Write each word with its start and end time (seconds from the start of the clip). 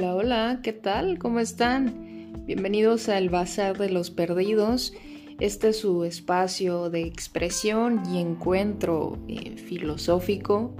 Hola, 0.00 0.14
hola, 0.14 0.60
¿qué 0.62 0.72
tal? 0.72 1.18
¿Cómo 1.18 1.40
están? 1.40 2.46
Bienvenidos 2.46 3.10
al 3.10 3.28
Bazar 3.28 3.76
de 3.76 3.90
los 3.90 4.10
Perdidos. 4.10 4.94
Este 5.40 5.68
es 5.68 5.80
su 5.80 6.04
espacio 6.04 6.88
de 6.88 7.02
expresión 7.02 8.00
y 8.10 8.18
encuentro 8.18 9.18
eh, 9.28 9.58
filosófico, 9.58 10.74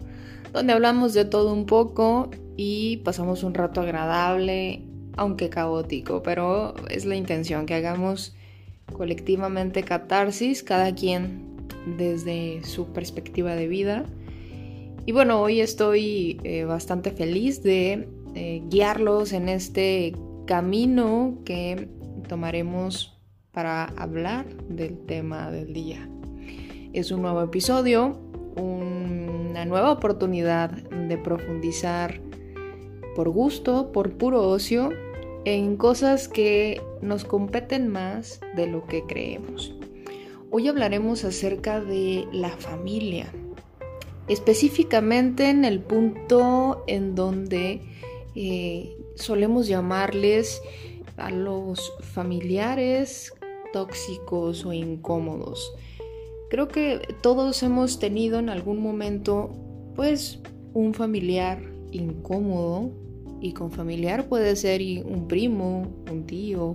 donde 0.55 0.73
hablamos 0.73 1.13
de 1.13 1.27
todo 1.27 1.53
un 1.53 1.67
poco 1.67 2.31
y 2.57 2.97
pasamos 3.05 3.43
un 3.43 3.53
rato 3.53 3.83
agradable, 3.83 4.85
aunque 5.19 5.51
caótico, 5.51 6.23
pero 6.23 6.75
es 6.89 7.05
la 7.05 7.17
intención 7.17 7.67
que 7.67 7.75
hagamos 7.75 8.35
colectivamente 8.91 9.83
catarsis, 9.83 10.63
cada 10.63 10.95
quien 10.95 11.59
desde 11.99 12.65
su 12.65 12.87
perspectiva 12.87 13.55
de 13.55 13.69
vida. 13.69 14.07
Y 15.05 15.13
bueno, 15.13 15.43
hoy 15.43 15.61
estoy 15.61 16.41
eh, 16.43 16.65
bastante 16.65 17.11
feliz 17.11 17.63
de 17.63 18.09
eh, 18.35 18.63
guiarlos 18.69 19.33
en 19.33 19.49
este 19.49 20.15
camino 20.47 21.39
que 21.45 21.89
tomaremos 22.29 23.19
para 23.53 23.85
hablar 23.85 24.47
del 24.69 24.99
tema 25.07 25.51
del 25.51 25.73
día. 25.73 26.09
Es 26.93 27.11
un 27.11 27.23
nuevo 27.23 27.43
episodio, 27.43 28.19
una 28.57 29.65
nueva 29.65 29.93
oportunidad 29.93 30.71
de 30.71 31.19
profundizar 31.19 32.21
por 33.17 33.29
gusto, 33.31 33.93
por 33.93 34.13
puro 34.17 34.49
ocio, 34.49 34.91
en 35.45 35.77
cosas 35.77 36.29
que 36.29 36.81
nos 37.01 37.25
competen 37.25 37.89
más 37.89 38.41
de 38.57 38.67
lo 38.67 38.87
que 38.87 39.05
creemos. 39.05 39.75
Hoy 40.51 40.69
hablaremos 40.69 41.25
acerca 41.25 41.81
de 41.81 42.27
la 42.33 42.51
familia, 42.51 43.33
específicamente 44.29 45.49
en 45.49 45.65
el 45.65 45.81
punto 45.81 46.85
en 46.87 47.15
donde 47.15 47.81
eh, 48.35 48.97
solemos 49.17 49.67
llamarles 49.67 50.63
a 51.17 51.31
los 51.31 51.93
familiares 52.01 53.33
tóxicos 53.73 54.65
o 54.65 54.73
incómodos. 54.73 55.73
Creo 56.51 56.69
que 56.69 57.01
todos 57.23 57.63
hemos 57.63 57.99
tenido 57.99 58.39
en 58.39 58.49
algún 58.49 58.83
momento 58.83 59.51
pues 59.95 60.41
un 60.73 60.95
familiar 60.95 61.63
incómodo 61.93 62.91
y 63.41 63.53
con 63.53 63.71
familiar 63.71 64.29
puede 64.29 64.57
ser 64.57 64.81
un 65.05 65.27
primo, 65.29 65.89
un 66.11 66.27
tío, 66.27 66.75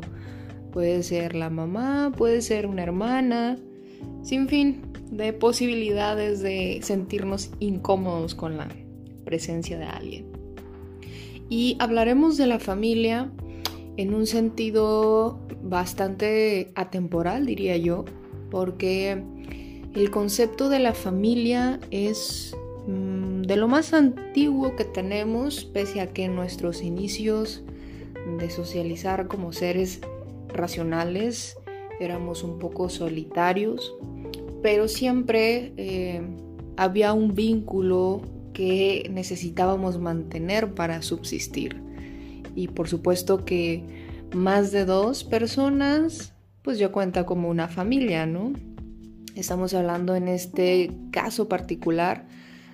puede 0.72 1.04
ser 1.04 1.36
la 1.36 1.50
mamá, 1.50 2.12
puede 2.18 2.42
ser 2.42 2.68
una 2.68 2.84
hermana, 2.84 3.58
sin 4.24 4.48
fin 4.48 4.82
de 5.12 5.34
posibilidades 5.34 6.42
de 6.42 6.80
sentirnos 6.82 7.52
incómodos 7.60 8.36
con 8.36 8.58
la 8.58 8.68
presencia 9.24 9.78
de 9.78 9.86
alguien. 9.86 10.35
Y 11.50 11.78
hablaremos 11.80 12.38
de 12.38 12.48
la 12.48 12.60
familia 12.60 13.32
en 13.98 14.14
un 14.14 14.28
sentido 14.28 15.40
bastante 15.64 16.72
atemporal, 16.76 17.46
diría 17.46 17.78
yo, 17.78 18.06
porque 18.50 19.24
el 19.96 20.12
concepto 20.12 20.70
de 20.70 20.80
la 20.80 20.94
familia 20.94 21.80
es 21.92 22.56
mm, 22.88 23.44
de 23.44 23.56
lo 23.56 23.68
más 23.68 23.94
antiguo 23.94 24.76
que 24.76 24.86
tenemos, 24.86 25.66
pese 25.66 26.02
a 26.02 26.08
que 26.08 26.28
nuestros 26.28 26.82
inicios 26.82 27.64
de 28.40 28.50
socializar 28.50 29.28
como 29.28 29.54
seres 29.54 30.02
racionales 30.50 31.58
éramos 32.00 32.44
un 32.44 32.60
poco 32.60 32.90
solitarios, 32.90 33.96
pero 34.62 34.88
siempre 34.88 35.74
eh, 35.78 36.22
había 36.76 37.14
un 37.14 37.36
vínculo 37.36 38.22
que 38.56 39.12
necesitábamos 39.14 40.00
mantener 40.00 40.74
para 40.74 41.02
subsistir. 41.02 41.76
Y 42.56 42.70
por 42.70 42.88
supuesto 42.88 43.44
que 43.44 43.84
más 44.34 44.72
de 44.72 44.86
dos 44.86 45.26
personas, 45.26 46.34
pues 46.62 46.80
ya 46.80 46.90
cuenta 46.90 47.26
como 47.26 47.50
una 47.50 47.68
familia, 47.68 48.26
¿no? 48.26 48.54
Estamos 49.36 49.74
hablando 49.74 50.16
en 50.16 50.30
este 50.30 50.90
caso 51.12 51.50
particular 51.50 52.28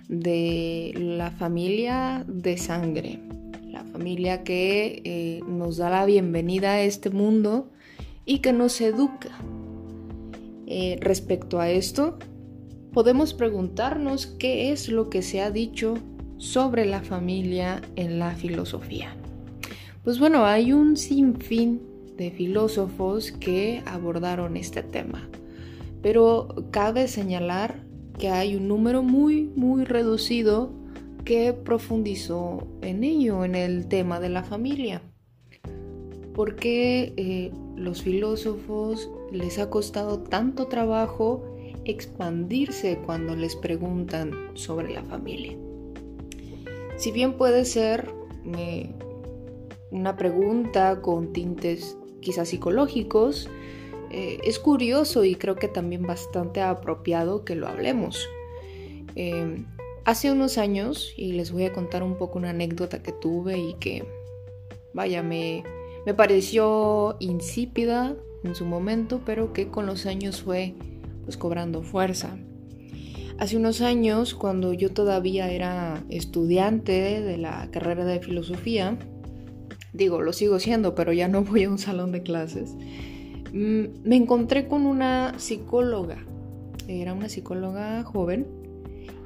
de 0.07 0.93
la 0.95 1.31
familia 1.31 2.23
de 2.27 2.57
sangre, 2.59 3.19
la 3.67 3.83
familia 3.83 4.43
que 4.43 5.01
eh, 5.03 5.39
nos 5.47 5.77
da 5.77 5.89
la 5.89 6.05
bienvenida 6.05 6.73
a 6.73 6.81
este 6.81 7.09
mundo 7.09 7.71
y 8.23 8.39
que 8.39 8.53
nos 8.53 8.79
educa. 8.81 9.31
Eh, 10.67 10.97
respecto 11.01 11.59
a 11.59 11.71
esto, 11.71 12.19
podemos 12.93 13.33
preguntarnos 13.33 14.25
qué 14.25 14.71
es 14.71 14.89
lo 14.89 15.09
que 15.09 15.21
se 15.21 15.41
ha 15.41 15.51
dicho 15.51 15.95
sobre 16.37 16.85
la 16.85 17.01
familia 17.01 17.81
en 17.95 18.19
la 18.19 18.35
filosofía. 18.35 19.15
Pues 20.03 20.19
bueno, 20.19 20.45
hay 20.45 20.73
un 20.73 20.97
sinfín 20.97 21.81
de 22.17 22.31
filósofos 22.31 23.31
que 23.31 23.83
abordaron 23.85 24.57
este 24.57 24.83
tema, 24.83 25.29
pero 26.01 26.65
cabe 26.71 27.07
señalar 27.07 27.83
que 28.17 28.29
hay 28.29 28.55
un 28.55 28.67
número 28.67 29.03
muy, 29.03 29.51
muy 29.55 29.85
reducido 29.85 30.73
que 31.23 31.53
profundizó 31.53 32.67
en 32.81 33.03
ello, 33.03 33.45
en 33.45 33.55
el 33.55 33.87
tema 33.87 34.19
de 34.19 34.29
la 34.29 34.43
familia. 34.43 35.01
Porque 36.33 37.13
eh, 37.17 37.51
los 37.75 38.01
filósofos 38.01 39.09
les 39.31 39.59
ha 39.59 39.69
costado 39.69 40.19
tanto 40.19 40.67
trabajo 40.67 41.50
expandirse 41.91 42.99
cuando 43.05 43.35
les 43.35 43.55
preguntan 43.55 44.31
sobre 44.53 44.93
la 44.93 45.03
familia. 45.03 45.57
Si 46.97 47.11
bien 47.11 47.33
puede 47.33 47.65
ser 47.65 48.09
eh, 48.57 48.89
una 49.91 50.15
pregunta 50.15 51.01
con 51.01 51.33
tintes 51.33 51.97
quizás 52.21 52.49
psicológicos, 52.49 53.49
eh, 54.11 54.39
es 54.43 54.59
curioso 54.59 55.23
y 55.23 55.35
creo 55.35 55.55
que 55.55 55.67
también 55.67 56.03
bastante 56.03 56.61
apropiado 56.61 57.45
que 57.45 57.55
lo 57.55 57.67
hablemos. 57.67 58.27
Eh, 59.15 59.65
hace 60.05 60.31
unos 60.31 60.57
años, 60.57 61.13
y 61.17 61.33
les 61.33 61.51
voy 61.51 61.65
a 61.65 61.73
contar 61.73 62.03
un 62.03 62.17
poco 62.17 62.37
una 62.37 62.49
anécdota 62.49 63.01
que 63.01 63.11
tuve 63.11 63.57
y 63.57 63.73
que, 63.75 64.05
vaya, 64.93 65.23
me, 65.23 65.63
me 66.05 66.13
pareció 66.13 67.15
insípida 67.19 68.15
en 68.43 68.55
su 68.55 68.65
momento, 68.65 69.21
pero 69.25 69.53
que 69.53 69.69
con 69.69 69.85
los 69.85 70.05
años 70.05 70.41
fue 70.41 70.75
pues 71.23 71.37
cobrando 71.37 71.83
fuerza. 71.83 72.37
Hace 73.37 73.57
unos 73.57 73.81
años, 73.81 74.35
cuando 74.35 74.73
yo 74.73 74.93
todavía 74.93 75.51
era 75.51 76.03
estudiante 76.09 77.21
de 77.21 77.37
la 77.37 77.69
carrera 77.71 78.05
de 78.05 78.19
filosofía, 78.19 78.97
digo, 79.93 80.21
lo 80.21 80.33
sigo 80.33 80.59
siendo, 80.59 80.93
pero 80.95 81.11
ya 81.13 81.27
no 81.27 81.43
voy 81.45 81.63
a 81.63 81.69
un 81.69 81.79
salón 81.79 82.11
de 82.11 82.21
clases, 82.21 82.75
mm, 83.51 84.03
me 84.03 84.15
encontré 84.15 84.67
con 84.67 84.85
una 84.85 85.39
psicóloga, 85.39 86.17
era 86.87 87.13
una 87.13 87.29
psicóloga 87.29 88.03
joven, 88.03 88.45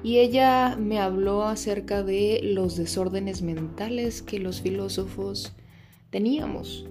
y 0.04 0.20
ella 0.20 0.78
me 0.80 1.00
habló 1.00 1.44
acerca 1.44 2.04
de 2.04 2.40
los 2.44 2.78
desórdenes 2.78 3.42
mentales 3.42 4.22
que 4.22 4.40
los 4.40 4.62
filósofos 4.62 5.54
teníamos. 6.12 6.86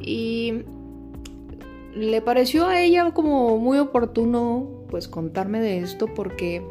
Y 0.00 0.62
le 1.96 2.20
pareció 2.20 2.66
a 2.66 2.82
ella 2.82 3.10
como 3.12 3.58
muy 3.58 3.78
oportuno 3.78 4.84
pues 4.90 5.08
contarme 5.08 5.60
de 5.60 5.78
esto 5.78 6.06
porque 6.14 6.62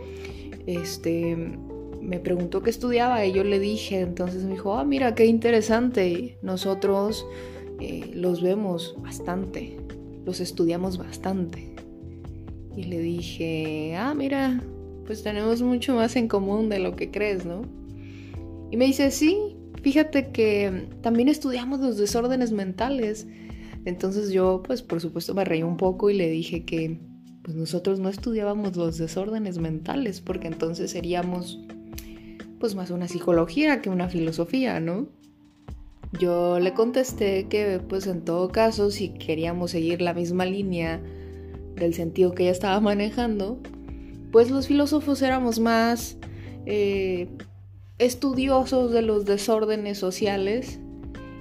este 0.68 1.36
me 2.02 2.20
preguntó 2.20 2.62
qué 2.62 2.70
estudiaba 2.70 3.26
y 3.26 3.34
yo 3.34 3.44
le 3.44 3.60
dije, 3.60 4.00
entonces 4.00 4.44
me 4.44 4.52
dijo, 4.52 4.76
ah, 4.76 4.84
mira, 4.84 5.16
qué 5.16 5.26
interesante, 5.26 6.38
nosotros 6.44 7.26
eh, 7.80 8.12
los 8.14 8.44
vemos 8.44 8.96
bastante, 9.02 9.78
los 10.24 10.40
estudiamos 10.40 11.00
bastante. 11.00 11.74
Y 12.76 12.84
le 12.84 13.00
dije, 13.00 13.96
ah, 13.98 14.14
mira, 14.14 14.62
pues 15.08 15.24
tenemos 15.24 15.64
mucho 15.64 15.96
más 15.96 16.16
en 16.16 16.28
común 16.28 16.70
de 16.70 16.78
lo 16.78 16.96
que 16.96 17.10
crees, 17.10 17.44
¿no? 17.44 17.64
Y 18.70 18.78
me 18.78 18.86
dice, 18.86 19.10
sí, 19.10 19.56
fíjate 19.82 20.30
que 20.30 20.88
también 21.02 21.30
estudiamos 21.30 21.80
los 21.80 21.98
desórdenes 21.98 22.52
mentales. 22.52 23.28
Entonces 23.86 24.32
yo, 24.32 24.64
pues 24.66 24.82
por 24.82 25.00
supuesto, 25.00 25.34
me 25.34 25.46
reí 25.46 25.64
un 25.64 25.78
poco 25.78 26.10
y 26.10 26.16
le 26.16 26.30
dije 26.30 26.66
que 26.66 27.00
pues 27.44 27.56
nosotros 27.56 28.00
no 28.00 28.10
estudiábamos 28.10 28.76
los 28.76 28.98
desórdenes 28.98 29.60
mentales, 29.60 30.20
porque 30.20 30.48
entonces 30.48 30.92
seríamos 30.92 31.60
pues 32.60 32.74
más 32.74 32.90
una 32.90 33.08
psicología 33.08 33.82
que 33.82 33.92
una 33.92 34.10
filosofía, 34.10 34.80
¿no? 34.80 35.08
Yo 36.20 36.60
le 36.60 36.74
contesté 36.74 37.48
que 37.48 37.80
pues 37.88 38.08
en 38.08 38.26
todo 38.26 38.50
caso, 38.50 38.90
si 38.90 39.10
queríamos 39.10 39.72
seguir 39.72 40.02
la 40.02 40.14
misma 40.14 40.46
línea 40.46 41.00
del 41.76 41.94
sentido 41.94 42.34
que 42.34 42.44
ella 42.44 42.52
estaba 42.52 42.80
manejando, 42.80 43.60
pues 44.32 44.50
los 44.50 44.68
filósofos 44.68 45.22
éramos 45.22 45.60
más 45.60 46.18
eh, 46.66 47.28
estudiosos 48.00 48.92
de 48.92 49.04
los 49.04 49.26
desórdenes 49.26 50.00
sociales 50.00 50.80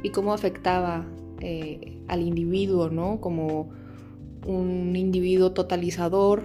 y 0.02 0.10
cómo 0.10 0.34
afectaba 0.34 1.06
eh, 1.40 1.98
al 2.08 2.22
individuo, 2.22 2.90
¿no? 2.90 3.20
Como 3.20 3.70
un 4.46 4.94
individuo 4.96 5.52
totalizador 5.52 6.42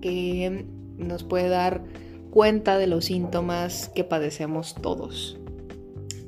que 0.00 0.64
nos 0.96 1.24
puede 1.24 1.48
dar 1.48 1.82
cuenta 2.30 2.78
de 2.78 2.86
los 2.86 3.06
síntomas 3.06 3.90
que 3.94 4.04
padecemos 4.04 4.74
todos. 4.74 5.38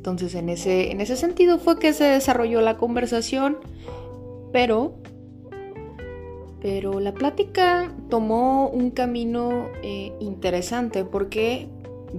Entonces 0.01 0.35
en 0.35 0.49
ese, 0.49 0.91
en 0.93 1.01
ese 1.01 1.17
sentido 1.17 1.59
fue 1.59 1.79
que 1.79 1.93
se 1.93 2.05
desarrolló 2.05 2.63
la 2.63 2.79
conversación, 2.79 3.59
pero, 4.51 4.95
pero 6.63 7.01
la 7.01 7.13
plática 7.13 7.95
tomó 8.09 8.69
un 8.69 8.91
camino 8.91 9.69
eh, 9.83 10.13
interesante 10.21 11.05
porque 11.05 11.69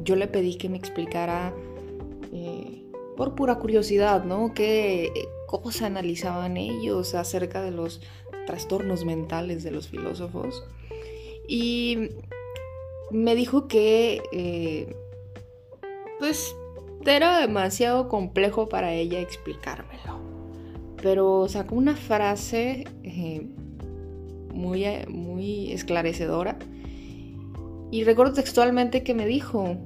yo 0.04 0.16
le 0.16 0.28
pedí 0.28 0.56
que 0.56 0.70
me 0.70 0.78
explicara 0.78 1.54
eh, 2.32 2.84
por 3.18 3.34
pura 3.36 3.56
curiosidad, 3.56 4.24
¿no? 4.26 4.54
¿Qué 4.54 5.12
cosa 5.60 5.88
analizaban 5.88 6.56
ellos 6.56 7.16
acerca 7.16 7.62
de 7.62 7.72
los 7.72 8.00
trastornos 8.46 9.04
mentales 9.04 9.64
de 9.64 9.72
los 9.72 9.90
filósofos? 9.90 10.64
Y 11.48 12.12
me 13.12 13.36
dijo 13.36 13.68
que, 13.68 14.22
eh, 14.32 14.96
pues, 16.20 16.56
era 17.06 17.40
demasiado 17.40 18.08
complejo 18.08 18.70
para 18.70 18.94
ella 18.94 19.20
explicármelo. 19.20 20.22
Pero 21.02 21.48
sacó 21.50 21.76
una 21.76 21.96
frase 21.96 22.86
eh, 23.04 23.48
muy, 24.54 24.86
muy 25.08 25.72
esclarecedora. 25.72 26.58
Y 27.92 28.04
recuerdo 28.04 28.34
textualmente 28.34 29.04
que 29.04 29.14
me 29.14 29.26
dijo, 29.26 29.78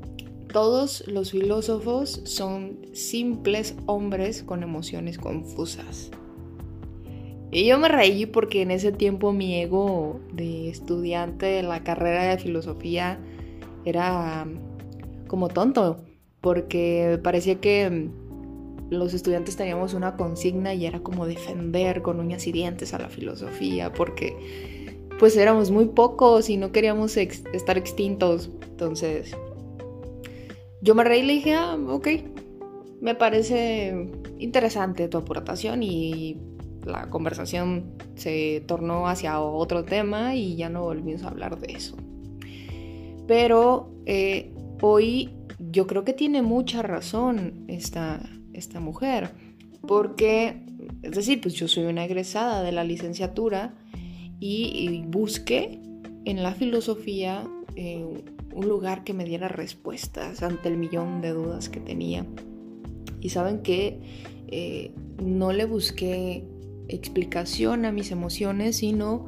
todos 0.55 1.05
los 1.05 1.31
filósofos 1.31 2.21
son 2.23 2.77
simples 2.93 3.75
hombres 3.87 4.41
con 4.41 4.63
emociones 4.63 5.17
confusas. 5.17 6.11
Y 7.51 7.65
yo 7.65 7.77
me 7.77 7.89
reí 7.89 8.25
porque 8.25 8.61
en 8.61 8.71
ese 8.71 8.93
tiempo 8.93 9.33
mi 9.33 9.55
ego 9.55 10.21
de 10.31 10.69
estudiante 10.69 11.45
de 11.45 11.61
la 11.61 11.83
carrera 11.83 12.23
de 12.23 12.37
filosofía 12.37 13.19
era 13.83 14.47
como 15.27 15.49
tonto 15.49 15.97
porque 16.39 17.19
parecía 17.21 17.59
que 17.59 18.07
los 18.89 19.13
estudiantes 19.13 19.57
teníamos 19.57 19.93
una 19.93 20.15
consigna 20.15 20.73
y 20.73 20.85
era 20.85 21.01
como 21.01 21.27
defender 21.27 22.01
con 22.01 22.21
uñas 22.21 22.47
y 22.47 22.53
dientes 22.53 22.93
a 22.93 22.99
la 22.99 23.09
filosofía, 23.09 23.91
porque 23.91 24.37
pues 25.19 25.35
éramos 25.35 25.69
muy 25.69 25.87
pocos 25.87 26.49
y 26.49 26.55
no 26.55 26.71
queríamos 26.71 27.17
estar 27.17 27.77
extintos. 27.77 28.51
Entonces, 28.69 29.35
yo 30.85 30.93
me 30.93 31.03
reí 31.03 31.21
y 31.21 31.23
le 31.23 31.33
dije, 31.33 31.55
ah, 31.55 31.75
ok, 31.87 32.07
me 33.01 33.15
parece 33.15 34.07
interesante 34.37 35.07
tu 35.07 35.17
aportación 35.17 35.81
y 35.81 36.37
la 36.85 37.09
conversación 37.09 37.95
se 38.13 38.63
tornó 38.67 39.07
hacia 39.07 39.39
otro 39.41 39.83
tema 39.83 40.35
y 40.35 40.55
ya 40.55 40.69
no 40.69 40.83
volvimos 40.83 41.23
a 41.23 41.29
hablar 41.29 41.59
de 41.59 41.73
eso. 41.73 41.97
Pero 43.27 43.91
eh, 44.05 44.53
hoy 44.79 45.31
yo 45.57 45.87
creo 45.87 46.03
que 46.03 46.13
tiene 46.13 46.43
mucha 46.43 46.83
razón 46.83 47.65
esta, 47.67 48.21
esta 48.53 48.79
mujer, 48.79 49.31
porque, 49.87 50.61
es 51.01 51.15
decir, 51.15 51.41
pues 51.41 51.55
yo 51.55 51.67
soy 51.67 51.85
una 51.85 52.05
egresada 52.05 52.61
de 52.61 52.71
la 52.71 52.83
licenciatura 52.83 53.73
y, 54.39 55.03
busqué 55.07 55.79
en 56.25 56.43
la 56.43 56.53
filosofía 56.53 57.43
eh, 57.75 58.05
un 58.55 58.69
lugar 58.69 59.03
que 59.03 59.13
me 59.13 59.25
diera 59.25 59.49
respuestas 59.49 60.41
ante 60.41 60.69
el 60.69 60.77
millón 60.77 61.21
de 61.21 61.31
dudas 61.31 61.67
que 61.67 61.81
tenía. 61.81 62.25
Y 63.19 63.29
saben 63.29 63.61
que 63.61 63.99
eh, 64.47 64.91
no 65.21 65.51
le 65.51 65.65
busqué 65.65 66.47
explicación 66.87 67.85
a 67.85 67.91
mis 67.91 68.11
emociones, 68.11 68.77
sino 68.77 69.27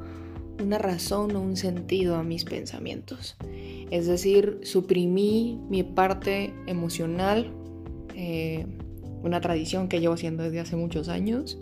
una 0.63 0.77
razón 0.77 1.35
o 1.35 1.41
un 1.41 1.57
sentido 1.57 2.15
a 2.15 2.24
mis 2.24 2.45
pensamientos. 2.45 3.35
Es 3.91 4.07
decir, 4.07 4.59
suprimí 4.63 5.59
mi 5.69 5.83
parte 5.83 6.53
emocional, 6.65 7.51
eh, 8.15 8.65
una 9.24 9.41
tradición 9.41 9.89
que 9.89 10.00
llevo 10.00 10.13
haciendo 10.13 10.44
desde 10.44 10.62
hace 10.62 10.77
muchos 10.77 11.09
años, 11.09 11.59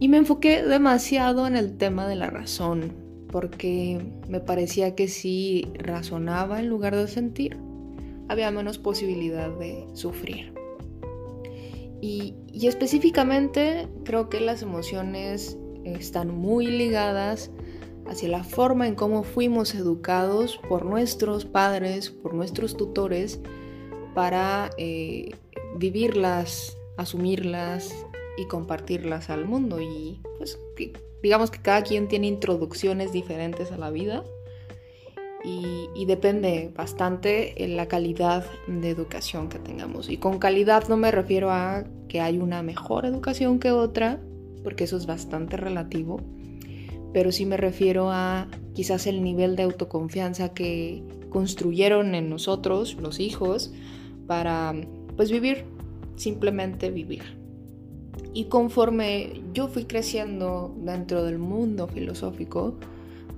y 0.00 0.08
me 0.08 0.16
enfoqué 0.16 0.62
demasiado 0.62 1.46
en 1.46 1.54
el 1.56 1.76
tema 1.76 2.08
de 2.08 2.16
la 2.16 2.28
razón, 2.28 2.92
porque 3.30 4.00
me 4.28 4.40
parecía 4.40 4.94
que 4.94 5.08
si 5.08 5.72
razonaba 5.74 6.60
en 6.60 6.68
lugar 6.68 6.96
de 6.96 7.08
sentir, 7.08 7.56
había 8.28 8.50
menos 8.50 8.78
posibilidad 8.78 9.50
de 9.58 9.86
sufrir. 9.94 10.54
y 12.02 12.66
específicamente 12.66 13.88
creo 14.04 14.28
que 14.28 14.40
las 14.40 14.62
emociones 14.62 15.58
están 15.84 16.34
muy 16.34 16.66
ligadas 16.66 17.50
hacia 18.06 18.28
la 18.28 18.44
forma 18.44 18.88
en 18.88 18.94
cómo 18.94 19.22
fuimos 19.22 19.74
educados 19.74 20.60
por 20.68 20.84
nuestros 20.84 21.44
padres, 21.44 22.10
por 22.10 22.34
nuestros 22.34 22.76
tutores, 22.76 23.40
para 24.14 24.70
eh, 24.78 25.30
vivirlas, 25.76 26.76
asumirlas 26.96 27.94
y 28.36 28.46
compartirlas 28.46 29.30
al 29.30 29.44
mundo. 29.44 29.80
Y 29.80 30.20
pues 30.38 30.58
digamos 31.22 31.50
que 31.50 31.60
cada 31.60 31.82
quien 31.82 32.08
tiene 32.08 32.26
introducciones 32.26 33.12
diferentes 33.12 33.72
a 33.72 33.78
la 33.78 33.90
vida 33.90 34.24
y, 35.44 36.04
depende 36.06 36.72
bastante 36.74 37.62
en 37.62 37.76
la 37.76 37.86
calidad 37.86 38.44
de 38.66 38.90
educación 38.90 39.48
que 39.48 39.60
tengamos. 39.60 40.08
Y 40.08 40.16
con 40.16 40.38
calidad 40.38 40.88
no 40.88 40.96
me 40.96 41.12
refiero 41.12 41.52
a 41.52 41.84
que 42.08 42.20
hay 42.20 42.38
una 42.38 42.62
mejor 42.62 43.06
educación 43.06 43.60
que 43.60 43.70
otra, 43.70 44.20
porque 44.64 44.84
eso 44.84 44.96
es 44.96 45.06
bastante 45.06 45.56
relativo 45.56 46.20
pero 47.12 47.32
sí 47.32 47.46
me 47.46 47.56
refiero 47.56 48.10
a 48.10 48.48
quizás 48.74 49.06
el 49.06 49.22
nivel 49.22 49.56
de 49.56 49.64
autoconfianza 49.64 50.54
que 50.54 51.02
construyeron 51.28 52.14
en 52.14 52.30
nosotros, 52.30 52.96
los 53.00 53.20
hijos, 53.20 53.72
para 54.26 54.74
pues 55.16 55.30
vivir, 55.30 55.64
simplemente 56.16 56.90
vivir. 56.90 57.39
Y 58.32 58.44
conforme 58.44 59.42
yo 59.52 59.68
fui 59.68 59.84
creciendo 59.84 60.74
dentro 60.78 61.24
del 61.24 61.38
mundo 61.38 61.88
filosófico, 61.88 62.74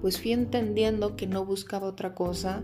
pues 0.01 0.21
fui 0.21 0.33
entendiendo 0.33 1.17
que 1.17 1.27
no 1.27 1.45
buscaba 1.45 1.87
otra 1.87 2.15
cosa 2.15 2.63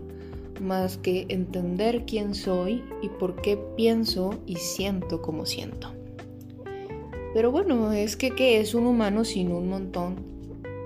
más 0.61 0.97
que 0.97 1.25
entender 1.29 2.05
quién 2.05 2.35
soy 2.35 2.83
y 3.01 3.09
por 3.09 3.41
qué 3.41 3.57
pienso 3.77 4.39
y 4.45 4.57
siento 4.57 5.21
como 5.21 5.45
siento. 5.45 5.93
Pero 7.33 7.51
bueno, 7.51 7.93
es 7.93 8.17
que 8.17 8.31
¿qué 8.31 8.59
es 8.59 8.73
un 8.73 8.87
humano 8.87 9.23
sin 9.23 9.51
un 9.51 9.69
montón 9.69 10.29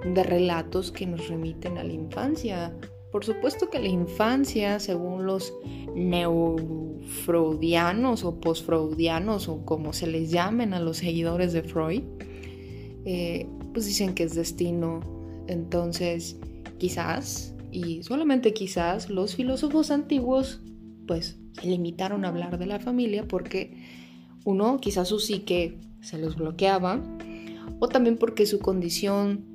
de 0.05 0.23
relatos 0.23 0.91
que 0.91 1.05
nos 1.05 1.27
remiten 1.27 1.77
a 1.77 1.83
la 1.83 1.93
infancia. 1.93 2.73
Por 3.13 3.23
supuesto 3.23 3.69
que 3.69 3.79
la 3.79 3.87
infancia, 3.89 4.79
según 4.79 5.27
los 5.27 5.53
neofreudianos 5.93 8.23
o 8.23 8.41
postfreudianos 8.41 9.47
o 9.47 9.63
como 9.63 9.93
se 9.93 10.07
les 10.07 10.31
llamen 10.31 10.73
a 10.73 10.79
los 10.79 10.97
seguidores 10.97 11.53
de 11.53 11.61
Freud, 11.61 12.01
eh, 13.05 13.45
pues 13.71 13.85
dicen 13.85 14.15
que 14.15 14.23
es 14.23 14.33
destino. 14.33 15.01
Entonces, 15.45 16.37
quizás, 16.79 17.53
y 17.71 18.01
solamente 18.01 18.51
quizás, 18.51 19.11
los 19.11 19.35
filósofos 19.35 19.91
antiguos 19.91 20.61
pues 21.07 21.37
se 21.51 21.67
limitaron 21.67 22.25
a 22.25 22.29
hablar 22.29 22.57
de 22.57 22.65
la 22.65 22.79
familia 22.79 23.27
porque 23.27 23.77
uno, 24.43 24.79
quizás 24.79 25.09
su 25.09 25.19
psique 25.19 25.77
se 26.01 26.17
los 26.17 26.35
bloqueaba, 26.35 26.99
o 27.79 27.87
también 27.87 28.17
porque 28.17 28.47
su 28.47 28.57
condición 28.57 29.45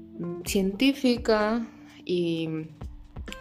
científica 0.45 1.67
y 2.05 2.69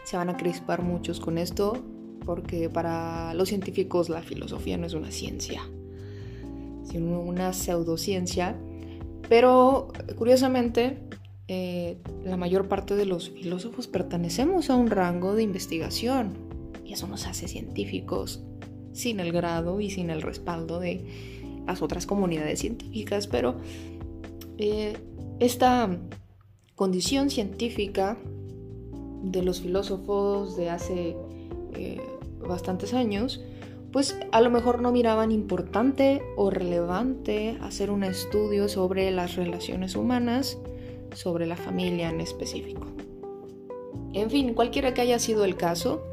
se 0.03 0.17
van 0.17 0.29
a 0.29 0.37
crispar 0.37 0.81
muchos 0.81 1.19
con 1.19 1.37
esto 1.37 1.83
porque 2.25 2.69
para 2.69 3.33
los 3.33 3.49
científicos 3.49 4.09
la 4.09 4.21
filosofía 4.21 4.77
no 4.77 4.85
es 4.85 4.93
una 4.93 5.11
ciencia, 5.11 5.61
sino 6.83 7.21
una 7.21 7.53
pseudociencia. 7.53 8.55
Pero 9.29 9.87
curiosamente, 10.17 10.99
eh, 11.47 11.97
la 12.25 12.35
mayor 12.35 12.67
parte 12.67 12.95
de 12.95 13.05
los 13.05 13.29
filósofos 13.29 13.87
pertenecemos 13.87 14.69
a 14.69 14.75
un 14.75 14.87
rango 14.87 15.35
de 15.35 15.43
investigación 15.43 16.33
y 16.83 16.93
eso 16.93 17.07
nos 17.07 17.27
hace 17.27 17.47
científicos 17.47 18.43
sin 18.91 19.21
el 19.21 19.31
grado 19.31 19.79
y 19.79 19.89
sin 19.89 20.09
el 20.09 20.21
respaldo 20.21 20.79
de 20.79 21.05
las 21.65 21.81
otras 21.81 22.05
comunidades 22.05 22.59
científicas. 22.59 23.27
Pero 23.27 23.55
eh, 24.57 24.97
esta 25.39 25.97
condición 26.75 27.29
científica 27.29 28.17
de 29.31 29.43
los 29.43 29.61
filósofos 29.61 30.55
de 30.57 30.69
hace 30.69 31.15
eh, 31.73 32.01
bastantes 32.47 32.93
años, 32.93 33.41
pues 33.91 34.17
a 34.31 34.41
lo 34.41 34.49
mejor 34.49 34.81
no 34.81 34.91
miraban 34.91 35.31
importante 35.31 36.21
o 36.35 36.49
relevante 36.49 37.57
hacer 37.61 37.89
un 37.89 38.03
estudio 38.03 38.67
sobre 38.67 39.11
las 39.11 39.35
relaciones 39.35 39.95
humanas, 39.95 40.57
sobre 41.13 41.45
la 41.45 41.55
familia 41.55 42.09
en 42.09 42.21
específico. 42.21 42.87
En 44.13 44.29
fin, 44.29 44.53
cualquiera 44.53 44.93
que 44.93 45.01
haya 45.01 45.19
sido 45.19 45.45
el 45.45 45.55
caso, 45.55 46.03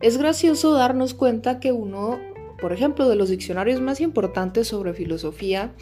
es 0.00 0.16
gracioso 0.16 0.72
darnos 0.72 1.14
cuenta 1.14 1.60
que 1.60 1.72
uno, 1.72 2.18
por 2.60 2.72
ejemplo, 2.72 3.08
de 3.08 3.16
los 3.16 3.28
diccionarios 3.28 3.80
más 3.80 4.00
importantes 4.00 4.68
sobre 4.68 4.94
filosofía, 4.94 5.72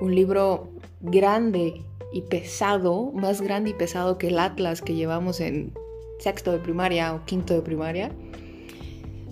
un 0.00 0.14
libro 0.14 0.68
grande 1.00 1.82
y 2.12 2.22
pesado, 2.22 3.12
más 3.12 3.40
grande 3.40 3.70
y 3.70 3.74
pesado 3.74 4.18
que 4.18 4.28
el 4.28 4.38
Atlas 4.38 4.82
que 4.82 4.94
llevamos 4.94 5.40
en 5.40 5.72
sexto 6.18 6.52
de 6.52 6.58
primaria 6.58 7.14
o 7.14 7.24
quinto 7.24 7.54
de 7.54 7.62
primaria, 7.62 8.12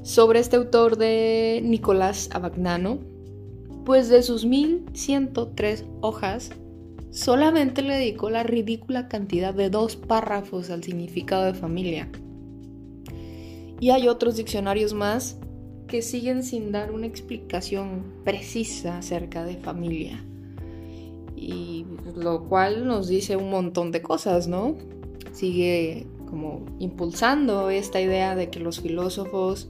sobre 0.03 0.41
este 0.41 0.57
autor 0.57 0.99
de 0.99 1.63
Nicolás 1.65 2.29
Abagnano, 2.33 2.99
pues 3.87 4.09
de 4.09 4.23
sus 4.23 4.45
1103 4.45 5.85
hojas, 6.01 6.51
solamente 7.11 7.83
le 7.83 7.95
dedicó 7.95 8.29
la 8.29 8.43
ridícula 8.43 9.09
cantidad 9.09 9.55
de 9.55 9.71
dos 9.71 9.97
párrafos 9.97 10.71
al 10.71 10.83
significado 10.83 11.45
de 11.45 11.55
familia. 11.55 12.11
Y 13.81 13.91
hay 13.91 14.09
otros 14.09 14.37
diccionarios 14.37 14.95
más 14.95 15.39
que 15.87 16.03
siguen 16.03 16.43
sin 16.43 16.73
dar 16.73 16.93
una 16.93 17.07
explicación 17.07 18.05
precisa 18.25 18.99
acerca 18.99 19.45
de 19.45 19.57
familia. 19.57 20.25
Y 21.37 21.87
lo 22.17 22.45
cual 22.45 22.87
nos 22.87 23.09
dice 23.09 23.37
un 23.37 23.51
montón 23.51 23.91
de 23.91 24.03
cosas, 24.03 24.49
¿no? 24.49 24.77
Sigue 25.33 26.07
como 26.29 26.65
impulsando 26.79 27.71
esta 27.71 28.01
idea 28.01 28.35
de 28.35 28.51
que 28.51 28.61
los 28.61 28.81
filósofos 28.81 29.69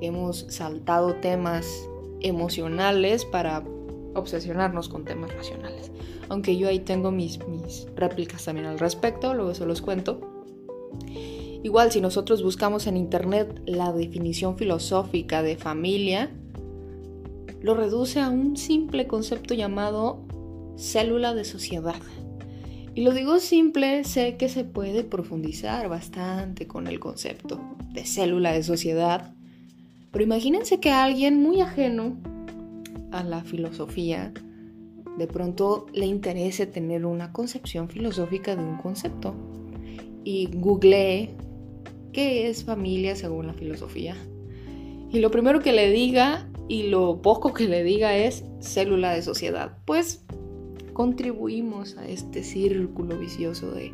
hemos 0.00 0.46
saltado 0.48 1.14
temas 1.16 1.88
emocionales 2.20 3.24
para 3.24 3.64
obsesionarnos 4.14 4.88
con 4.88 5.04
temas 5.04 5.34
racionales. 5.34 5.90
Aunque 6.28 6.56
yo 6.56 6.68
ahí 6.68 6.80
tengo 6.80 7.10
mis, 7.10 7.38
mis 7.46 7.86
réplicas 7.94 8.44
también 8.44 8.66
al 8.66 8.78
respecto, 8.78 9.34
luego 9.34 9.54
se 9.54 9.66
los 9.66 9.82
cuento. 9.82 10.20
Igual 11.62 11.90
si 11.92 12.00
nosotros 12.00 12.42
buscamos 12.42 12.86
en 12.86 12.96
internet 12.96 13.62
la 13.66 13.92
definición 13.92 14.56
filosófica 14.56 15.42
de 15.42 15.56
familia, 15.56 16.30
lo 17.60 17.74
reduce 17.74 18.20
a 18.20 18.28
un 18.28 18.56
simple 18.56 19.06
concepto 19.06 19.54
llamado 19.54 20.25
célula 20.76 21.34
de 21.34 21.44
sociedad. 21.44 22.00
Y 22.94 23.02
lo 23.02 23.12
digo 23.12 23.38
simple, 23.40 24.04
sé 24.04 24.36
que 24.36 24.48
se 24.48 24.64
puede 24.64 25.04
profundizar 25.04 25.88
bastante 25.88 26.66
con 26.66 26.86
el 26.86 26.98
concepto 26.98 27.60
de 27.92 28.06
célula 28.06 28.52
de 28.52 28.62
sociedad, 28.62 29.34
pero 30.10 30.24
imagínense 30.24 30.80
que 30.80 30.90
alguien 30.90 31.42
muy 31.42 31.60
ajeno 31.60 32.16
a 33.12 33.22
la 33.22 33.42
filosofía 33.42 34.32
de 35.18 35.26
pronto 35.26 35.86
le 35.92 36.06
interese 36.06 36.66
tener 36.66 37.06
una 37.06 37.32
concepción 37.32 37.88
filosófica 37.88 38.54
de 38.54 38.62
un 38.62 38.76
concepto 38.76 39.34
y 40.24 40.48
googlee 40.52 41.30
qué 42.12 42.48
es 42.48 42.64
familia 42.64 43.16
según 43.16 43.46
la 43.46 43.54
filosofía. 43.54 44.16
Y 45.10 45.20
lo 45.20 45.30
primero 45.30 45.60
que 45.60 45.72
le 45.72 45.90
diga 45.90 46.48
y 46.68 46.84
lo 46.84 47.22
poco 47.22 47.52
que 47.52 47.68
le 47.68 47.84
diga 47.84 48.16
es 48.16 48.44
célula 48.60 49.12
de 49.12 49.22
sociedad. 49.22 49.78
Pues 49.84 50.24
contribuimos 50.96 51.98
a 51.98 52.08
este 52.08 52.42
círculo 52.42 53.18
vicioso 53.18 53.70
de 53.70 53.92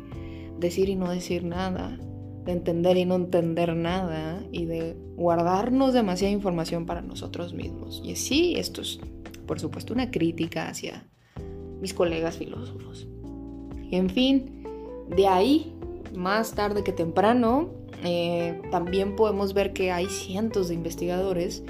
decir 0.57 0.87
y 0.87 0.95
no 0.95 1.11
decir 1.11 1.43
nada, 1.43 1.99
de 2.45 2.53
entender 2.53 2.95
y 2.95 3.03
no 3.03 3.15
entender 3.15 3.75
nada 3.75 4.41
y 4.53 4.67
de 4.67 4.95
guardarnos 5.17 5.93
demasiada 5.93 6.31
información 6.31 6.85
para 6.85 7.01
nosotros 7.01 7.53
mismos. 7.53 8.01
Y 8.05 8.15
sí, 8.15 8.53
esto 8.55 8.79
es, 8.79 9.01
por 9.45 9.59
supuesto, 9.59 9.93
una 9.93 10.11
crítica 10.11 10.69
hacia 10.69 11.05
mis 11.81 11.93
colegas 11.93 12.37
filósofos. 12.37 13.05
En 13.91 14.09
fin, 14.09 14.63
de 15.13 15.27
ahí, 15.27 15.75
más 16.15 16.53
tarde 16.53 16.85
que 16.85 16.93
temprano, 16.93 17.69
eh, 18.05 18.61
también 18.71 19.17
podemos 19.17 19.53
ver 19.53 19.73
que 19.73 19.91
hay 19.91 20.05
cientos 20.05 20.69
de 20.69 20.75
investigadores 20.75 21.65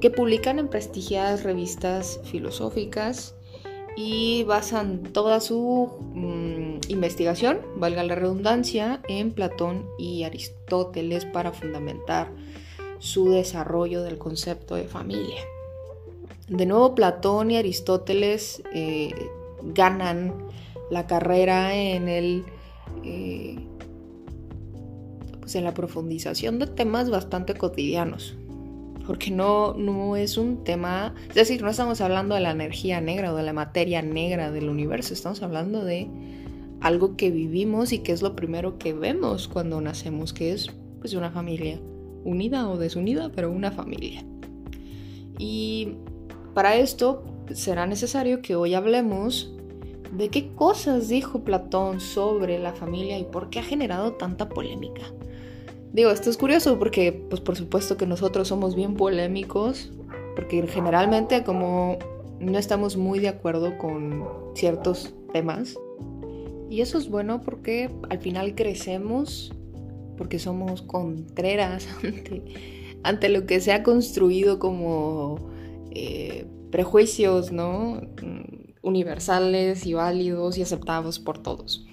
que 0.00 0.10
publican 0.10 0.60
en 0.60 0.68
prestigiadas 0.68 1.42
revistas 1.42 2.20
filosóficas 2.22 3.34
y 4.00 4.44
basan 4.44 5.02
toda 5.12 5.40
su 5.40 5.90
mm, 6.14 6.88
investigación, 6.88 7.58
valga 7.74 8.04
la 8.04 8.14
redundancia, 8.14 9.02
en 9.08 9.32
Platón 9.32 9.86
y 9.98 10.22
Aristóteles 10.22 11.24
para 11.24 11.50
fundamentar 11.50 12.30
su 13.00 13.32
desarrollo 13.32 14.04
del 14.04 14.16
concepto 14.16 14.76
de 14.76 14.84
familia. 14.84 15.40
De 16.46 16.64
nuevo, 16.64 16.94
Platón 16.94 17.50
y 17.50 17.56
Aristóteles 17.56 18.62
eh, 18.72 19.12
ganan 19.62 20.46
la 20.92 21.08
carrera 21.08 21.74
en 21.74 22.08
el 22.08 22.44
eh, 23.02 23.58
pues 25.40 25.56
en 25.56 25.64
la 25.64 25.74
profundización 25.74 26.60
de 26.60 26.68
temas 26.68 27.10
bastante 27.10 27.54
cotidianos 27.54 28.36
porque 29.08 29.30
no, 29.30 29.72
no 29.72 30.16
es 30.16 30.36
un 30.36 30.64
tema, 30.64 31.14
es 31.30 31.34
decir, 31.34 31.62
no 31.62 31.70
estamos 31.70 32.02
hablando 32.02 32.34
de 32.34 32.42
la 32.42 32.50
energía 32.50 33.00
negra 33.00 33.32
o 33.32 33.36
de 33.36 33.42
la 33.42 33.54
materia 33.54 34.02
negra 34.02 34.50
del 34.50 34.68
universo, 34.68 35.14
estamos 35.14 35.42
hablando 35.42 35.82
de 35.82 36.10
algo 36.82 37.16
que 37.16 37.30
vivimos 37.30 37.94
y 37.94 38.00
que 38.00 38.12
es 38.12 38.20
lo 38.20 38.36
primero 38.36 38.76
que 38.76 38.92
vemos 38.92 39.48
cuando 39.48 39.80
nacemos, 39.80 40.34
que 40.34 40.52
es 40.52 40.68
pues 41.00 41.14
una 41.14 41.30
familia 41.30 41.80
unida 42.22 42.68
o 42.68 42.76
desunida, 42.76 43.32
pero 43.34 43.50
una 43.50 43.70
familia. 43.70 44.26
Y 45.38 45.94
para 46.52 46.76
esto 46.76 47.24
será 47.54 47.86
necesario 47.86 48.42
que 48.42 48.56
hoy 48.56 48.74
hablemos 48.74 49.54
de 50.12 50.28
qué 50.28 50.52
cosas 50.54 51.08
dijo 51.08 51.44
Platón 51.44 52.00
sobre 52.00 52.58
la 52.58 52.74
familia 52.74 53.18
y 53.18 53.24
por 53.24 53.48
qué 53.48 53.60
ha 53.60 53.64
generado 53.64 54.12
tanta 54.12 54.50
polémica. 54.50 55.04
Digo, 55.92 56.10
esto 56.10 56.30
es 56.30 56.36
curioso 56.36 56.78
porque, 56.78 57.12
pues 57.12 57.40
por 57.40 57.56
supuesto 57.56 57.96
que 57.96 58.06
nosotros 58.06 58.48
somos 58.48 58.74
bien 58.74 58.94
polémicos, 58.94 59.90
porque 60.36 60.66
generalmente 60.66 61.42
como 61.44 61.98
no 62.40 62.58
estamos 62.58 62.96
muy 62.96 63.18
de 63.18 63.28
acuerdo 63.28 63.78
con 63.78 64.24
ciertos 64.54 65.14
temas. 65.32 65.76
Y 66.70 66.82
eso 66.82 66.98
es 66.98 67.08
bueno 67.08 67.40
porque 67.40 67.90
al 68.10 68.18
final 68.18 68.54
crecemos, 68.54 69.52
porque 70.16 70.38
somos 70.38 70.82
contreras 70.82 71.88
ante, 73.02 73.28
lo 73.30 73.46
que 73.46 73.60
se 73.60 73.72
ha 73.72 73.82
construido 73.82 74.58
como 74.58 75.50
eh, 75.90 76.46
prejuicios, 76.70 77.50
¿no? 77.50 78.02
Universales 78.82 79.86
y 79.86 79.94
válidos 79.94 80.58
y 80.58 80.62
aceptados 80.62 81.18
por 81.18 81.38
todos. 81.38 81.86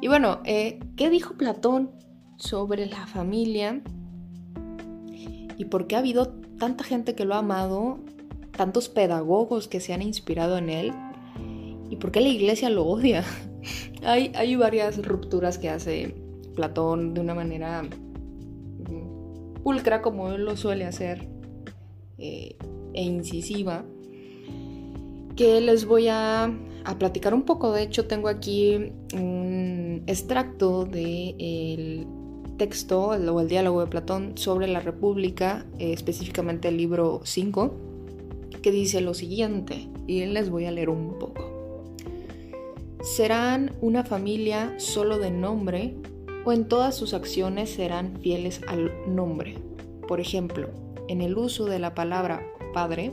Y 0.00 0.08
bueno, 0.08 0.40
eh, 0.44 0.80
¿qué 0.96 1.10
dijo 1.10 1.34
Platón 1.34 1.90
sobre 2.42 2.86
la 2.86 3.06
familia 3.06 3.80
y 5.56 5.64
por 5.66 5.86
qué 5.86 5.94
ha 5.94 6.00
habido 6.00 6.28
tanta 6.58 6.82
gente 6.82 7.14
que 7.14 7.24
lo 7.24 7.34
ha 7.34 7.38
amado, 7.38 8.00
tantos 8.56 8.88
pedagogos 8.88 9.68
que 9.68 9.78
se 9.78 9.92
han 9.92 10.02
inspirado 10.02 10.58
en 10.58 10.68
él 10.68 10.92
y 11.88 11.96
por 11.96 12.10
qué 12.10 12.20
la 12.20 12.28
iglesia 12.28 12.68
lo 12.68 12.84
odia. 12.84 13.24
hay, 14.02 14.32
hay 14.34 14.56
varias 14.56 15.00
rupturas 15.06 15.58
que 15.58 15.70
hace 15.70 16.16
Platón 16.56 17.14
de 17.14 17.20
una 17.20 17.34
manera 17.34 17.84
mm, 17.84 19.62
pulcra 19.62 20.02
como 20.02 20.32
él 20.32 20.44
lo 20.44 20.56
suele 20.56 20.84
hacer 20.84 21.28
eh, 22.18 22.56
e 22.92 23.02
incisiva 23.04 23.84
que 25.36 25.60
les 25.60 25.86
voy 25.86 26.08
a, 26.08 26.52
a, 26.84 26.98
platicar 26.98 27.32
un 27.34 27.44
poco. 27.44 27.72
De 27.72 27.82
hecho, 27.82 28.06
tengo 28.06 28.28
aquí 28.28 28.92
un 29.14 30.02
extracto 30.06 30.84
de 30.84 31.36
el 31.38 32.06
texto 32.56 33.08
o 33.08 33.40
el 33.40 33.48
diálogo 33.48 33.80
de 33.80 33.86
Platón 33.86 34.32
sobre 34.36 34.66
la 34.66 34.80
República, 34.80 35.66
eh, 35.78 35.92
específicamente 35.92 36.68
el 36.68 36.76
libro 36.76 37.20
5, 37.24 37.74
que 38.62 38.70
dice 38.70 39.00
lo 39.00 39.14
siguiente, 39.14 39.88
y 40.06 40.24
les 40.26 40.50
voy 40.50 40.66
a 40.66 40.70
leer 40.70 40.90
un 40.90 41.18
poco. 41.18 41.50
Serán 43.02 43.72
una 43.80 44.04
familia 44.04 44.74
solo 44.78 45.18
de 45.18 45.30
nombre 45.30 45.96
o 46.44 46.52
en 46.52 46.66
todas 46.66 46.96
sus 46.96 47.14
acciones 47.14 47.70
serán 47.70 48.18
fieles 48.20 48.60
al 48.66 48.92
nombre. 49.06 49.56
Por 50.06 50.20
ejemplo, 50.20 50.68
en 51.08 51.20
el 51.20 51.36
uso 51.36 51.64
de 51.66 51.78
la 51.78 51.94
palabra 51.94 52.42
padre, 52.72 53.12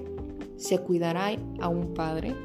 se 0.58 0.79
cuidará 0.79 1.31
a 1.60 1.67
un 1.69 1.93
padre 1.93 2.36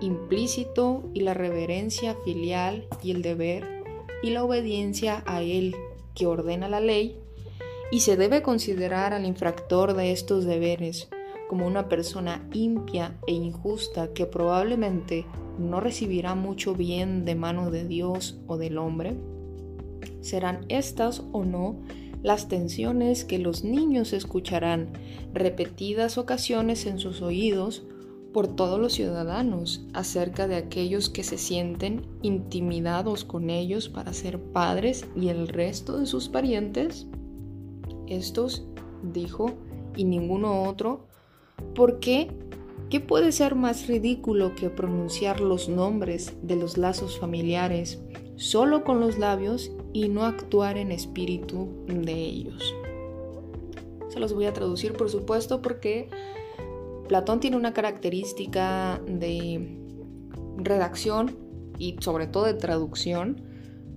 implícito 0.00 1.02
y 1.14 1.20
la 1.20 1.34
reverencia 1.34 2.16
filial 2.24 2.86
y 3.02 3.10
el 3.10 3.22
deber 3.22 3.82
y 4.22 4.30
la 4.30 4.44
obediencia 4.44 5.22
a 5.26 5.42
él 5.42 5.74
que 6.14 6.26
ordena 6.26 6.68
la 6.68 6.80
ley 6.80 7.18
y 7.90 8.00
se 8.00 8.16
debe 8.16 8.42
considerar 8.42 9.12
al 9.12 9.26
infractor 9.26 9.94
de 9.94 10.12
estos 10.12 10.44
deberes 10.44 11.08
como 11.48 11.66
una 11.66 11.88
persona 11.88 12.48
impia 12.52 13.18
e 13.26 13.32
injusta 13.32 14.12
que 14.12 14.26
probablemente 14.26 15.26
no 15.58 15.80
recibirá 15.80 16.36
mucho 16.36 16.74
bien 16.74 17.24
de 17.24 17.34
mano 17.34 17.70
de 17.72 17.84
Dios 17.86 18.38
o 18.46 18.56
del 18.56 18.78
hombre? 18.78 19.16
¿Serán 20.20 20.64
estas 20.68 21.24
o 21.32 21.44
no 21.44 21.76
las 22.22 22.48
tensiones 22.48 23.24
que 23.24 23.38
los 23.38 23.64
niños 23.64 24.12
escucharán 24.12 24.90
repetidas 25.32 26.18
ocasiones 26.18 26.86
en 26.86 26.98
sus 26.98 27.22
oídos 27.22 27.82
por 28.32 28.48
todos 28.48 28.78
los 28.78 28.92
ciudadanos 28.92 29.84
acerca 29.92 30.46
de 30.46 30.56
aquellos 30.56 31.10
que 31.10 31.24
se 31.24 31.38
sienten 31.38 32.06
intimidados 32.22 33.24
con 33.24 33.50
ellos 33.50 33.88
para 33.88 34.12
ser 34.12 34.40
padres 34.40 35.06
y 35.16 35.28
el 35.28 35.48
resto 35.48 35.98
de 35.98 36.06
sus 36.06 36.28
parientes? 36.28 37.06
Estos, 38.06 38.64
dijo, 39.02 39.52
y 39.96 40.04
ninguno 40.04 40.64
otro, 40.64 41.06
¿por 41.74 42.00
qué? 42.00 42.30
¿Qué 42.88 43.00
puede 43.00 43.30
ser 43.30 43.54
más 43.54 43.86
ridículo 43.86 44.54
que 44.54 44.68
pronunciar 44.68 45.40
los 45.40 45.68
nombres 45.68 46.34
de 46.42 46.56
los 46.56 46.76
lazos 46.76 47.18
familiares 47.18 48.00
solo 48.36 48.82
con 48.82 48.98
los 48.98 49.18
labios 49.18 49.70
y 49.92 50.08
no 50.08 50.24
actuar 50.24 50.76
en 50.76 50.90
espíritu 50.90 51.68
de 51.86 52.12
ellos? 52.12 52.74
Se 54.08 54.18
los 54.18 54.32
voy 54.34 54.46
a 54.46 54.52
traducir, 54.52 54.94
por 54.94 55.08
supuesto, 55.08 55.62
porque 55.62 56.08
Platón 57.10 57.40
tiene 57.40 57.56
una 57.56 57.72
característica 57.72 59.00
de 59.04 59.80
redacción 60.58 61.36
y 61.76 61.96
sobre 61.98 62.28
todo 62.28 62.44
de 62.44 62.54
traducción 62.54 63.42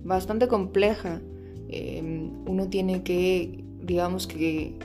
bastante 0.02 0.48
compleja. 0.48 1.22
Em, 1.68 2.32
uno 2.48 2.68
tiene 2.70 3.04
que, 3.04 3.62
digamos 3.80 4.26
que, 4.26 4.76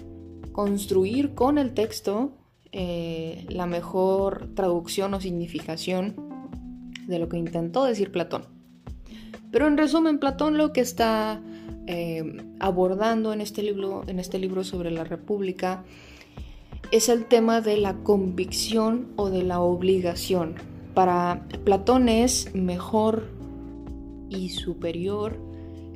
construir 0.51 1.33
con 1.33 1.57
el 1.57 1.73
texto 1.73 2.37
eh, 2.71 3.47
la 3.49 3.65
mejor 3.65 4.53
traducción 4.53 5.15
o 5.15 5.19
significación 5.19 6.13
de 7.07 7.17
lo 7.17 7.29
que 7.29 7.37
intentó 7.37 7.83
decir 7.83 8.11
Platón. 8.11 8.43
Pero 9.51 9.67
en 9.67 9.75
resumen, 9.75 10.19
Platón 10.19 10.55
lo 10.55 10.71
que 10.71 10.81
está 10.81 11.41
em, 11.87 12.55
abordando 12.59 13.33
en 13.33 13.41
este, 13.41 13.63
libro, 13.63 14.03
en 14.05 14.19
este 14.19 14.37
libro 14.37 14.63
sobre 14.63 14.91
la 14.91 15.03
República 15.03 15.83
es 16.91 17.09
el 17.09 17.25
tema 17.25 17.61
de 17.61 17.77
la 17.77 17.95
convicción 17.95 19.09
o 19.15 19.29
de 19.29 19.43
la 19.43 19.59
obligación. 19.59 20.55
Para 20.93 21.45
Platón 21.63 22.09
es 22.09 22.53
mejor 22.55 23.29
y 24.29 24.49
superior 24.49 25.37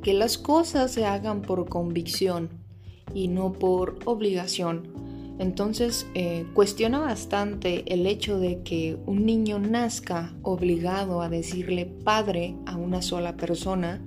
que 0.02 0.14
las 0.14 0.38
cosas 0.38 0.92
se 0.92 1.04
hagan 1.04 1.42
por 1.42 1.68
convicción 1.68 2.50
y 3.14 3.28
no 3.28 3.52
por 3.52 3.98
obligación. 4.04 4.92
Entonces 5.38 6.06
eh, 6.14 6.46
cuestiona 6.54 7.00
bastante 7.00 7.92
el 7.92 8.06
hecho 8.06 8.38
de 8.38 8.62
que 8.62 8.96
un 9.06 9.26
niño 9.26 9.58
nazca 9.58 10.32
obligado 10.42 11.22
a 11.22 11.28
decirle 11.28 11.86
padre 11.86 12.54
a 12.66 12.76
una 12.76 13.02
sola 13.02 13.36
persona 13.36 14.00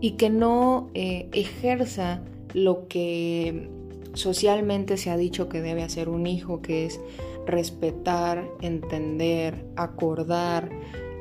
y 0.00 0.12
que 0.12 0.30
no 0.30 0.90
eh, 0.94 1.28
ejerza 1.32 2.22
lo 2.54 2.86
que 2.86 3.68
socialmente 4.14 4.96
se 4.96 5.10
ha 5.10 5.16
dicho 5.16 5.48
que 5.48 5.60
debe 5.60 5.82
hacer 5.82 6.08
un 6.08 6.26
hijo, 6.26 6.62
que 6.62 6.86
es 6.86 7.00
respetar, 7.46 8.48
entender, 8.60 9.64
acordar, 9.76 10.70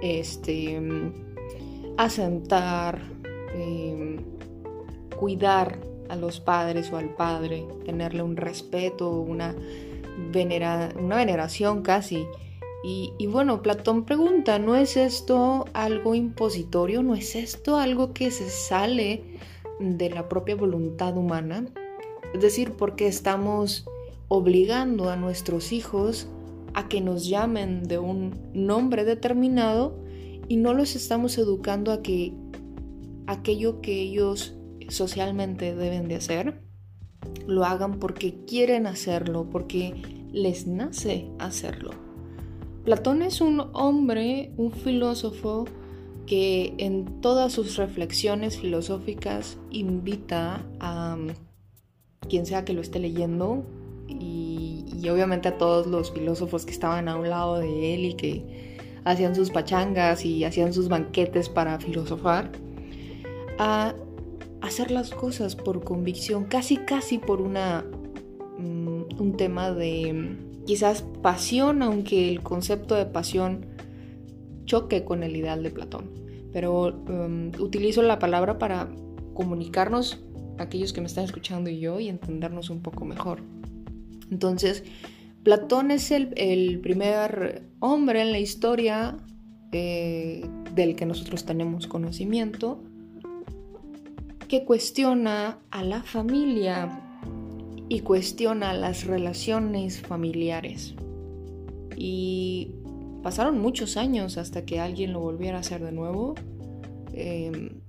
este, 0.01 0.81
asentar, 1.97 2.99
em, 3.53 4.17
cuidar 5.17 5.79
a 6.09 6.15
los 6.15 6.39
padres 6.39 6.91
o 6.91 6.97
al 6.97 7.15
padre, 7.15 7.65
tenerle 7.85 8.23
un 8.23 8.35
respeto, 8.35 9.11
una, 9.11 9.55
una 10.97 11.15
veneración 11.15 11.81
casi. 11.81 12.25
Y, 12.81 13.27
bueno, 13.27 13.61
Platón 13.61 14.05
pregunta, 14.05 14.57
¿no 14.57 14.75
es 14.75 14.95
esto 14.95 15.65
algo 15.73 16.15
impositorio? 16.15 17.03
¿No 17.03 17.13
es 17.13 17.35
esto 17.35 17.75
algo 17.77 18.13
que 18.13 18.31
se 18.31 18.49
sale 18.49 19.23
de 19.79 20.09
la 20.09 20.29
propia 20.29 20.55
voluntad 20.55 21.17
humana? 21.17 21.65
Es 22.33 22.41
decir, 22.41 22.73
porque 22.73 23.07
estamos 23.07 23.85
obligando 24.27 25.09
a 25.09 25.15
nuestros 25.15 25.71
hijos 25.71 26.27
a 26.73 26.87
que 26.87 27.01
nos 27.01 27.27
llamen 27.27 27.83
de 27.83 27.97
un 27.97 28.33
nombre 28.53 29.03
determinado 29.03 29.97
y 30.47 30.57
no 30.57 30.73
los 30.73 30.95
estamos 30.95 31.37
educando 31.37 31.91
a 31.91 32.01
que 32.01 32.33
aquello 33.27 33.81
que 33.81 34.01
ellos 34.01 34.55
socialmente 34.87 35.75
deben 35.75 36.07
de 36.07 36.15
hacer, 36.15 36.61
lo 37.47 37.65
hagan 37.65 37.99
porque 37.99 38.45
quieren 38.45 38.87
hacerlo, 38.87 39.47
porque 39.51 39.93
les 40.31 40.67
nace 40.67 41.29
hacerlo. 41.39 41.91
Platón 42.85 43.21
es 43.21 43.41
un 43.41 43.69
hombre, 43.73 44.51
un 44.57 44.71
filósofo 44.71 45.65
que 46.25 46.75
en 46.77 47.21
todas 47.21 47.53
sus 47.53 47.75
reflexiones 47.77 48.59
filosóficas 48.59 49.57
invita 49.71 50.63
a 50.79 51.17
quien 52.27 52.45
sea 52.45 52.65
que 52.65 52.73
lo 52.73 52.81
esté 52.81 52.99
leyendo 52.99 53.63
y, 54.07 55.07
obviamente 55.09 55.47
a 55.47 55.57
todos 55.57 55.87
los 55.87 56.11
filósofos 56.11 56.65
que 56.65 56.71
estaban 56.71 57.07
a 57.07 57.15
un 57.15 57.29
lado 57.29 57.57
de 57.57 57.95
él 57.95 58.05
y 58.05 58.13
que 58.13 58.77
hacían 59.05 59.33
sus 59.33 59.49
pachangas 59.49 60.25
y 60.25 60.43
hacían 60.43 60.73
sus 60.73 60.89
banquetes 60.89 61.49
para 61.49 61.79
filosofar, 61.79 62.51
a 63.57 63.95
hacer 64.61 64.91
las 64.91 65.11
cosas 65.11 65.55
por 65.55 65.83
convicción, 65.83 66.45
casi 66.45 66.77
casi 66.77 67.17
por 67.17 67.41
una 67.41 67.85
mm, 68.57 69.21
un 69.21 69.37
tema 69.37 69.71
de 69.71 70.37
quizás 70.65 71.03
pasión, 71.21 71.81
aunque 71.81 72.29
el 72.29 72.41
concepto 72.41 72.95
de 72.95 73.05
pasión 73.05 73.65
choque 74.65 75.03
con 75.03 75.23
el 75.23 75.35
ideal 75.35 75.63
de 75.63 75.71
Platón. 75.71 76.11
Pero 76.53 76.87
um, 76.87 77.51
utilizo 77.59 78.01
la 78.01 78.19
palabra 78.19 78.59
para 78.59 78.89
comunicarnos 79.33 80.23
aquellos 80.59 80.93
que 80.93 81.01
me 81.01 81.07
están 81.07 81.23
escuchando 81.23 81.69
y 81.69 81.79
yo 81.79 81.99
y 81.99 82.09
entendernos 82.09 82.69
un 82.69 82.81
poco 82.81 83.05
mejor. 83.05 83.41
Entonces, 84.31 84.83
Platón 85.43 85.91
es 85.91 86.11
el, 86.11 86.79
primer 86.81 87.63
hombre 87.79 88.21
en 88.21 88.31
la 88.31 88.39
historia 88.39 89.17
eh, 89.71 90.45
del 90.75 90.95
que 90.95 91.05
nosotros 91.05 91.45
tenemos 91.45 91.87
conocimiento 91.87 92.83
que 94.49 94.65
cuestiona 94.65 95.59
a 95.69 95.83
la 95.83 96.01
familia 96.01 97.01
y 97.87 98.01
cuestiona 98.01 98.73
las 98.73 99.05
relaciones 99.05 100.01
familiares. 100.01 100.95
Y 101.95 102.71
pasaron 103.21 103.59
muchos 103.59 103.95
años 103.95 104.37
hasta 104.37 104.65
que 104.65 104.79
alguien 104.79 105.13
lo 105.13 105.19
volviera 105.19 105.57
a 105.57 105.59
hacer 105.61 105.83
de 105.83 105.91
nuevo. 105.91 106.33
Em, 107.13 107.81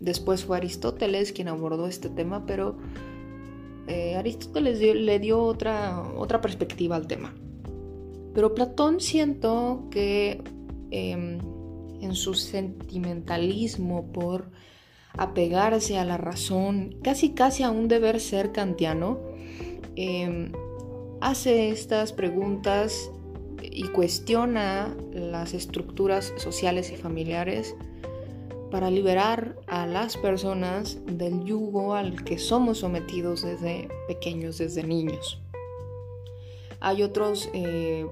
Después 0.00 0.44
fue 0.44 0.56
Aristóteles 0.58 1.32
quien 1.32 1.48
abordó 1.48 1.86
este 1.86 2.08
tema, 2.08 2.44
pero 2.46 2.76
eh, 3.86 4.16
Aristóteles 4.16 4.80
le 4.80 5.18
dio 5.18 5.42
otra, 5.42 6.02
otra 6.16 6.40
perspectiva 6.40 6.96
al 6.96 7.06
tema. 7.06 7.34
Pero 8.34 8.54
Platón 8.54 9.00
siento 9.00 9.88
que 9.90 10.42
em, 10.90 11.38
en 12.00 12.14
su 12.14 12.34
sentimentalismo 12.34 14.12
por 14.12 14.50
apegarse 15.16 15.98
a 15.98 16.04
la 16.04 16.18
razón, 16.18 16.96
casi 17.02 17.30
casi 17.30 17.62
a 17.62 17.70
un 17.70 17.88
deber 17.88 18.20
ser 18.20 18.52
kantiano, 18.52 19.18
em, 19.94 20.52
hace 21.20 21.70
estas 21.70 22.12
preguntas 22.12 23.10
y 23.62 23.84
cuestiona 23.84 24.94
las 25.12 25.54
estructuras 25.54 26.34
sociales 26.36 26.92
y 26.92 26.96
familiares 26.96 27.74
para 28.70 28.90
liberar 28.90 29.56
a 29.66 29.86
las 29.86 30.16
personas 30.16 30.98
del 31.06 31.44
yugo 31.44 31.94
al 31.94 32.24
que 32.24 32.38
somos 32.38 32.78
sometidos 32.78 33.42
desde 33.42 33.88
pequeños, 34.08 34.58
desde 34.58 34.82
niños. 34.82 35.40
Hay 36.80 37.02
otros 37.02 37.48
eh, 37.54 38.06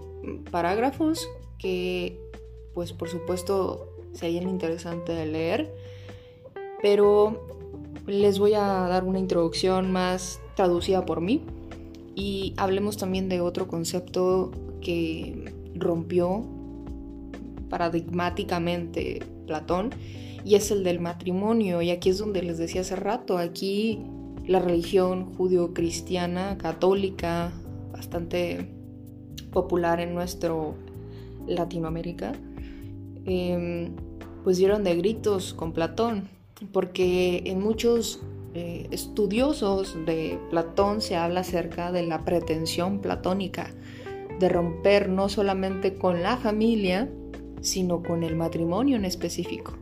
parágrafos 0.51 1.29
que, 1.59 2.19
pues 2.73 2.93
por 2.93 3.09
supuesto, 3.09 3.89
serían 4.13 4.49
interesantes 4.49 5.17
de 5.17 5.27
leer, 5.27 5.75
pero 6.81 7.47
les 8.07 8.39
voy 8.39 8.55
a 8.55 8.63
dar 8.63 9.05
una 9.05 9.19
introducción 9.19 9.91
más 9.91 10.41
traducida 10.55 11.05
por 11.05 11.21
mí 11.21 11.43
y 12.15 12.55
hablemos 12.57 12.97
también 12.97 13.29
de 13.29 13.41
otro 13.41 13.67
concepto 13.67 14.53
que 14.81 15.53
rompió 15.75 16.45
paradigmáticamente 17.69 19.21
Platón 19.47 19.91
y 20.45 20.55
es 20.55 20.71
el 20.71 20.85
del 20.85 21.01
matrimonio. 21.01 21.83
Y 21.83 21.91
aquí 21.91 22.11
es 22.11 22.19
donde 22.19 22.43
les 22.43 22.59
decía 22.59 22.83
hace 22.83 22.97
rato, 22.97 23.39
aquí 23.39 24.01
la 24.47 24.59
religión 24.59 25.35
judío-cristiana, 25.35 26.59
católica, 26.59 27.53
bastante 27.93 28.69
popular 29.53 30.01
en 30.01 30.15
nuestro 30.15 30.75
Latinoamérica, 31.47 32.33
em, 33.25 33.95
pues 34.43 34.59
dieron 34.59 34.85
de 34.85 34.97
gritos 34.97 35.55
con 35.55 35.73
Platón, 35.73 36.29
porque 36.73 37.43
en 37.47 37.61
muchos 37.61 38.21
eh, 38.55 38.87
estudiosos 38.91 39.97
de 40.07 40.39
Platón 40.51 41.01
se 41.01 41.17
habla 41.17 41.41
acerca 41.41 41.91
de 41.91 42.03
la 42.03 42.25
pretensión 42.25 43.01
platónica, 43.01 43.71
de 44.39 44.49
romper 44.49 45.09
no 45.09 45.29
solamente 45.29 45.95
con 45.95 46.23
la 46.23 46.37
familia, 46.37 47.09
sino 47.63 48.03
con 48.03 48.23
el 48.23 48.37
matrimonio 48.37 48.97
en 48.97 49.07
específico. 49.07 49.73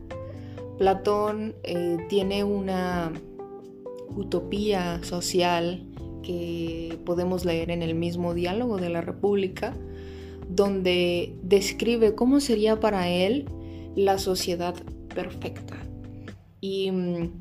Platón 0.77 1.55
eh, 1.63 1.97
tiene 2.09 2.43
una 2.43 3.11
utopía 4.15 5.03
social 5.03 5.85
que 6.23 6.97
podemos 7.05 7.45
leer 7.45 7.69
en 7.69 7.83
el 7.83 7.95
mismo 7.95 8.33
diálogo 8.33 8.77
de 8.77 8.89
la 8.89 9.01
República, 9.01 9.75
donde 10.49 11.35
describe 11.43 12.15
cómo 12.15 12.39
sería 12.39 12.79
para 12.79 13.09
él 13.09 13.45
la 13.95 14.17
sociedad 14.17 14.75
perfecta. 15.13 15.75
Y 16.61 16.91
mm, 16.91 17.31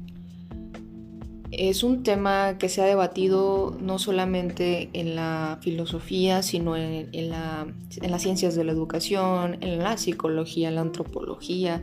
es 1.52 1.84
un 1.84 2.02
tema 2.02 2.58
que 2.58 2.68
se 2.68 2.82
ha 2.82 2.86
debatido 2.86 3.76
no 3.80 3.98
solamente 3.98 4.90
en 4.92 5.14
la 5.14 5.58
filosofía, 5.62 6.42
sino 6.42 6.76
en, 6.76 7.08
en 7.12 7.30
las 7.30 8.22
ciencias 8.22 8.54
de 8.54 8.64
la 8.64 8.72
educación, 8.72 9.58
en 9.60 9.78
la 9.78 9.96
psicología, 9.96 10.70
la 10.70 10.80
antropología, 10.80 11.82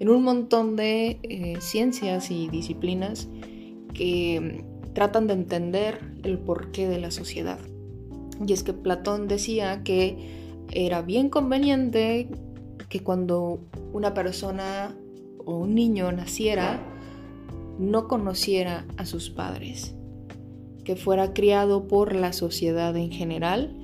en 0.00 0.08
un 0.08 0.24
montón 0.24 0.74
de 0.74 1.20
eh, 1.22 1.58
ciencias 1.60 2.30
y 2.30 2.48
disciplinas 2.48 3.28
que 3.94 4.40
mm, 4.40 4.92
tratan 4.94 5.28
de 5.28 5.34
entender 5.34 6.00
el 6.24 6.38
porqué 6.38 6.88
de 6.88 6.98
la 6.98 7.12
sociedad. 7.12 7.58
Y 8.44 8.52
es 8.52 8.64
que 8.64 8.72
Platón 8.72 9.28
decía 9.28 9.84
que 9.84 10.64
era 10.72 11.02
bien 11.02 11.28
conveniente 11.28 12.28
que 12.88 13.00
cuando 13.00 13.60
una 13.92 14.14
persona 14.14 14.96
o 15.44 15.58
un 15.58 15.74
niño 15.74 16.10
naciera, 16.12 16.80
no 17.78 18.08
conociera 18.08 18.86
a 18.96 19.06
sus 19.06 19.30
padres, 19.30 19.94
que 20.84 20.96
fuera 20.96 21.32
criado 21.32 21.88
por 21.88 22.14
la 22.14 22.32
sociedad 22.32 22.96
en 22.96 23.10
general 23.10 23.74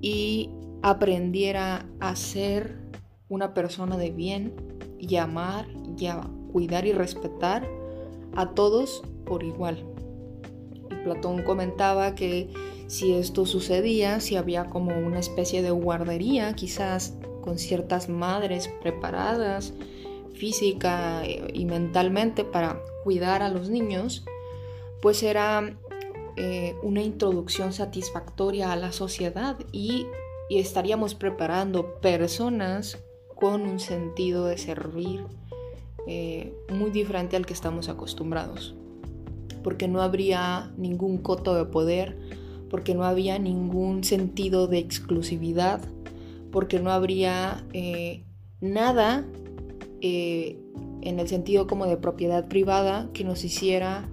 y 0.00 0.50
aprendiera 0.82 1.86
a 1.98 2.14
ser 2.14 2.78
una 3.28 3.54
persona 3.54 3.96
de 3.96 4.10
bien 4.10 4.54
y 5.98 6.08
cuidar 6.52 6.86
y 6.86 6.92
respetar 6.92 7.68
a 8.36 8.50
todos 8.50 9.02
por 9.24 9.42
igual. 9.42 9.84
Platón 11.04 11.42
comentaba 11.42 12.14
que 12.14 12.52
si 12.86 13.14
esto 13.14 13.46
sucedía, 13.46 14.20
si 14.20 14.36
había 14.36 14.66
como 14.66 14.96
una 14.96 15.18
especie 15.18 15.62
de 15.62 15.70
guardería, 15.70 16.54
quizás 16.54 17.16
con 17.42 17.58
ciertas 17.58 18.08
madres 18.08 18.70
preparadas 18.80 19.74
física 20.34 21.22
y 21.26 21.64
mentalmente 21.64 22.44
para 22.44 22.80
cuidar 23.04 23.42
a 23.42 23.48
los 23.48 23.70
niños, 23.70 24.24
pues 25.00 25.22
era 25.22 25.76
eh, 26.36 26.74
una 26.82 27.00
introducción 27.02 27.72
satisfactoria 27.72 28.72
a 28.72 28.76
la 28.76 28.92
sociedad 28.92 29.56
y, 29.70 30.06
estaríamos 30.50 31.14
preparando 31.14 31.98
personas 32.00 32.98
con 33.44 33.60
un 33.60 33.78
sentido 33.78 34.46
de 34.46 34.56
servir 34.56 35.20
eh, 36.06 36.54
muy 36.72 36.90
diferente 36.90 37.36
al 37.36 37.44
que 37.44 37.52
estamos 37.52 37.90
acostumbrados, 37.90 38.74
porque 39.62 39.86
no 39.86 40.00
habría 40.00 40.72
ningún 40.78 41.18
coto 41.18 41.54
de 41.54 41.66
poder, 41.66 42.16
porque 42.70 42.94
no 42.94 43.04
había 43.04 43.38
ningún 43.38 44.02
sentido 44.02 44.66
de 44.66 44.78
exclusividad, 44.78 45.82
porque 46.52 46.80
no 46.80 46.90
habría 46.90 47.66
eh, 47.74 48.24
nada 48.62 49.26
en 50.00 51.20
el 51.20 51.28
sentido 51.28 51.66
como 51.66 51.84
de 51.84 51.98
propiedad 51.98 52.48
privada 52.48 53.10
que 53.12 53.24
nos 53.24 53.44
hiciera 53.44 54.08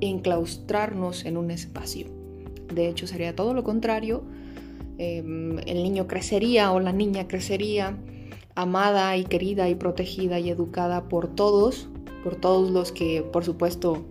enclaustrarnos 0.00 1.24
en 1.24 1.36
un 1.36 1.52
espacio. 1.52 2.08
De 2.74 2.88
hecho, 2.88 3.06
sería 3.06 3.36
todo 3.36 3.54
lo 3.54 3.62
contrario. 3.62 4.24
Em, 4.98 5.60
el 5.68 5.84
niño 5.84 6.08
crecería 6.08 6.72
o 6.72 6.80
la 6.80 6.92
niña 6.92 7.28
crecería 7.28 7.96
amada 8.54 9.16
y 9.16 9.24
querida 9.24 9.68
y 9.68 9.74
protegida 9.74 10.38
y 10.38 10.50
educada 10.50 11.08
por 11.08 11.28
todos, 11.28 11.88
por 12.22 12.36
todos 12.36 12.70
los 12.70 12.92
que, 12.92 13.22
por 13.22 13.44
supuesto, 13.44 14.04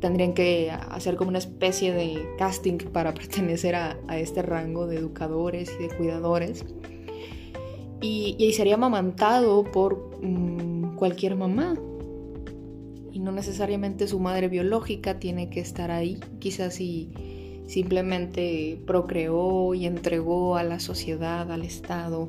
tendrían 0.00 0.34
que 0.34 0.70
hacer 0.70 1.16
como 1.16 1.28
una 1.28 1.38
especie 1.38 1.92
de 1.92 2.26
casting 2.38 2.78
para 2.78 3.14
pertenecer 3.14 3.74
a, 3.74 3.96
este 4.16 4.42
rango 4.42 4.86
de 4.86 4.96
educadores 4.96 5.70
y 5.78 5.82
de 5.84 5.96
cuidadores. 5.96 6.64
Y, 8.00 8.34
y 8.38 8.52
sería 8.52 8.74
amamantado 8.74 9.62
por 9.62 10.18
mm, 10.22 10.96
cualquier 10.96 11.36
mamá, 11.36 11.76
y 13.12 13.20
no 13.20 13.30
necesariamente 13.30 14.08
su 14.08 14.18
madre 14.18 14.48
biológica 14.48 15.18
tiene 15.18 15.50
que 15.50 15.60
estar 15.60 15.90
ahí. 15.90 16.18
Quizás 16.38 16.74
si 16.74 17.10
simplemente 17.66 18.80
procreó 18.86 19.74
y 19.74 19.86
entregó 19.86 20.56
a 20.56 20.64
la 20.64 20.80
sociedad, 20.80 21.50
al 21.52 21.62
Estado, 21.62 22.28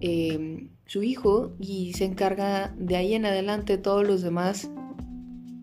em, 0.00 0.70
su 0.86 1.02
hijo 1.02 1.52
y 1.58 1.92
se 1.94 2.04
encarga 2.04 2.74
de 2.78 2.96
ahí 2.96 3.14
en 3.14 3.26
adelante 3.26 3.78
todos 3.78 4.06
los 4.06 4.22
demás 4.22 4.70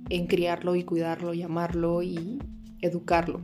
en 0.09 0.27
criarlo 0.27 0.75
y 0.75 0.83
cuidarlo 0.83 1.33
y 1.33 1.41
amarlo 1.41 2.01
y 2.01 2.39
educarlo. 2.81 3.41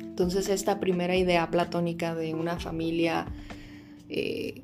Entonces 0.00 0.48
esta 0.48 0.80
primera 0.80 1.16
idea 1.16 1.48
platónica 1.50 2.14
de 2.14 2.34
una 2.34 2.58
familia 2.58 3.26
eh, 4.08 4.62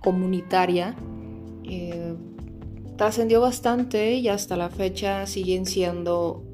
comunitaria 0.00 0.94
eh, 1.64 2.14
trascendió 2.96 3.40
bastante 3.40 4.14
y 4.14 4.28
hasta 4.28 4.56
la 4.56 4.68
fecha 4.68 5.26
siguen 5.26 5.64
siendo 5.64 6.44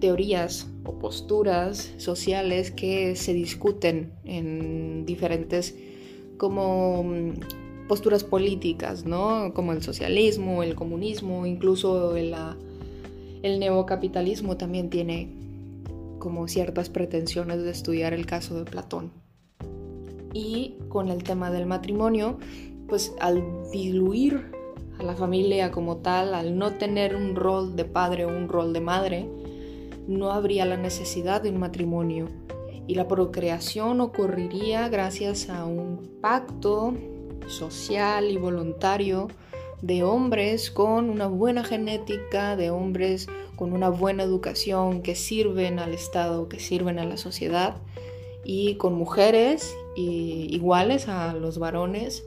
teorías 0.00 0.68
o 0.84 0.98
posturas 0.98 1.94
sociales 1.98 2.72
que 2.72 3.14
se 3.14 3.32
discuten 3.32 4.12
en 4.24 5.06
diferentes 5.06 5.76
como 6.38 7.04
mm, 7.04 7.86
posturas 7.88 8.24
políticas, 8.24 9.04
¿no? 9.04 9.52
Como 9.54 9.72
el 9.72 9.82
socialismo, 9.82 10.62
el 10.62 10.74
comunismo, 10.74 11.46
incluso 11.46 12.16
el, 12.16 12.34
el 13.42 13.60
neocapitalismo 13.60 14.56
también 14.56 14.90
tiene 14.90 15.28
como 16.18 16.46
ciertas 16.46 16.88
pretensiones 16.88 17.62
de 17.62 17.70
estudiar 17.70 18.14
el 18.14 18.26
caso 18.26 18.56
de 18.56 18.64
Platón. 18.64 19.10
Y 20.32 20.76
con 20.88 21.08
el 21.08 21.24
tema 21.24 21.50
del 21.50 21.66
matrimonio, 21.66 22.38
pues 22.88 23.12
al 23.20 23.42
diluir 23.72 24.52
a 24.98 25.02
la 25.02 25.14
familia 25.14 25.70
como 25.70 25.96
tal, 25.96 26.34
al 26.34 26.56
no 26.56 26.72
tener 26.74 27.16
un 27.16 27.34
rol 27.34 27.76
de 27.76 27.84
padre 27.84 28.24
o 28.24 28.28
un 28.28 28.48
rol 28.48 28.72
de 28.72 28.80
madre, 28.80 29.28
no 30.06 30.30
habría 30.30 30.64
la 30.64 30.76
necesidad 30.76 31.42
de 31.42 31.50
un 31.50 31.58
matrimonio 31.58 32.28
y 32.86 32.94
la 32.94 33.08
procreación 33.08 34.00
ocurriría 34.00 34.88
gracias 34.88 35.48
a 35.48 35.64
un 35.64 36.18
pacto 36.20 36.94
social 37.46 38.30
y 38.30 38.36
voluntario 38.36 39.28
de 39.82 40.02
hombres 40.04 40.70
con 40.70 41.10
una 41.10 41.26
buena 41.26 41.64
genética, 41.64 42.56
de 42.56 42.70
hombres 42.70 43.28
con 43.56 43.72
una 43.72 43.88
buena 43.88 44.22
educación 44.22 45.02
que 45.02 45.14
sirven 45.14 45.78
al 45.78 45.92
Estado, 45.92 46.48
que 46.48 46.60
sirven 46.60 46.98
a 46.98 47.04
la 47.04 47.16
sociedad, 47.16 47.76
y 48.44 48.76
con 48.76 48.94
mujeres 48.94 49.74
iguales 49.96 51.08
a 51.08 51.34
los 51.34 51.58
varones 51.58 52.24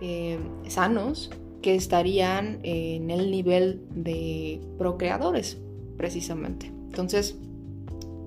eh, 0.00 0.38
sanos 0.68 1.30
que 1.60 1.74
estarían 1.74 2.60
en 2.62 3.10
el 3.10 3.30
nivel 3.30 3.82
de 3.90 4.60
procreadores, 4.78 5.58
precisamente. 5.96 6.66
Entonces, 6.66 7.38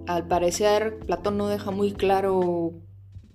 al 0.07 0.27
parecer, 0.27 0.99
Platón 1.05 1.37
no 1.37 1.47
deja 1.47 1.71
muy 1.71 1.91
claro 1.91 2.73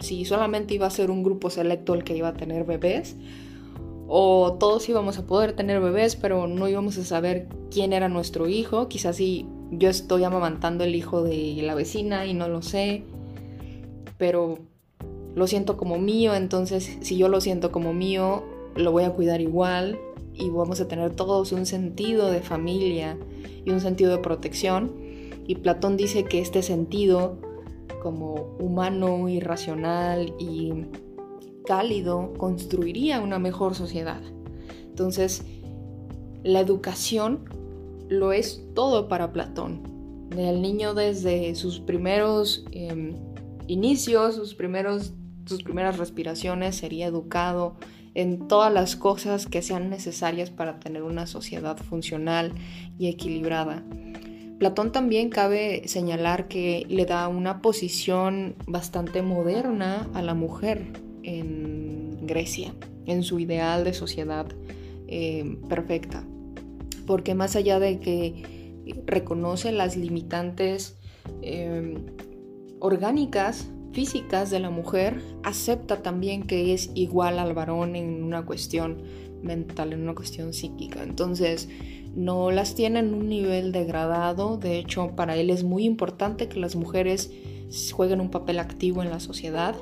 si 0.00 0.24
solamente 0.24 0.74
iba 0.74 0.86
a 0.86 0.90
ser 0.90 1.10
un 1.10 1.22
grupo 1.22 1.50
selecto 1.50 1.94
el 1.94 2.02
que 2.02 2.16
iba 2.16 2.28
a 2.28 2.34
tener 2.34 2.64
bebés, 2.64 3.16
o 4.08 4.54
todos 4.58 4.88
íbamos 4.88 5.18
a 5.18 5.26
poder 5.26 5.54
tener 5.54 5.80
bebés, 5.80 6.16
pero 6.16 6.46
no 6.46 6.68
íbamos 6.68 6.98
a 6.98 7.04
saber 7.04 7.48
quién 7.70 7.92
era 7.92 8.08
nuestro 8.08 8.48
hijo. 8.48 8.88
Quizás 8.88 9.16
si 9.16 9.46
yo 9.70 9.88
estoy 9.88 10.24
amamantando 10.24 10.84
el 10.84 10.94
hijo 10.94 11.22
de 11.22 11.60
la 11.62 11.74
vecina 11.74 12.26
y 12.26 12.34
no 12.34 12.48
lo 12.48 12.60
sé, 12.60 13.04
pero 14.18 14.58
lo 15.34 15.46
siento 15.46 15.76
como 15.76 15.98
mío, 15.98 16.34
entonces 16.34 16.98
si 17.00 17.16
yo 17.16 17.28
lo 17.28 17.40
siento 17.40 17.72
como 17.72 17.94
mío, 17.94 18.44
lo 18.76 18.92
voy 18.92 19.04
a 19.04 19.10
cuidar 19.10 19.40
igual 19.40 19.98
y 20.34 20.50
vamos 20.50 20.80
a 20.80 20.88
tener 20.88 21.14
todos 21.14 21.52
un 21.52 21.64
sentido 21.64 22.30
de 22.30 22.40
familia 22.40 23.16
y 23.64 23.70
un 23.70 23.80
sentido 23.80 24.10
de 24.10 24.18
protección. 24.18 24.92
Y 25.46 25.56
Platón 25.56 25.96
dice 25.96 26.24
que 26.24 26.40
este 26.40 26.62
sentido 26.62 27.38
como 28.02 28.56
humano, 28.58 29.28
irracional 29.28 30.34
y 30.38 30.86
cálido 31.64 32.32
construiría 32.36 33.20
una 33.20 33.38
mejor 33.38 33.74
sociedad. 33.74 34.20
Entonces, 34.84 35.44
la 36.42 36.60
educación 36.60 37.44
lo 38.08 38.32
es 38.32 38.62
todo 38.74 39.08
para 39.08 39.32
Platón. 39.32 39.82
El 40.36 40.62
niño 40.62 40.94
desde 40.94 41.54
sus 41.54 41.78
primeros 41.80 42.64
em, 42.72 43.14
inicios, 43.68 44.34
sus, 44.34 44.54
primeros, 44.54 45.14
sus 45.46 45.62
primeras 45.62 45.98
respiraciones, 45.98 46.76
sería 46.76 47.06
educado 47.06 47.76
en 48.14 48.48
todas 48.48 48.72
las 48.72 48.96
cosas 48.96 49.46
que 49.46 49.62
sean 49.62 49.88
necesarias 49.88 50.50
para 50.50 50.78
tener 50.80 51.02
una 51.02 51.26
sociedad 51.26 51.76
funcional 51.76 52.52
y 52.98 53.08
equilibrada. 53.08 53.84
Platón 54.62 54.92
también 54.92 55.28
cabe 55.28 55.88
señalar 55.88 56.46
que 56.46 56.86
le 56.88 57.04
da 57.04 57.26
una 57.26 57.60
posición 57.62 58.54
bastante 58.68 59.20
moderna 59.20 60.08
a 60.14 60.22
la 60.22 60.34
mujer 60.34 60.92
en 61.24 62.24
Grecia, 62.28 62.72
en 63.06 63.24
su 63.24 63.40
ideal 63.40 63.82
de 63.82 63.92
sociedad 63.92 64.46
eh, 65.08 65.56
perfecta. 65.68 66.24
Porque 67.08 67.34
más 67.34 67.56
allá 67.56 67.80
de 67.80 67.98
que 67.98 68.84
reconoce 69.04 69.72
las 69.72 69.96
limitantes 69.96 70.96
eh, 71.42 71.98
orgánicas 72.78 73.68
físicas 73.92 74.52
de 74.52 74.60
la 74.60 74.70
mujer, 74.70 75.20
acepta 75.42 76.02
también 76.02 76.44
que 76.44 76.72
es 76.72 76.92
igual 76.94 77.40
al 77.40 77.52
varón 77.52 77.96
en 77.96 78.22
una 78.22 78.46
cuestión 78.46 79.02
mental, 79.42 79.92
en 79.92 80.02
una 80.02 80.14
cuestión 80.14 80.52
psíquica. 80.52 81.02
Entonces, 81.02 81.68
no 82.14 82.50
las 82.50 82.74
tiene 82.74 83.00
en 83.00 83.14
un 83.14 83.28
nivel 83.28 83.72
degradado. 83.72 84.56
De 84.56 84.78
hecho, 84.78 85.12
para 85.16 85.36
él 85.36 85.50
es 85.50 85.64
muy 85.64 85.84
importante 85.84 86.48
que 86.48 86.60
las 86.60 86.76
mujeres 86.76 87.30
jueguen 87.92 88.20
un 88.20 88.30
papel 88.30 88.58
activo 88.58 89.02
en 89.02 89.10
la 89.10 89.20
sociedad 89.20 89.74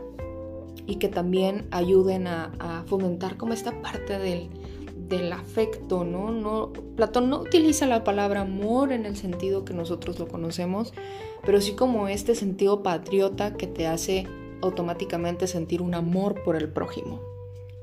y 0.87 0.97
que 0.97 1.09
también 1.09 1.66
ayuden 1.71 2.27
a, 2.27 2.85
fomentar 2.87 3.37
como 3.37 3.53
esta 3.53 3.81
parte 3.83 4.19
del, 4.19 4.49
afecto. 5.33 6.05
¿no? 6.05 6.73
Platón 6.97 7.31
no 7.31 7.40
utiliza 7.40 7.87
la 7.87 8.05
palabra 8.05 8.43
amor 8.43 8.93
en 8.93 9.07
el 9.07 9.16
sentido 9.16 9.64
que 9.64 9.75
nosotros 9.75 10.21
lo 10.21 10.29
conocemos, 10.29 10.93
pero 11.45 11.61
sí 11.61 11.73
como 11.73 12.07
este 12.07 12.37
sentido 12.37 12.85
patriota 12.85 13.55
que 13.55 13.66
te 13.66 13.88
hace 13.88 14.27
automáticamente 14.62 15.49
sentir 15.49 15.83
un 15.83 15.95
amor 15.95 16.43
por 16.45 16.55
el 16.55 16.69
prójimo. 16.69 17.21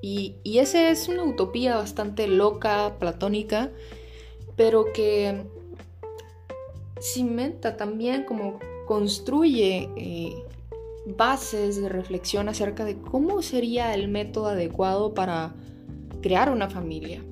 Y, 0.01 0.35
y 0.43 0.59
esa 0.59 0.89
es 0.89 1.09
una 1.09 1.23
utopía 1.23 1.75
bastante 1.75 2.27
loca, 2.27 2.95
platónica, 2.97 3.71
pero 4.57 4.91
que 4.91 5.45
cimenta 6.99 7.77
también 7.77 8.25
como 8.25 8.59
construye 8.87 9.89
eh, 9.95 10.43
bases 11.05 11.79
de 11.79 11.87
reflexión 11.87 12.49
acerca 12.49 12.83
de 12.83 12.97
cómo 12.97 13.41
sería 13.41 13.93
el 13.93 14.09
método 14.09 14.47
adecuado 14.47 15.13
para 15.13 15.53
crear 16.21 16.51
una 16.51 16.69
familia. 16.69 17.23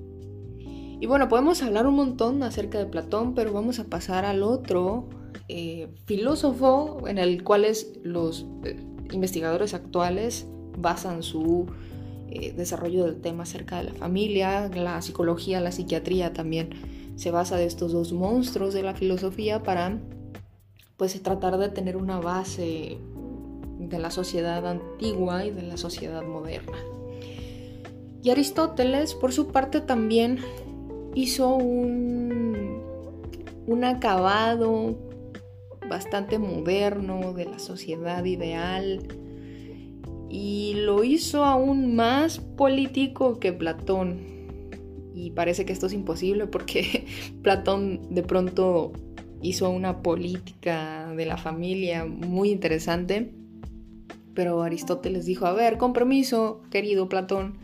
Y 0.58 1.08
bueno, 1.08 1.28
podemos 1.28 1.62
hablar 1.62 1.88
un 1.88 1.96
montón 1.96 2.42
acerca 2.44 2.78
de 2.78 2.86
Platón, 2.86 3.34
pero 3.34 3.52
vamos 3.52 3.80
a 3.80 3.86
pasar 3.86 4.24
al 4.24 4.44
otro 4.44 5.10
eh, 5.50 5.90
filósofo 6.06 7.08
en 7.08 7.18
el 7.18 7.44
cual 7.44 7.66
los 8.04 8.46
eh, 8.64 8.78
investigadores 9.12 9.74
actuales 9.74 10.48
basan 10.78 11.24
su 11.24 11.66
desarrollo 12.58 13.06
del 13.06 13.22
tema 13.22 13.44
acerca 13.44 13.78
de 13.78 13.86
la 13.86 13.94
familia, 13.94 14.70
la 14.76 15.02
psicología, 15.02 15.62
la 15.62 15.72
psiquiatría 15.72 16.34
también 16.34 16.70
se 17.16 17.32
basa 17.32 17.58
de 17.58 17.66
estos 17.66 17.92
dos 17.92 18.14
monstruos 18.14 18.74
de 18.74 18.84
la 18.84 18.94
filosofía 18.94 19.64
para 19.64 20.00
pues 20.98 21.22
tratar 21.22 21.58
de 21.58 21.70
tener 21.70 21.98
una 21.98 22.20
base 22.20 22.98
de 23.80 24.00
la 24.00 24.12
sociedad 24.12 24.66
antigua 24.66 25.46
y 25.46 25.52
de 25.52 25.64
la 25.64 25.78
sociedad 25.78 26.24
moderna. 26.24 26.78
Y 28.24 28.30
Aristóteles, 28.30 29.14
por 29.14 29.32
su 29.32 29.50
parte, 29.50 29.82
también 29.82 30.40
hizo 31.14 31.56
un, 31.56 32.82
un 33.68 33.84
acabado 33.84 34.98
bastante 35.90 36.40
moderno 36.40 37.34
de 37.34 37.46
la 37.46 37.60
sociedad 37.60 38.24
ideal 38.26 39.08
y 40.30 40.74
lo 40.76 41.04
hizo 41.04 41.46
aún 41.46 41.96
más 41.96 42.40
político 42.40 43.40
que 43.40 43.54
Platón. 43.54 44.35
Y 45.16 45.32
parece 45.32 45.66
que 45.66 45.72
esto 45.72 45.88
es 45.88 45.94
imposible 45.94 46.46
porque 46.46 47.08
Platón 47.42 48.14
de 48.14 48.22
pronto 48.22 48.92
hizo 49.42 49.70
una 49.70 50.02
política 50.02 51.14
de 51.16 51.26
la 51.26 51.38
familia 51.38 52.06
muy 52.06 52.50
interesante. 52.52 53.32
Pero 54.34 54.62
Aristóteles 54.62 55.26
dijo, 55.26 55.46
a 55.46 55.54
ver, 55.54 55.78
compromiso, 55.78 56.62
querido 56.70 57.08
Platón, 57.08 57.58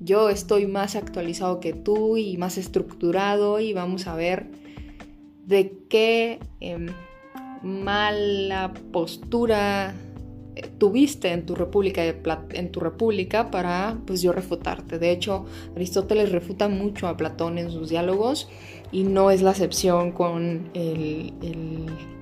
yo 0.00 0.28
estoy 0.28 0.66
más 0.66 0.94
actualizado 0.94 1.60
que 1.60 1.72
tú 1.72 2.18
y 2.18 2.36
más 2.36 2.58
estructurado 2.58 3.58
y 3.58 3.72
vamos 3.72 4.06
a 4.06 4.14
ver 4.14 4.50
de 5.46 5.78
qué 5.88 6.38
em, 6.60 6.88
mala 7.62 8.74
postura 8.92 9.94
tuviste 10.78 11.32
en 11.32 11.46
tu 11.46 11.54
república 11.54 12.04
en 12.04 12.70
tu 12.70 12.80
república 12.80 13.50
para 13.50 13.98
pues 14.06 14.22
yo 14.22 14.32
refutarte. 14.32 14.98
De 14.98 15.10
hecho, 15.10 15.44
Aristóteles 15.74 16.32
refuta 16.32 16.68
mucho 16.68 17.08
a 17.08 17.16
Platón 17.16 17.58
en 17.58 17.70
sus 17.70 17.88
diálogos 17.88 18.48
y 18.92 19.04
no 19.04 19.30
es 19.30 19.42
la 19.42 19.50
excepción 19.50 20.12
con 20.12 20.70
el, 20.74 21.32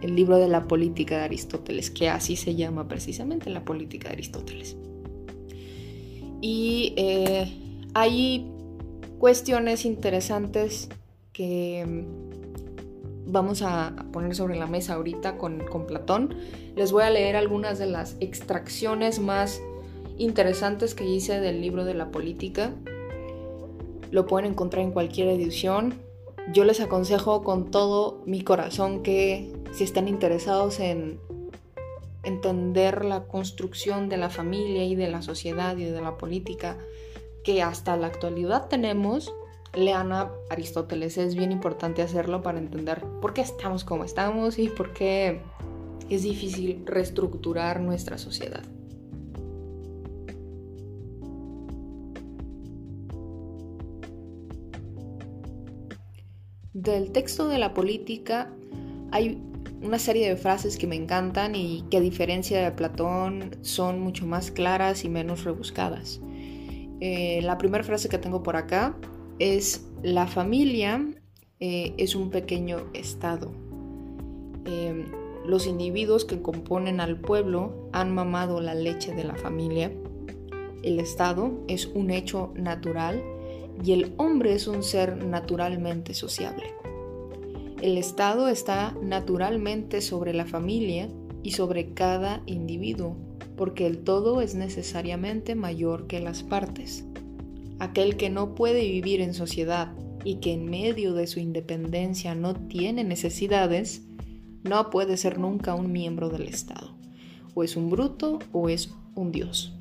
libro 0.02 0.38
de 0.38 0.48
la 0.48 0.68
política 0.68 1.18
de 1.18 1.24
Aristóteles, 1.24 1.90
que 1.90 2.08
así 2.08 2.36
se 2.36 2.54
llama 2.54 2.86
precisamente 2.86 3.50
la 3.50 3.64
política 3.64 4.08
de 4.08 4.14
Aristóteles. 4.14 4.76
Y 6.40 6.94
eh, 6.96 7.52
hay 7.94 8.50
cuestiones 9.18 9.84
interesantes 9.84 10.88
que 11.32 12.04
vamos 13.26 13.62
a 13.62 13.94
poner 14.12 14.34
sobre 14.34 14.56
la 14.56 14.66
mesa 14.66 14.94
ahorita 14.94 15.36
con, 15.36 15.58
Platón. 15.86 16.34
Les 16.76 16.92
voy 16.92 17.04
a 17.04 17.10
leer 17.10 17.36
algunas 17.36 17.78
de 17.78 17.86
las 17.86 18.16
extracciones 18.20 19.18
más 19.18 19.62
interesantes 20.18 20.94
que 20.94 21.04
hice 21.04 21.40
del 21.40 21.62
libro 21.62 21.86
de 21.86 21.94
la 21.94 22.10
política. 22.10 22.74
Lo 24.10 24.26
pueden 24.26 24.52
encontrar 24.52 24.84
en 24.84 24.92
cualquier 24.92 25.28
edición. 25.28 25.94
Yo 26.52 26.64
les 26.64 26.80
aconsejo 26.80 27.42
con 27.42 27.70
todo 27.70 28.22
mi 28.26 28.42
corazón 28.42 29.02
que 29.02 29.50
si 29.72 29.84
están 29.84 30.06
interesados 30.06 30.78
en 30.78 31.18
entender 32.22 33.06
la 33.06 33.24
construcción 33.24 34.10
de 34.10 34.18
la 34.18 34.28
familia 34.28 34.84
y 34.84 34.96
de 34.96 35.08
la 35.08 35.22
sociedad 35.22 35.78
y 35.78 35.84
de 35.84 36.00
la 36.02 36.18
política 36.18 36.76
que 37.42 37.62
hasta 37.62 37.96
la 37.96 38.08
actualidad 38.08 38.68
tenemos, 38.68 39.32
lean 39.72 40.12
a 40.12 40.30
Aristóteles. 40.50 41.16
Es 41.16 41.36
bien 41.36 41.52
importante 41.52 42.02
hacerlo 42.02 42.42
para 42.42 42.58
entender 42.58 43.02
por 43.22 43.32
qué 43.32 43.40
estamos 43.40 43.84
como 43.84 44.04
estamos 44.04 44.58
y 44.58 44.68
por 44.68 44.92
qué 44.92 45.40
es 46.10 46.22
difícil 46.22 46.82
reestructurar 46.86 47.80
nuestra 47.80 48.18
sociedad. 48.18 48.62
Del 56.72 57.10
texto 57.10 57.48
de 57.48 57.58
la 57.58 57.72
política 57.72 58.52
hay 59.10 59.40
una 59.82 59.98
serie 59.98 60.28
de 60.28 60.36
frases 60.36 60.76
que 60.76 60.86
me 60.86 60.96
encantan 60.96 61.54
y 61.54 61.84
que 61.90 61.96
a 61.96 62.00
diferencia 62.00 62.62
de 62.62 62.70
Platón 62.70 63.56
son 63.62 64.00
mucho 64.00 64.26
más 64.26 64.50
claras 64.50 65.04
y 65.04 65.08
menos 65.08 65.44
rebuscadas. 65.44 66.20
Eh, 67.00 67.40
la 67.42 67.58
primera 67.58 67.84
frase 67.84 68.08
que 68.08 68.18
tengo 68.18 68.42
por 68.42 68.56
acá 68.56 68.96
es 69.38 69.86
la 70.02 70.26
familia 70.26 71.04
eh, 71.60 71.94
es 71.96 72.14
un 72.14 72.30
pequeño 72.30 72.90
estado. 72.92 73.52
Em, 74.66 75.06
los 75.46 75.66
individuos 75.66 76.24
que 76.24 76.42
componen 76.42 77.00
al 77.00 77.20
pueblo 77.20 77.88
han 77.92 78.14
mamado 78.14 78.60
la 78.60 78.74
leche 78.74 79.14
de 79.14 79.24
la 79.24 79.36
familia. 79.36 79.92
El 80.82 80.98
estado 81.00 81.52
es 81.68 81.86
un 81.86 82.10
hecho 82.10 82.52
natural 82.54 83.22
y 83.84 83.92
el 83.92 84.14
hombre 84.16 84.54
es 84.54 84.66
un 84.66 84.82
ser 84.82 85.24
naturalmente 85.24 86.14
sociable. 86.14 86.64
El 87.82 87.98
estado 87.98 88.48
está 88.48 88.96
naturalmente 89.02 90.00
sobre 90.00 90.32
la 90.32 90.46
familia 90.46 91.08
y 91.42 91.52
sobre 91.52 91.92
cada 91.92 92.42
individuo, 92.46 93.16
porque 93.56 93.86
el 93.86 93.98
todo 93.98 94.40
es 94.40 94.54
necesariamente 94.54 95.54
mayor 95.54 96.06
que 96.06 96.20
las 96.20 96.42
partes. 96.42 97.04
Aquel 97.78 98.16
que 98.16 98.30
no 98.30 98.54
puede 98.54 98.80
vivir 98.80 99.20
en 99.20 99.34
sociedad 99.34 99.92
y 100.24 100.36
que 100.36 100.54
en 100.54 100.70
medio 100.70 101.12
de 101.12 101.26
su 101.26 101.38
independencia 101.38 102.34
no 102.34 102.54
tiene 102.54 103.04
necesidades, 103.04 104.05
no 104.66 104.90
puede 104.90 105.16
ser 105.16 105.38
nunca 105.38 105.74
un 105.74 105.92
miembro 105.92 106.28
del 106.28 106.42
Estado. 106.42 106.90
O 107.54 107.64
es 107.64 107.76
un 107.76 107.90
bruto 107.90 108.38
o 108.52 108.68
es 108.68 108.90
un 109.14 109.32
dios. 109.32 109.72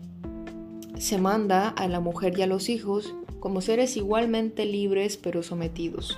Se 0.98 1.18
manda 1.18 1.70
a 1.70 1.88
la 1.88 2.00
mujer 2.00 2.38
y 2.38 2.42
a 2.44 2.48
los 2.48 2.70
hijos 2.70 3.14
como 3.40 3.62
seres 3.62 3.98
igualmente 3.98 4.66
libres 4.66 5.18
pero 5.18 5.44
sometidos, 5.44 6.18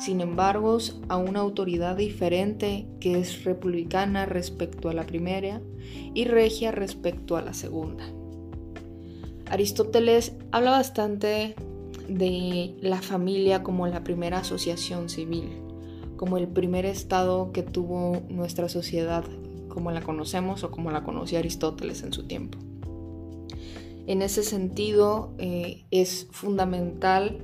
sin 0.00 0.20
embargo 0.20 0.78
a 1.08 1.16
una 1.16 1.40
autoridad 1.40 1.96
diferente 1.96 2.86
que 3.00 3.18
es 3.18 3.44
republicana 3.44 4.26
respecto 4.26 4.88
a 4.88 4.94
la 4.94 5.04
primera 5.04 5.60
y 6.14 6.24
regia 6.24 6.72
respecto 6.72 7.36
a 7.36 7.42
la 7.42 7.54
segunda. 7.54 8.04
Aristóteles 9.50 10.32
habla 10.52 10.70
bastante 10.70 11.54
de 12.08 12.74
la 12.80 13.02
familia 13.02 13.62
como 13.62 13.86
la 13.86 14.02
primera 14.02 14.38
asociación 14.38 15.08
civil, 15.08 15.63
como 16.24 16.38
el 16.38 16.48
primer 16.48 16.86
estado 16.86 17.52
que 17.52 17.62
tuvo 17.62 18.22
nuestra 18.30 18.70
sociedad 18.70 19.24
como 19.68 19.90
la 19.90 20.00
conocemos 20.00 20.64
o 20.64 20.70
como 20.70 20.90
la 20.90 21.04
conocía 21.04 21.40
Aristóteles 21.40 22.02
en 22.02 22.14
su 22.14 22.26
tiempo. 22.26 22.56
En 24.06 24.22
ese 24.22 24.42
sentido, 24.42 25.34
eh, 25.36 25.84
es 25.90 26.26
fundamental 26.30 27.42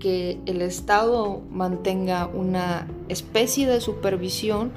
que 0.00 0.40
el 0.46 0.60
Estado 0.60 1.40
mantenga 1.50 2.26
una 2.26 2.88
especie 3.08 3.68
de 3.68 3.80
supervisión 3.80 4.72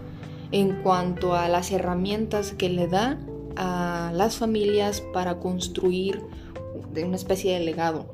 en 0.52 0.84
cuanto 0.84 1.34
a 1.34 1.48
las 1.48 1.72
herramientas 1.72 2.52
que 2.52 2.70
le 2.70 2.88
da 2.88 3.20
a 3.56 4.12
las 4.14 4.38
familias 4.38 5.02
para 5.12 5.40
construir 5.40 6.22
una 7.04 7.16
especie 7.16 7.58
de 7.58 7.66
legado, 7.66 8.14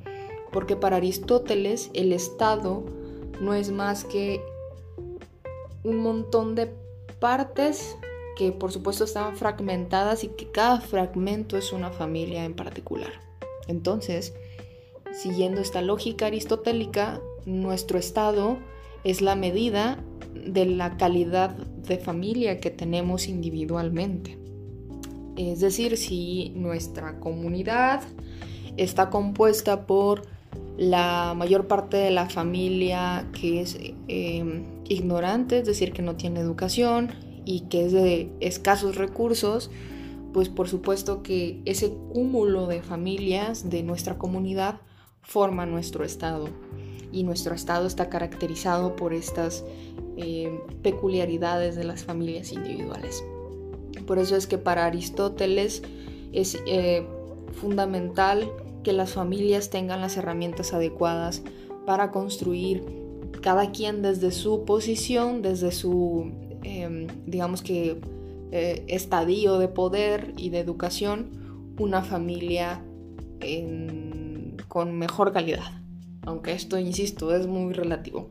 porque 0.53 0.77
para 0.77 0.95
Aristóteles 0.95 1.91
el 1.93 2.13
Estado 2.13 2.85
no 3.41 3.53
es 3.53 3.69
más 3.69 4.05
que 4.05 4.39
un 5.83 5.97
montón 5.97 6.55
de 6.55 6.73
partes 7.19 7.97
que 8.37 8.51
por 8.51 8.71
supuesto 8.71 9.03
están 9.03 9.35
fragmentadas 9.35 10.23
y 10.23 10.29
que 10.29 10.49
cada 10.51 10.79
fragmento 10.79 11.57
es 11.57 11.73
una 11.73 11.91
familia 11.91 12.45
en 12.45 12.53
particular. 12.53 13.11
Entonces, 13.67 14.33
siguiendo 15.11 15.61
esta 15.61 15.81
lógica 15.81 16.27
aristotélica, 16.27 17.21
nuestro 17.45 17.99
estado 17.99 18.57
es 19.03 19.21
la 19.21 19.35
medida 19.35 20.03
de 20.33 20.65
la 20.65 20.97
calidad 20.97 21.49
de 21.49 21.97
familia 21.97 22.59
que 22.59 22.69
tenemos 22.69 23.27
individualmente. 23.27 24.37
Es 25.35 25.59
decir, 25.59 25.97
si 25.97 26.51
nuestra 26.55 27.19
comunidad 27.19 28.01
está 28.77 29.09
compuesta 29.09 29.85
por 29.85 30.21
la 30.79 31.33
mayor 31.35 31.67
parte 31.67 31.97
de 31.97 32.09
la 32.09 32.29
familia 32.29 33.27
que 33.33 33.59
es 33.59 33.77
eh, 34.07 34.63
ignorante, 34.87 35.59
es 35.59 35.65
decir, 35.65 35.91
que 35.91 36.01
no 36.01 36.15
tiene 36.15 36.39
educación 36.39 37.11
y 37.43 37.61
que 37.67 37.85
es 37.85 37.91
de 37.91 38.31
escasos 38.39 38.95
recursos, 38.95 39.69
pues 40.31 40.47
por 40.47 40.69
supuesto 40.69 41.21
que 41.21 41.61
ese 41.65 41.91
cúmulo 42.13 42.65
de 42.67 42.81
familias 42.81 43.69
de 43.69 43.83
nuestra 43.83 44.17
comunidad 44.17 44.79
forma 45.21 45.65
nuestro 45.65 46.05
estado 46.05 46.47
y 47.11 47.23
nuestro 47.23 47.53
estado 47.53 47.85
está 47.85 48.07
caracterizado 48.07 48.95
por 48.95 49.13
estas 49.13 49.65
eh, 50.15 50.61
peculiaridades 50.81 51.75
de 51.75 51.83
las 51.83 52.05
familias 52.05 52.53
individuales. 52.53 53.21
Por 54.07 54.17
eso 54.17 54.37
es 54.37 54.47
que 54.47 54.57
para 54.57 54.85
Aristóteles 54.85 55.81
es 56.31 56.57
eh, 56.67 57.05
fundamental 57.51 58.49
que 58.83 58.93
las 58.93 59.13
familias 59.13 59.69
tengan 59.69 60.01
las 60.01 60.17
herramientas 60.17 60.73
adecuadas 60.73 61.43
para 61.85 62.11
construir 62.11 62.83
cada 63.41 63.71
quien 63.71 64.01
desde 64.01 64.31
su 64.31 64.65
posición, 64.65 65.41
desde 65.41 65.71
su, 65.71 66.31
em, 66.63 67.07
digamos 67.25 67.61
que, 67.61 67.99
eh, 68.51 68.83
estadio 68.87 69.59
de 69.59 69.67
poder 69.67 70.33
y 70.37 70.49
de 70.49 70.59
educación, 70.59 71.29
una 71.77 72.01
familia 72.01 72.83
con 74.67 74.97
mejor 74.97 75.31
calidad. 75.31 75.71
Aunque 76.25 76.51
esto, 76.51 76.77
insisto, 76.77 77.33
es 77.33 77.47
muy 77.47 77.73
relativo. 77.73 78.29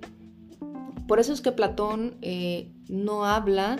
Por 1.07 1.19
eso 1.19 1.33
es 1.33 1.41
que 1.41 1.53
Platón 1.53 2.17
eh, 2.21 2.71
no 2.89 3.25
habla 3.25 3.79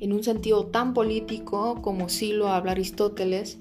en 0.00 0.12
un 0.12 0.24
sentido 0.24 0.66
tan 0.66 0.94
político 0.94 1.80
como 1.82 2.08
sí 2.08 2.32
lo 2.32 2.48
habla 2.48 2.72
Aristóteles, 2.72 3.58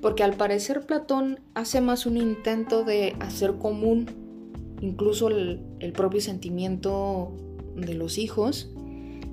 porque 0.00 0.22
al 0.22 0.34
parecer 0.34 0.86
Platón 0.86 1.40
hace 1.54 1.80
más 1.80 2.06
un 2.06 2.16
intento 2.16 2.84
de 2.84 3.16
hacer 3.20 3.56
común 3.56 4.06
incluso 4.80 5.28
el, 5.28 5.60
propio 5.94 6.20
sentimiento 6.20 7.32
de 7.76 7.94
los 7.94 8.18
hijos, 8.18 8.70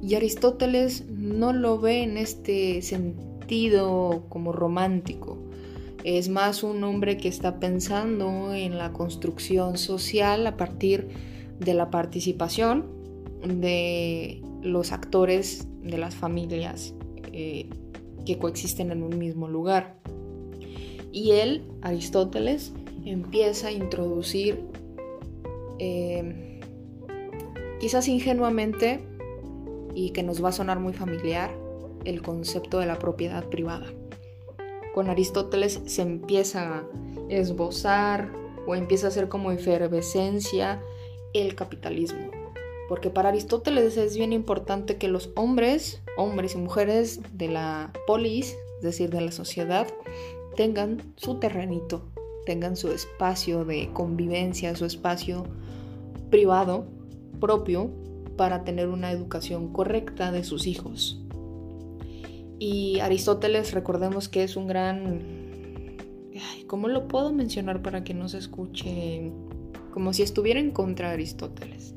y 0.01 0.15
Aristóteles 0.15 1.05
no 1.09 1.53
lo 1.53 1.79
ve 1.79 2.03
en 2.03 2.17
este 2.17 2.81
sentido 2.81 4.25
como 4.29 4.51
romántico. 4.51 5.37
Es 6.03 6.29
más 6.29 6.63
un 6.63 6.83
hombre 6.83 7.17
que 7.17 7.27
está 7.27 7.59
pensando 7.59 8.53
en 8.53 8.77
la 8.77 8.93
construcción 8.93 9.77
social 9.77 10.45
a 10.45 10.55
partir 10.55 11.07
de 11.59 11.73
la 11.73 11.89
participación 11.89 12.85
de 13.43 14.41
los 14.61 14.91
actores 14.91 15.67
de 15.81 15.97
las 15.97 16.15
familias 16.15 16.93
eh, 17.33 17.69
que 18.25 18.37
coexisten 18.37 18.91
en 18.91 19.01
un 19.01 19.17
mismo 19.17 19.47
lugar. 19.47 19.97
Y 21.11 21.31
él, 21.31 21.63
Aristóteles, 21.81 22.73
empieza 23.05 23.67
a 23.67 23.71
introducir, 23.71 24.63
eh, 25.79 26.59
quizás 27.79 28.07
ingenuamente, 28.07 28.99
y 29.93 30.11
que 30.11 30.23
nos 30.23 30.43
va 30.43 30.49
a 30.49 30.51
sonar 30.51 30.79
muy 30.79 30.93
familiar, 30.93 31.51
el 32.05 32.21
concepto 32.21 32.79
de 32.79 32.85
la 32.85 32.99
propiedad 32.99 33.45
privada. 33.45 33.87
Con 34.93 35.09
Aristóteles 35.09 35.81
se 35.85 36.01
empieza 36.01 36.79
a 36.79 36.83
esbozar 37.29 38.31
o 38.65 38.75
empieza 38.75 39.07
a 39.07 39.11
ser 39.11 39.29
como 39.29 39.51
efervescencia 39.51 40.81
el 41.33 41.55
capitalismo. 41.55 42.31
Porque 42.87 43.09
para 43.09 43.29
Aristóteles 43.29 43.97
es 43.97 44.15
bien 44.15 44.33
importante 44.33 44.97
que 44.97 45.07
los 45.07 45.31
hombres, 45.35 46.01
hombres 46.15 46.55
y 46.55 46.57
mujeres 46.57 47.19
de 47.33 47.49
la 47.49 47.91
polis, 48.05 48.55
es 48.77 48.81
decir, 48.81 49.09
de 49.09 49.21
la 49.21 49.31
sociedad, 49.31 49.87
tengan 50.57 51.13
su 51.15 51.35
terrenito, 51.35 52.09
tengan 52.45 52.75
su 52.75 52.91
espacio 52.91 53.63
de 53.63 53.89
convivencia, 53.93 54.75
su 54.75 54.85
espacio 54.85 55.45
privado 56.31 56.87
propio 57.39 57.91
para 58.35 58.63
tener 58.63 58.89
una 58.89 59.11
educación 59.11 59.71
correcta 59.71 60.31
de 60.31 60.43
sus 60.43 60.65
hijos. 60.67 61.21
Y 62.59 62.99
Aristóteles, 62.99 63.71
recordemos 63.73 64.27
que 64.27 64.43
es 64.43 64.57
un 64.57 64.67
gran... 64.67 65.21
¿Cómo 66.65 66.87
lo 66.87 67.07
puedo 67.07 67.31
mencionar 67.31 67.81
para 67.81 68.03
que 68.03 68.13
no 68.13 68.27
se 68.27 68.39
escuche 68.39 69.31
como 69.93 70.11
si 70.11 70.23
estuviera 70.23 70.59
en 70.59 70.71
contra 70.71 71.09
de 71.09 71.13
Aristóteles? 71.13 71.93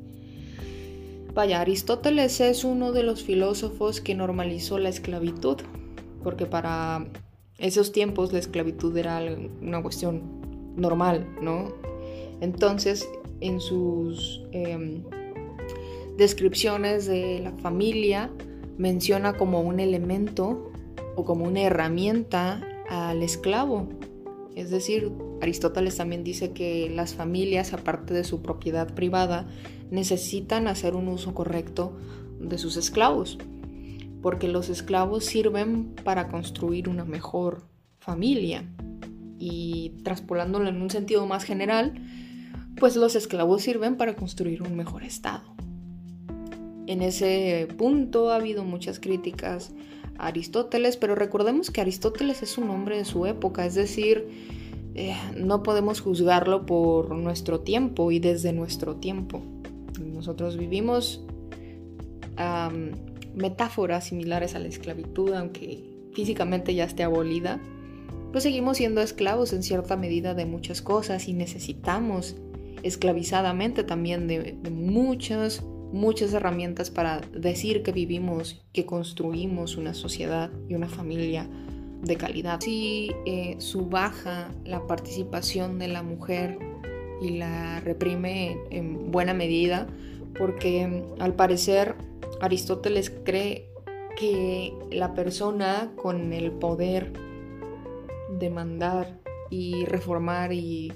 Vaya, 1.32 1.60
Aristóteles 1.60 2.40
es 2.40 2.64
uno 2.64 2.92
de 2.92 3.04
los 3.04 3.22
filósofos 3.22 4.00
que 4.00 4.14
normalizó 4.14 4.78
la 4.78 4.90
esclavitud, 4.90 5.56
porque 6.22 6.44
para 6.44 7.06
esos 7.60 7.92
tiempos 7.92 8.32
la 8.32 8.38
esclavitud 8.38 8.96
era 8.96 9.20
una 9.60 9.82
cuestión 9.82 10.22
normal, 10.76 11.26
¿no? 11.40 11.72
Entonces, 12.40 13.08
en 13.40 13.60
sus 13.60 14.42
em, 14.52 15.02
descripciones 16.16 17.06
de 17.06 17.40
la 17.40 17.52
familia, 17.52 18.30
menciona 18.78 19.34
como 19.34 19.60
un 19.60 19.78
elemento 19.78 20.72
o 21.16 21.24
como 21.24 21.44
una 21.44 21.60
herramienta 21.60 22.66
al 22.88 23.22
esclavo. 23.22 23.88
Es 24.56 24.70
decir, 24.70 25.12
Aristóteles 25.42 25.96
también 25.96 26.24
dice 26.24 26.52
que 26.52 26.90
las 26.90 27.14
familias, 27.14 27.72
aparte 27.74 28.14
de 28.14 28.24
su 28.24 28.40
propiedad 28.40 28.94
privada, 28.94 29.46
necesitan 29.90 30.66
hacer 30.66 30.94
un 30.94 31.08
uso 31.08 31.34
correcto 31.34 31.92
de 32.40 32.56
sus 32.56 32.76
esclavos 32.78 33.38
porque 34.22 34.48
los 34.48 34.68
esclavos 34.68 35.24
sirven 35.24 35.94
para 36.04 36.28
construir 36.28 36.88
una 36.88 37.04
mejor 37.04 37.62
familia. 37.98 38.64
Y 39.38 39.94
traspolándolo 40.04 40.68
en 40.68 40.82
un 40.82 40.90
sentido 40.90 41.26
más 41.26 41.44
general, 41.44 41.94
pues 42.78 42.96
los 42.96 43.16
esclavos 43.16 43.62
sirven 43.62 43.96
para 43.96 44.14
construir 44.14 44.62
un 44.62 44.76
mejor 44.76 45.02
Estado. 45.02 45.54
En 46.86 47.02
ese 47.02 47.68
punto 47.78 48.30
ha 48.30 48.36
habido 48.36 48.64
muchas 48.64 48.98
críticas 48.98 49.72
a 50.18 50.26
Aristóteles, 50.26 50.96
pero 50.96 51.14
recordemos 51.14 51.70
que 51.70 51.80
Aristóteles 51.80 52.42
es 52.42 52.58
un 52.58 52.68
hombre 52.70 52.98
de 52.98 53.04
su 53.04 53.26
época, 53.26 53.64
es 53.64 53.74
decir, 53.74 54.26
eh, 54.94 55.14
no 55.36 55.62
podemos 55.62 56.00
juzgarlo 56.00 56.66
por 56.66 57.14
nuestro 57.14 57.60
tiempo 57.60 58.10
y 58.10 58.18
desde 58.18 58.52
nuestro 58.52 58.96
tiempo. 58.96 59.40
Nosotros 60.00 60.56
vivimos 60.56 61.24
metáforas 63.34 64.04
similares 64.04 64.54
a 64.54 64.58
la 64.58 64.68
esclavitud, 64.68 65.32
aunque 65.34 65.84
físicamente 66.12 66.74
ya 66.74 66.84
esté 66.84 67.02
abolida, 67.02 67.60
pues 68.32 68.44
seguimos 68.44 68.76
siendo 68.76 69.00
esclavos 69.00 69.52
en 69.52 69.62
cierta 69.62 69.96
medida 69.96 70.34
de 70.34 70.46
muchas 70.46 70.82
cosas 70.82 71.28
y 71.28 71.32
necesitamos 71.32 72.36
esclavizadamente 72.82 73.84
también 73.84 74.28
de, 74.28 74.56
muchas, 74.70 75.62
muchas 75.92 76.32
herramientas 76.32 76.90
para 76.90 77.20
decir 77.32 77.82
que 77.82 77.92
vivimos, 77.92 78.62
que 78.72 78.86
construimos 78.86 79.76
una 79.76 79.94
sociedad 79.94 80.50
y 80.68 80.74
una 80.74 80.88
familia 80.88 81.48
de 82.02 82.16
calidad. 82.16 82.60
Si 82.60 83.10
eh, 83.26 83.56
subaja 83.58 84.50
la 84.64 84.86
participación 84.86 85.78
de 85.78 85.88
la 85.88 86.02
mujer 86.02 86.58
y 87.20 87.30
la 87.30 87.80
reprime 87.80 88.56
en 88.70 89.10
buena 89.10 89.34
medida, 89.34 89.86
porque 90.38 91.04
al 91.18 91.34
parecer 91.34 91.96
Aristóteles 92.40 93.10
cree 93.24 93.70
que 94.16 94.74
la 94.90 95.14
persona 95.14 95.92
con 95.96 96.32
el 96.32 96.52
poder 96.52 97.12
de 98.38 98.50
mandar 98.50 99.18
y 99.50 99.84
reformar 99.86 100.52
y 100.52 100.92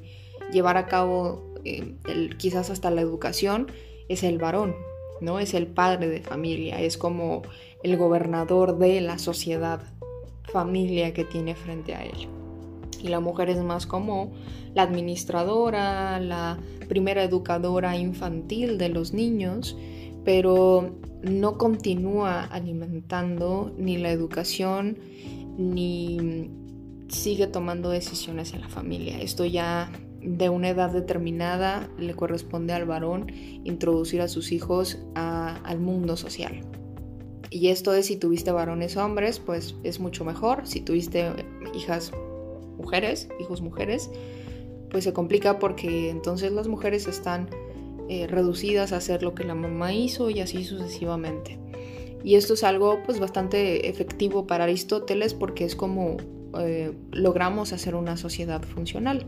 llevar 0.53 0.77
a 0.77 0.87
cabo 0.87 1.55
eh, 1.65 1.97
quizás 2.37 2.71
hasta 2.71 2.91
la 2.91 3.01
educación 3.01 3.69
es 4.09 4.23
el 4.23 4.39
varón, 4.39 4.75
¿no? 5.21 5.39
Es 5.39 5.55
el 5.55 5.67
padre 5.67 6.09
de 6.09 6.21
familia, 6.21 6.81
es 6.81 6.99
como 6.99 7.43
el 7.83 7.97
gobernador 7.97 8.79
de 8.79 9.01
la 9.01 9.19
sociedad, 9.19 9.81
familia 10.45 11.13
que 11.15 11.25
tiene 11.25 11.55
frente 11.55 11.95
a 11.95 12.05
él. 12.05 12.29
Y 13.03 13.09
la 13.09 13.21
mujer 13.21 13.51
es 13.51 13.63
más 13.63 13.87
como 13.87 14.33
la 14.75 14.83
administradora, 14.83 16.21
la 16.21 16.59
primera 16.89 17.23
educadora 17.23 17.97
infantil 17.97 18.79
de 18.79 18.89
los 18.89 19.13
niños, 19.13 19.77
pero 20.25 20.95
no 21.25 21.59
continúa 21.59 22.45
alimentando 22.45 23.75
ni 23.79 23.97
la 23.99 24.11
educación 24.11 24.99
ni 25.57 26.51
sigue 27.09 27.47
tomando 27.47 27.91
decisiones 27.91 28.53
en 28.55 28.61
la 28.61 28.69
familia. 28.69 29.21
Esto 29.21 29.45
ya 29.45 29.91
de 30.21 30.49
una 30.49 30.71
edad 30.71 30.91
determinada 30.91 31.89
le 31.99 32.15
corresponde 32.15 32.73
al 32.73 32.87
varón 32.87 33.27
introducir 33.65 34.21
a 34.21 34.29
sus 34.29 34.53
hijos 34.53 34.99
al 35.15 35.81
mundo 35.81 36.17
social. 36.17 36.61
Y 37.51 37.69
esto 37.69 37.95
es 37.95 38.07
si 38.07 38.17
tuviste 38.17 38.51
varones 38.51 38.97
hombres, 38.97 39.39
pues 39.39 39.77
es 39.85 40.01
mucho 40.01 40.25
mejor. 40.25 40.67
Si 40.67 40.81
tuviste 40.81 41.31
hijas 41.75 42.13
mujeres, 42.77 43.29
hijos 43.39 43.61
mujeres, 43.61 44.11
pues 44.91 45.05
se 45.05 45.13
complica 45.13 45.59
porque 45.59 46.11
entonces 46.11 46.53
las 46.53 46.67
mujeres 46.67 47.07
están 47.07 47.49
eh, 48.09 48.27
reducidas 48.27 48.93
a 48.93 48.97
hacer 48.97 49.23
lo 49.23 49.35
que 49.35 49.45
la 49.45 49.55
mamá 49.55 49.93
hizo 49.93 50.31
y 50.31 50.41
así 50.41 50.65
sucesivamente. 50.65 51.59
Y 52.23 52.37
esto 52.37 52.55
es 52.55 52.65
algo 52.65 53.03
pues 53.05 53.21
bastante 53.21 53.89
efectivo 53.89 54.47
para 54.47 54.65
Aristóteles 54.65 55.35
porque 55.35 55.65
es 55.65 55.77
como 55.77 56.17
eh, 56.59 56.93
logramos 57.13 57.73
hacer 57.73 57.95
una 57.95 58.17
sociedad 58.17 58.63
funcional. 58.63 59.27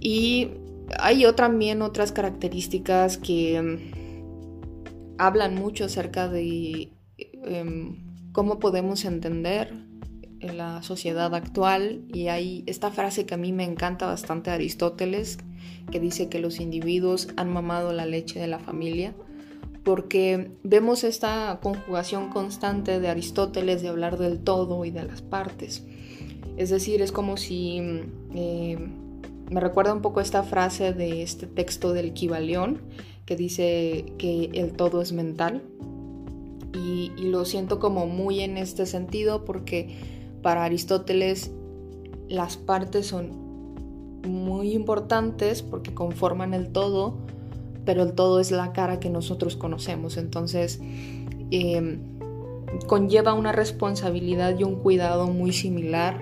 Y 0.00 0.50
hay 0.98 1.24
también 1.34 1.82
otras 1.82 2.12
características 2.12 3.18
que 3.18 3.60
mm, 3.62 5.14
hablan 5.18 5.54
mucho 5.54 5.84
acerca 5.84 6.28
de 6.28 6.92
em, 7.18 8.32
cómo 8.32 8.58
podemos 8.58 9.04
entender 9.04 9.72
la 10.40 10.82
sociedad 10.82 11.34
actual 11.34 12.04
y 12.12 12.28
hay 12.28 12.64
esta 12.66 12.90
frase 12.90 13.24
que 13.24 13.34
a 13.34 13.38
mí 13.38 13.52
me 13.52 13.64
encanta 13.64 14.06
bastante 14.06 14.50
Aristóteles 14.50 15.38
que 15.90 16.00
dice 16.00 16.28
que 16.28 16.38
los 16.38 16.60
individuos 16.60 17.28
han 17.36 17.52
mamado 17.52 17.92
la 17.92 18.06
leche 18.06 18.40
de 18.40 18.46
la 18.46 18.58
familia 18.58 19.14
porque 19.84 20.50
vemos 20.62 21.04
esta 21.04 21.60
conjugación 21.62 22.30
constante 22.30 23.00
de 23.00 23.08
Aristóteles 23.08 23.82
de 23.82 23.88
hablar 23.88 24.18
del 24.18 24.40
todo 24.40 24.84
y 24.84 24.90
de 24.90 25.04
las 25.04 25.20
partes. 25.20 25.84
Es 26.56 26.70
decir, 26.70 27.02
es 27.02 27.12
como 27.12 27.36
si 27.36 27.80
eh, 28.34 28.78
me 29.50 29.60
recuerda 29.60 29.92
un 29.92 30.00
poco 30.00 30.20
esta 30.20 30.42
frase 30.42 30.94
de 30.94 31.22
este 31.22 31.46
texto 31.46 31.92
del 31.92 32.14
Kibalión 32.14 32.80
que 33.26 33.36
dice 33.36 34.06
que 34.18 34.50
el 34.54 34.72
todo 34.72 35.02
es 35.02 35.12
mental 35.12 35.62
y 36.72 37.10
lo 37.18 37.44
siento 37.44 37.78
como 37.78 38.06
muy 38.06 38.40
en 38.40 38.56
este 38.56 38.84
sentido 38.86 39.44
porque 39.44 39.96
para 40.42 40.64
Aristóteles 40.64 41.50
las 42.28 42.56
partes 42.56 43.06
son 43.06 43.43
muy 44.24 44.72
importantes 44.72 45.62
porque 45.62 45.94
conforman 45.94 46.54
el 46.54 46.68
todo, 46.70 47.16
pero 47.84 48.02
el 48.02 48.12
todo 48.12 48.40
es 48.40 48.50
la 48.50 48.72
cara 48.72 49.00
que 49.00 49.10
nosotros 49.10 49.56
conocemos. 49.56 50.16
Entonces, 50.16 50.80
em, 51.50 52.00
conlleva 52.86 53.34
una 53.34 53.52
responsabilidad 53.52 54.58
y 54.58 54.64
un 54.64 54.76
cuidado 54.76 55.26
muy 55.26 55.52
similar, 55.52 56.20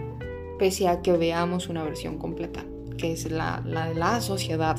pese 0.58 0.88
a 0.88 1.02
que 1.02 1.12
veamos 1.12 1.68
una 1.68 1.82
versión 1.82 2.18
completa, 2.18 2.64
que 2.98 3.12
es 3.12 3.30
la, 3.30 3.62
de 3.64 3.94
la 3.94 4.20
sociedad. 4.20 4.76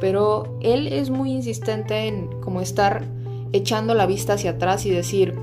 Pero 0.00 0.58
él 0.62 0.86
es 0.86 1.10
muy 1.10 1.32
insistente 1.32 2.06
en 2.06 2.28
como 2.40 2.60
estar 2.60 3.04
echando 3.52 3.94
la 3.94 4.06
vista 4.06 4.34
hacia 4.34 4.52
atrás 4.52 4.86
y 4.86 4.90
decir, 4.90 5.34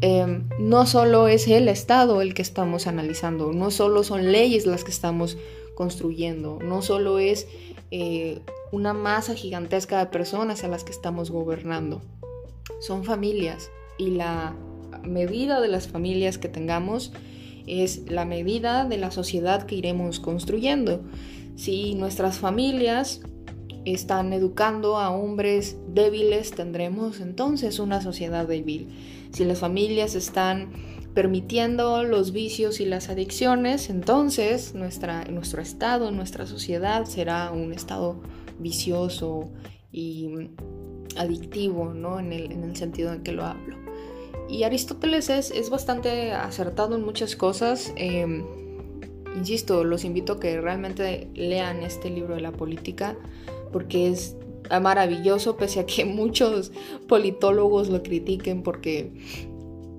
em, 0.00 0.48
no 0.58 0.86
solo 0.86 1.28
es 1.28 1.48
el 1.48 1.68
Estado 1.68 2.22
el 2.22 2.34
que 2.34 2.42
estamos 2.42 2.86
analizando, 2.86 3.52
no 3.52 3.70
solo 3.70 4.04
son 4.04 4.32
leyes 4.32 4.66
las 4.66 4.84
que 4.84 4.90
estamos 4.90 5.36
construyendo, 5.80 6.58
no 6.62 6.82
solo 6.82 7.18
es 7.18 7.48
eh, 7.90 8.40
una 8.70 8.92
masa 8.92 9.34
gigantesca 9.34 9.98
de 9.98 10.10
personas 10.10 10.62
a 10.62 10.68
las 10.68 10.84
que 10.84 10.90
estamos 10.90 11.30
gobernando. 11.30 12.02
Son 12.80 13.02
familias 13.02 13.70
y 13.96 14.10
la 14.10 14.54
medida 15.04 15.58
de 15.58 15.68
las 15.68 15.88
familias 15.88 16.36
que 16.36 16.50
tengamos 16.50 17.14
es 17.66 18.10
la 18.10 18.26
medida 18.26 18.84
de 18.84 18.98
la 18.98 19.10
sociedad 19.10 19.64
que 19.64 19.76
iremos 19.76 20.20
construyendo. 20.20 21.00
Si 21.56 21.94
nuestras 21.94 22.40
familias 22.40 23.22
están 23.86 24.34
educando 24.34 24.98
a 24.98 25.08
hombres 25.08 25.78
débiles, 25.88 26.50
tendremos 26.50 27.20
entonces 27.20 27.78
una 27.78 28.02
sociedad 28.02 28.46
débil. 28.46 28.90
Si 29.32 29.46
las 29.46 29.60
familias 29.60 30.14
están 30.14 30.72
permitiendo 31.14 32.02
los 32.04 32.32
vicios 32.32 32.80
y 32.80 32.84
las 32.84 33.08
adicciones, 33.08 33.90
entonces 33.90 34.74
nuestra, 34.74 35.24
nuestro 35.24 35.60
estado, 35.60 36.10
nuestra 36.10 36.46
sociedad 36.46 37.04
será 37.04 37.50
un 37.50 37.72
estado 37.72 38.20
vicioso 38.58 39.50
y 39.92 40.50
adictivo, 41.16 41.92
¿no? 41.92 42.20
En 42.20 42.32
el, 42.32 42.76
sentido 42.76 43.12
en 43.12 43.22
que 43.22 43.32
lo 43.32 43.44
hablo. 43.44 43.76
Y 44.48 44.62
Aristóteles 44.62 45.30
es, 45.30 45.70
bastante 45.70 46.32
acertado 46.32 46.96
en 46.96 47.04
muchas 47.04 47.36
cosas. 47.36 47.92
Em, 47.96 48.44
insisto, 49.36 49.84
los 49.84 50.04
invito 50.04 50.34
a 50.34 50.40
que 50.40 50.60
realmente 50.60 51.28
lean 51.34 51.82
este 51.82 52.10
libro 52.10 52.34
de 52.34 52.40
la 52.40 52.52
política 52.52 53.16
porque 53.72 54.08
es 54.08 54.36
maravilloso, 54.80 55.56
pese 55.56 55.80
a 55.80 55.86
que 55.86 56.04
muchos 56.04 56.72
politólogos 57.08 57.88
lo 57.88 58.02
critiquen 58.02 58.62
porque 58.62 59.12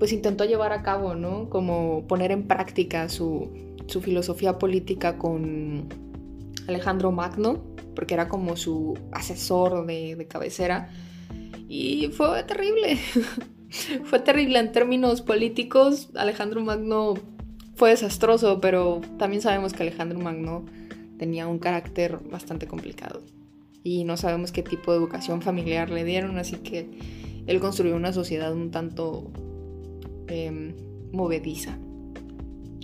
pues 0.01 0.13
intentó 0.13 0.45
llevar 0.45 0.73
a 0.73 0.81
cabo, 0.81 1.13
¿no? 1.13 1.47
Como 1.47 2.07
poner 2.07 2.31
en 2.31 2.47
práctica 2.47 3.07
su, 3.07 3.51
su 3.85 4.01
filosofía 4.01 4.57
política 4.57 5.19
con 5.19 5.89
Alejandro 6.67 7.11
Magno, 7.11 7.61
porque 7.95 8.15
era 8.15 8.27
como 8.27 8.57
su 8.57 8.97
asesor 9.11 9.85
de, 9.85 10.25
cabecera. 10.27 10.89
Y 11.69 12.07
fue 12.13 12.43
terrible. 12.45 12.97
fue 14.05 14.17
terrible 14.17 14.57
en 14.57 14.71
términos 14.71 15.21
políticos. 15.21 16.09
Alejandro 16.15 16.61
Magno 16.61 17.13
fue 17.75 17.91
desastroso, 17.91 18.59
pero 18.59 19.01
también 19.19 19.43
sabemos 19.43 19.71
que 19.71 19.83
Alejandro 19.83 20.17
Magno 20.17 20.65
tenía 21.19 21.47
un 21.47 21.59
carácter 21.59 22.17
bastante 22.31 22.65
complicado. 22.65 23.21
Y 23.83 24.03
no 24.03 24.17
sabemos 24.17 24.51
qué 24.51 24.63
tipo 24.63 24.93
de 24.93 24.97
educación 24.97 25.43
familiar 25.43 25.91
le 25.91 26.03
dieron, 26.03 26.39
así 26.39 26.55
que 26.55 26.89
él 27.45 27.59
construyó 27.59 27.95
una 27.95 28.13
sociedad 28.13 28.51
un 28.51 28.71
tanto 28.71 29.31
em, 30.28 30.76
movediza. 31.11 31.78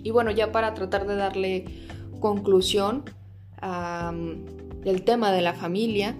Y 0.03 0.11
bueno, 0.11 0.31
ya 0.31 0.51
para 0.51 0.73
tratar 0.73 1.07
de 1.07 1.15
darle 1.15 1.65
conclusión, 2.19 3.03
el 4.83 5.03
tema 5.03 5.31
de 5.31 5.41
la 5.41 5.53
familia, 5.53 6.15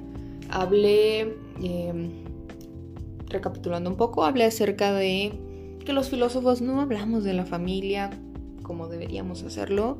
hablé, 0.49 1.37
em, 1.61 2.23
recapitulando 3.27 3.89
un 3.89 3.95
poco, 3.95 4.23
hablé 4.23 4.45
acerca 4.45 4.91
de 4.91 5.39
que 5.85 5.93
los 5.93 6.09
filósofos 6.09 6.61
no 6.61 6.81
hablamos 6.81 7.23
de 7.23 7.33
la 7.33 7.45
familia 7.45 8.09
como 8.67 8.87
deberíamos 8.87 9.43
hacerlo, 9.43 9.97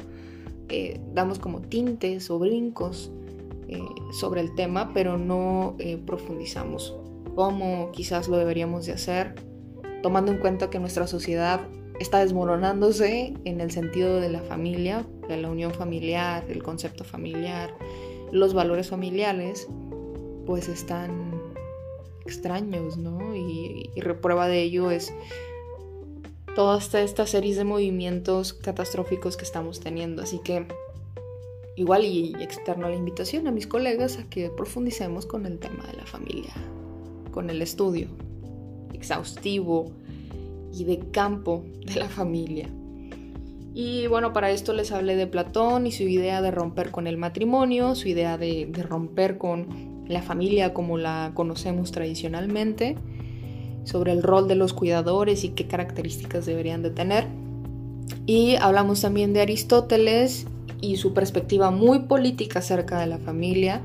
eh, 0.70 1.00
damos 1.14 1.40
como 1.40 1.62
tintes 1.62 2.30
o 2.30 2.38
brincos 2.38 3.10
eh, 3.70 3.80
sobre 4.12 4.42
el 4.42 4.54
tema, 4.54 4.92
pero 4.94 5.18
no 5.18 5.76
eh, 5.80 5.98
profundizamos 5.98 6.94
como 7.34 7.92
quizás 7.92 8.28
lo 8.28 8.38
deberíamos 8.38 8.86
de 8.86 8.94
hacer, 8.94 9.36
tomando 10.02 10.32
en 10.32 10.38
cuenta 10.38 10.70
que 10.70 10.80
nuestra 10.80 11.08
sociedad 11.08 11.62
está 12.00 12.20
desmoronándose 12.20 13.34
en 13.44 13.62
el 13.62 13.72
sentido 13.72 14.20
de 14.20 14.30
la 14.30 14.42
familia, 14.42 15.06
de 15.28 15.38
la 15.38 15.50
unión 15.50 15.74
familiar, 15.74 16.46
el 16.50 16.64
concepto 16.64 17.04
familiar, 17.04 17.74
los 18.32 18.54
valores 18.54 18.90
familiares, 18.90 19.68
pues 20.46 20.68
están 20.68 21.42
extraños, 22.26 22.98
¿no? 22.98 23.36
Y, 23.36 23.90
y 23.96 24.02
prueba 24.02 24.48
de 24.48 24.62
ello 24.62 24.92
es 24.92 25.14
toda 26.56 26.78
esta, 26.78 27.02
esta 27.02 27.26
serie 27.26 27.56
de 27.56 27.64
movimientos 27.64 28.54
catastróficos 28.54 29.38
que 29.38 29.44
estamos 29.44 29.80
teniendo. 29.80 30.22
Así 30.22 30.40
que 30.40 30.68
igual 31.76 32.06
y 32.06 32.36
externo 32.40 32.90
la 32.90 32.96
invitación 32.96 33.48
a 33.48 33.52
mis 33.52 33.68
colegas 33.68 34.18
a 34.18 34.30
que 34.30 34.50
profundicemos 34.50 35.26
con 35.26 35.46
el 35.46 35.60
tema 35.60 35.86
de 35.88 35.94
la 35.94 36.06
familia, 36.06 36.54
con 37.32 37.50
el 37.50 37.62
estudio 37.62 38.08
exhaustivo 38.94 39.92
y 40.74 40.84
de 40.84 41.00
campo 41.12 41.64
de 41.86 41.96
la 41.96 42.10
familia. 42.10 42.70
Y 43.80 44.08
bueno, 44.08 44.34
para 44.34 44.50
esto 44.50 44.74
les 44.74 44.92
hablé 44.92 45.16
de 45.16 45.28
Platón 45.28 45.86
y 45.86 45.92
su 45.92 46.02
idea 46.02 46.42
de 46.42 46.50
romper 46.50 46.90
con 46.90 47.06
el 47.06 47.16
matrimonio, 47.16 47.94
su 47.94 48.08
idea 48.08 48.36
de, 48.36 48.72
romper 48.90 49.38
con 49.38 50.04
la 50.08 50.24
familia 50.24 50.74
como 50.74 50.98
la 50.98 51.32
conocemos 51.36 51.92
tradicionalmente, 51.92 52.96
sobre 53.84 54.14
el 54.14 54.24
rol 54.24 54.48
de 54.48 54.56
los 54.56 54.74
cuidadores 54.74 55.44
y 55.44 55.50
qué 55.50 55.68
características 55.68 56.48
deberían 56.48 56.82
de 56.82 56.90
tener. 56.90 57.28
Y 58.26 58.56
hablamos 58.56 59.02
también 59.02 59.32
de 59.34 59.42
Aristóteles 59.42 60.48
y 60.82 60.98
su 60.98 61.14
perspectiva 61.14 61.70
muy 61.70 62.00
política 62.00 62.58
acerca 62.58 63.00
de 63.00 63.06
la 63.06 63.20
familia, 63.20 63.84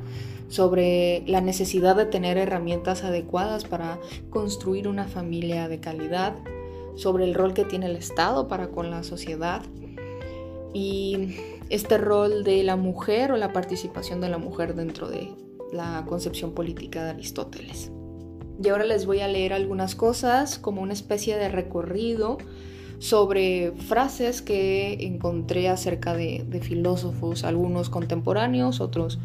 sobre 0.53 1.25
la 1.27 1.41
necesidad 1.41 1.97
de 1.97 2.05
tener 2.05 2.37
herramientas 2.37 3.05
adecuadas 3.05 3.65
para 3.65 3.99
construir 4.29 4.87
una 4.87 5.07
familia 5.07 5.67
de 5.67 5.81
calidad, 5.81 6.35
sobre 6.95 7.25
el 7.25 7.33
rol 7.33 7.55
que 7.55 7.65
tiene 7.65 7.87
el 7.87 7.97
Estado 7.97 8.49
para 8.49 8.69
con 8.69 8.91
la 8.91 9.03
sociedad 9.03 9.63
y 10.75 11.37
este 11.71 11.97
rol 11.97 12.45
de 12.45 12.63
la 12.65 12.77
mujer 12.77 13.33
o 13.33 13.39
la 13.39 13.55
participación 13.55 14.21
de 14.21 14.29
la 14.29 14.37
mujer 14.37 14.75
dentro 14.75 15.09
de 15.09 15.31
la 15.73 16.05
concepción 16.07 16.53
política 16.53 17.03
de 17.03 17.11
Aristóteles. 17.13 17.91
Y 18.63 18.69
ahora 18.69 18.85
les 18.85 19.07
voy 19.07 19.21
a 19.21 19.29
leer 19.29 19.55
algunas 19.55 19.95
cosas 19.95 20.59
como 20.59 20.83
una 20.83 20.93
especie 20.93 21.39
de 21.39 21.49
recorrido 21.49 22.37
sobre 22.99 23.73
frases 23.73 24.43
que 24.43 25.07
encontré 25.07 25.71
acerca 25.71 26.13
de, 26.13 26.61
filósofos, 26.63 27.43
algunos 27.43 27.89
contemporáneos, 27.89 28.83
otros 28.83 29.19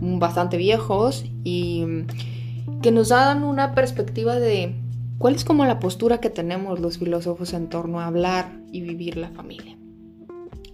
bastante 0.00 0.56
viejos, 0.56 1.24
y 1.42 1.84
que 2.82 2.90
nos 2.90 3.08
dan 3.08 3.44
una 3.44 3.74
perspectiva 3.74 4.36
de 4.36 4.74
cuál 5.18 5.34
es 5.34 5.44
como 5.44 5.64
la 5.64 5.80
postura 5.80 6.18
que 6.18 6.30
tenemos 6.30 6.80
los 6.80 6.98
filósofos 6.98 7.52
en 7.52 7.68
torno 7.68 8.00
a 8.00 8.06
hablar 8.06 8.52
y 8.72 8.80
vivir 8.80 9.16
la 9.16 9.30
familia. 9.30 9.76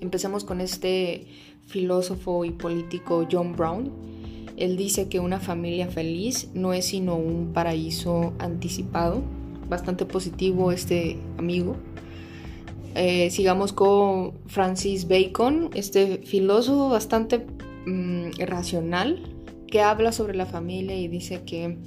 Empecemos 0.01 0.45
con 0.45 0.61
este 0.61 1.27
filósofo 1.67 2.45
y 2.45 2.51
político 2.51 3.27
John 3.31 3.55
Brown. 3.55 3.93
Él 4.57 4.77
dice 4.77 5.09
que 5.09 5.21
una 5.21 5.41
familia 5.41 5.89
feliz 5.89 6.49
no 6.55 6.73
es 6.73 6.87
sino 6.87 7.17
un 7.17 7.53
paraíso 7.53 8.33
anticipado. 8.39 9.23
Bastante 9.69 10.05
positivo 10.05 10.73
este 10.73 11.19
amigo. 11.39 11.77
Eh, 12.95 13.31
sigamos 13.31 13.73
con 13.73 14.33
Francis 14.47 15.07
Bacon, 15.07 15.71
este 15.75 16.19
filósofo 16.19 16.89
bastante 16.89 17.47
mm, 17.87 18.31
racional 18.47 19.23
que 19.67 19.83
habla 19.83 20.13
sobre 20.13 20.35
la 20.35 20.47
familia 20.47 20.97
y 20.97 21.09
dice 21.09 21.43
que 21.45 21.79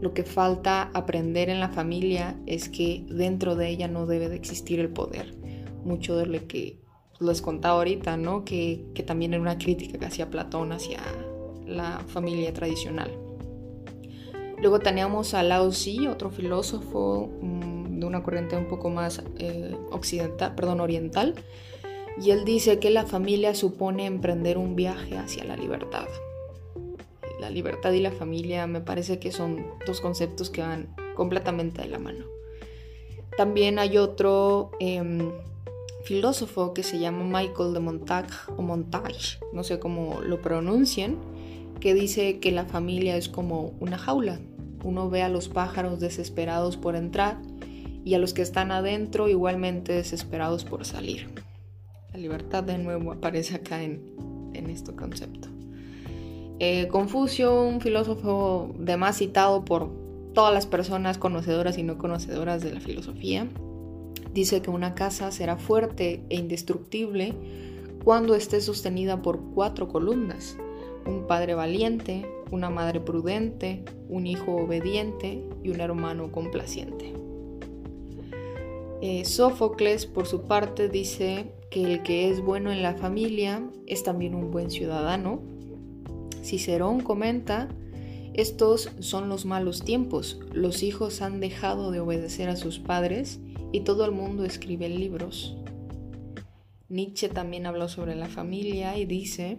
lo 0.00 0.12
que 0.12 0.24
falta 0.24 0.90
aprender 0.94 1.48
en 1.48 1.60
la 1.60 1.68
familia 1.68 2.36
es 2.46 2.68
que 2.68 3.04
dentro 3.08 3.54
de 3.54 3.68
ella 3.68 3.86
no 3.86 4.06
debe 4.06 4.28
de 4.28 4.34
existir 4.36 4.80
el 4.80 4.88
poder. 4.88 5.34
Mucho 5.84 6.16
de 6.16 6.26
lo 6.26 6.46
que 6.48 6.80
les 7.20 7.40
contaba 7.40 7.76
ahorita, 7.76 8.16
¿no? 8.16 8.44
Que, 8.44 8.84
también 9.06 9.32
era 9.32 9.40
una 9.40 9.58
crítica 9.58 9.98
que 9.98 10.06
hacía 10.06 10.28
Platón 10.28 10.72
hacia 10.72 11.00
la 11.66 12.00
familia 12.08 12.52
tradicional. 12.52 13.10
Luego 14.60 14.80
teníamos 14.80 15.34
a 15.34 15.42
Lao 15.42 15.70
Tzu, 15.70 16.08
otro 16.08 16.30
filósofo 16.30 17.30
mm, 17.40 18.00
de 18.00 18.06
una 18.06 18.22
corriente 18.24 18.56
un 18.56 18.66
poco 18.66 18.90
más 18.90 19.22
eh, 19.38 19.76
occidental, 19.90 20.54
perdón, 20.54 20.80
oriental, 20.80 21.34
y 22.20 22.30
él 22.30 22.44
dice 22.44 22.78
que 22.78 22.90
la 22.90 23.06
familia 23.06 23.54
supone 23.54 24.06
emprender 24.06 24.58
un 24.58 24.76
viaje 24.76 25.16
hacia 25.16 25.44
la 25.44 25.56
libertad. 25.56 26.06
La 27.40 27.50
libertad 27.50 27.92
y 27.92 28.00
la 28.00 28.12
familia 28.12 28.66
me 28.66 28.80
parece 28.80 29.18
que 29.18 29.32
son 29.32 29.66
dos 29.86 30.00
conceptos 30.00 30.50
que 30.50 30.60
van 30.60 30.94
completamente 31.16 31.82
de 31.82 31.88
la 31.88 31.98
mano. 31.98 32.24
También 33.36 33.78
hay 33.78 33.96
otro 33.96 34.72
em, 34.78 35.32
filósofo 36.04 36.74
que 36.74 36.82
se 36.82 36.98
llama 36.98 37.24
Michael 37.24 37.72
de 37.72 37.80
Montague 37.80 38.34
o 38.56 38.62
Montage, 38.62 39.38
no 39.52 39.64
sé 39.64 39.78
cómo 39.78 40.20
lo 40.20 40.42
pronuncien, 40.42 41.18
que 41.80 41.94
dice 41.94 42.38
que 42.38 42.52
la 42.52 42.66
familia 42.66 43.16
es 43.16 43.28
como 43.28 43.74
una 43.80 43.98
jaula. 43.98 44.38
Uno 44.84 45.10
ve 45.10 45.22
a 45.22 45.28
los 45.28 45.48
pájaros 45.48 45.98
desesperados 46.00 46.76
por 46.76 46.94
entrar 46.94 47.40
y 48.04 48.14
a 48.14 48.18
los 48.18 48.34
que 48.34 48.42
están 48.42 48.70
adentro 48.70 49.28
igualmente 49.28 49.92
desesperados 49.92 50.64
por 50.64 50.84
salir. 50.84 51.28
La 52.12 52.18
libertad 52.18 52.62
de 52.62 52.78
nuevo 52.78 53.12
aparece 53.12 53.56
acá 53.56 53.82
en, 53.82 54.02
en 54.54 54.70
este 54.70 54.94
concepto. 54.94 55.48
Eh, 56.58 56.88
Confucio, 56.88 57.62
un 57.62 57.80
filósofo 57.80 58.74
de 58.78 58.96
más 58.96 59.18
citado 59.18 59.64
por 59.64 59.90
todas 60.34 60.52
las 60.52 60.66
personas 60.66 61.18
conocedoras 61.18 61.78
y 61.78 61.82
no 61.82 61.98
conocedoras 61.98 62.62
de 62.62 62.72
la 62.72 62.80
filosofía, 62.80 63.48
Dice 64.34 64.62
que 64.62 64.70
una 64.70 64.94
casa 64.94 65.30
será 65.30 65.56
fuerte 65.56 66.24
e 66.30 66.36
indestructible 66.36 67.34
cuando 68.02 68.34
esté 68.34 68.60
sostenida 68.60 69.20
por 69.20 69.40
cuatro 69.54 69.88
columnas, 69.88 70.56
un 71.06 71.26
padre 71.26 71.54
valiente, 71.54 72.26
una 72.50 72.70
madre 72.70 73.00
prudente, 73.00 73.84
un 74.08 74.26
hijo 74.26 74.56
obediente 74.56 75.44
y 75.62 75.68
un 75.68 75.80
hermano 75.80 76.32
complaciente. 76.32 77.12
Eh, 79.02 79.24
Sófocles, 79.24 80.06
por 80.06 80.26
su 80.26 80.42
parte, 80.42 80.88
dice 80.88 81.52
que 81.72 81.82
el 81.84 82.02
que 82.02 82.28
es 82.28 82.42
bueno 82.42 82.70
en 82.70 82.82
la 82.82 82.94
familia 82.94 83.66
es 83.86 84.04
también 84.04 84.34
un 84.34 84.50
buen 84.50 84.70
ciudadano. 84.70 85.40
Cicerón 86.44 87.00
comenta, 87.00 87.68
estos 88.34 88.90
son 89.00 89.30
los 89.30 89.46
malos 89.46 89.82
tiempos, 89.82 90.38
los 90.52 90.82
hijos 90.82 91.22
han 91.22 91.40
dejado 91.40 91.90
de 91.90 92.00
obedecer 92.00 92.50
a 92.50 92.56
sus 92.56 92.78
padres 92.78 93.40
y 93.72 93.80
todo 93.80 94.04
el 94.04 94.12
mundo 94.12 94.44
escribe 94.44 94.90
libros. 94.90 95.56
Nietzsche 96.90 97.30
también 97.30 97.64
habló 97.64 97.88
sobre 97.88 98.16
la 98.16 98.28
familia 98.28 98.98
y 98.98 99.06
dice, 99.06 99.56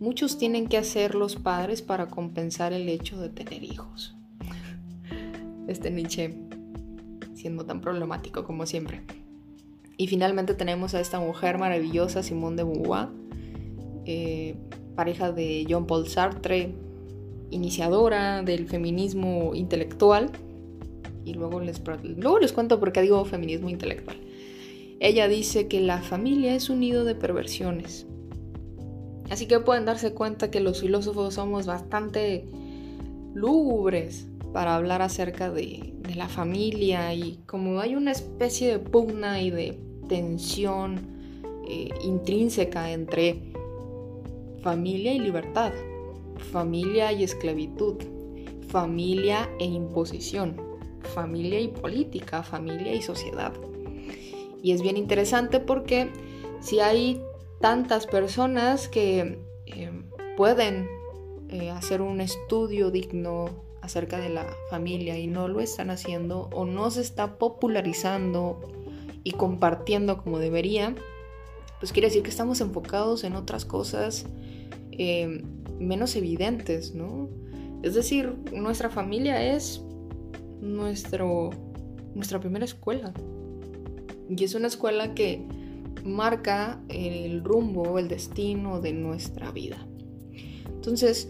muchos 0.00 0.36
tienen 0.36 0.66
que 0.66 0.76
hacer 0.76 1.14
los 1.14 1.36
padres 1.36 1.80
para 1.80 2.08
compensar 2.08 2.74
el 2.74 2.90
hecho 2.90 3.18
de 3.18 3.30
tener 3.30 3.64
hijos. 3.64 4.14
Este 5.66 5.90
Nietzsche 5.90 6.34
siendo 7.34 7.64
tan 7.64 7.80
problemático 7.80 8.44
como 8.44 8.66
siempre. 8.66 9.21
Y 9.96 10.06
finalmente 10.06 10.54
tenemos 10.54 10.94
a 10.94 11.00
esta 11.00 11.20
mujer 11.20 11.58
maravillosa, 11.58 12.22
Simone 12.22 12.56
de 12.56 12.64
Beauvoir, 12.64 13.08
eh, 14.06 14.56
pareja 14.94 15.32
de 15.32 15.64
Jean 15.66 15.86
Paul 15.86 16.08
Sartre, 16.08 16.74
iniciadora 17.50 18.42
del 18.42 18.66
feminismo 18.66 19.54
intelectual 19.54 20.30
y 21.24 21.34
luego 21.34 21.60
les, 21.60 21.80
luego 22.16 22.38
les 22.38 22.52
cuento 22.52 22.80
por 22.80 22.92
qué 22.92 23.02
digo 23.02 23.24
feminismo 23.24 23.68
intelectual. 23.68 24.16
Ella 25.00 25.28
dice 25.28 25.68
que 25.68 25.80
la 25.80 26.00
familia 26.00 26.54
es 26.54 26.70
un 26.70 26.80
nido 26.80 27.04
de 27.04 27.14
perversiones. 27.14 28.06
Así 29.30 29.46
que 29.46 29.60
pueden 29.60 29.84
darse 29.84 30.12
cuenta 30.12 30.50
que 30.50 30.60
los 30.60 30.80
filósofos 30.80 31.34
somos 31.34 31.66
bastante 31.66 32.46
lúgubres 33.34 34.26
para 34.52 34.76
hablar 34.76 35.02
acerca 35.02 35.50
de, 35.50 35.94
la 36.14 36.28
familia 36.28 37.14
y 37.14 37.38
como 37.46 37.80
hay 37.80 37.94
una 37.94 38.12
especie 38.12 38.70
de 38.70 38.78
pugna 38.78 39.40
y 39.40 39.50
de 39.50 39.78
tensión 40.10 41.00
eh, 41.66 41.88
intrínseca 42.04 42.90
entre 42.90 43.54
familia 44.62 45.14
y 45.14 45.20
libertad, 45.20 45.72
familia 46.52 47.12
y 47.12 47.24
esclavitud, 47.24 47.96
familia 48.68 49.48
e 49.58 49.64
imposición 49.64 50.72
familia 51.02 51.60
y 51.60 51.68
política, 51.68 52.42
familia 52.42 52.94
y 52.94 53.02
sociedad. 53.02 53.52
Y 54.62 54.72
es 54.72 54.82
bien 54.82 54.96
interesante 54.96 55.60
porque 55.60 56.10
si 56.60 56.80
hay 56.80 57.20
tantas 57.60 58.06
personas 58.06 58.88
que 58.88 59.38
eh, 59.66 59.90
pueden 60.36 60.88
eh, 61.48 61.70
hacer 61.70 62.00
un 62.00 62.20
estudio 62.20 62.90
digno 62.90 63.46
acerca 63.82 64.18
de 64.18 64.30
la 64.30 64.46
familia 64.70 65.18
y 65.18 65.26
no 65.26 65.48
lo 65.48 65.60
están 65.60 65.90
haciendo 65.90 66.48
o 66.54 66.64
no 66.64 66.90
se 66.90 67.00
está 67.00 67.38
popularizando 67.38 68.60
y 69.24 69.32
compartiendo 69.32 70.22
como 70.22 70.38
debería, 70.38 70.94
pues 71.80 71.92
quiere 71.92 72.08
decir 72.08 72.22
que 72.22 72.30
estamos 72.30 72.60
enfocados 72.60 73.24
en 73.24 73.34
otras 73.34 73.64
cosas 73.64 74.26
eh, 74.92 75.42
menos 75.78 76.16
evidentes, 76.16 76.94
¿no? 76.94 77.28
Es 77.82 77.94
decir, 77.94 78.36
nuestra 78.52 78.88
familia 78.88 79.54
es 79.54 79.82
nuestro, 80.60 81.50
nuestra 82.14 82.38
primera 82.38 82.64
escuela. 82.64 83.12
Y 84.28 84.44
es 84.44 84.54
una 84.54 84.68
escuela 84.68 85.14
que 85.14 85.44
marca 86.04 86.80
el 86.88 87.42
rumbo, 87.42 87.98
el 87.98 88.08
destino 88.08 88.80
de 88.80 88.92
nuestra 88.92 89.50
vida. 89.50 89.86
Entonces, 90.66 91.28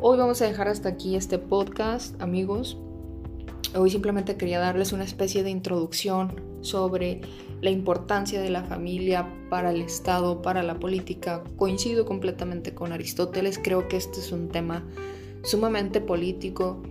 hoy 0.00 0.18
vamos 0.18 0.42
a 0.42 0.46
dejar 0.46 0.68
hasta 0.68 0.90
aquí 0.90 1.16
este 1.16 1.38
podcast, 1.38 2.20
amigos. 2.20 2.78
Hoy 3.74 3.90
simplemente 3.90 4.36
quería 4.36 4.58
darles 4.58 4.92
una 4.92 5.04
especie 5.04 5.42
de 5.42 5.50
introducción 5.50 6.40
sobre 6.60 7.20
la 7.60 7.70
importancia 7.70 8.40
de 8.40 8.50
la 8.50 8.64
familia 8.64 9.28
para 9.50 9.70
el 9.70 9.80
Estado, 9.80 10.42
para 10.42 10.62
la 10.62 10.78
política. 10.78 11.42
Coincido 11.56 12.04
completamente 12.04 12.74
con 12.74 12.92
Aristóteles, 12.92 13.58
creo 13.62 13.88
que 13.88 13.96
este 13.96 14.20
es 14.20 14.32
un 14.32 14.48
tema 14.48 14.84
sumamente 15.42 16.00
político, 16.00 16.82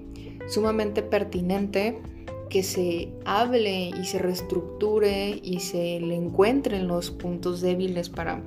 sumamente 0.48 1.02
pertinente 1.02 2.02
que 2.50 2.64
se 2.64 3.12
hable 3.26 3.90
y 3.90 4.06
se 4.06 4.20
reestructure 4.20 5.40
y 5.44 5.60
se 5.60 6.00
le 6.00 6.16
encuentren 6.16 6.88
los 6.88 7.12
puntos 7.12 7.62
débiles 7.62 8.10
para 8.10 8.44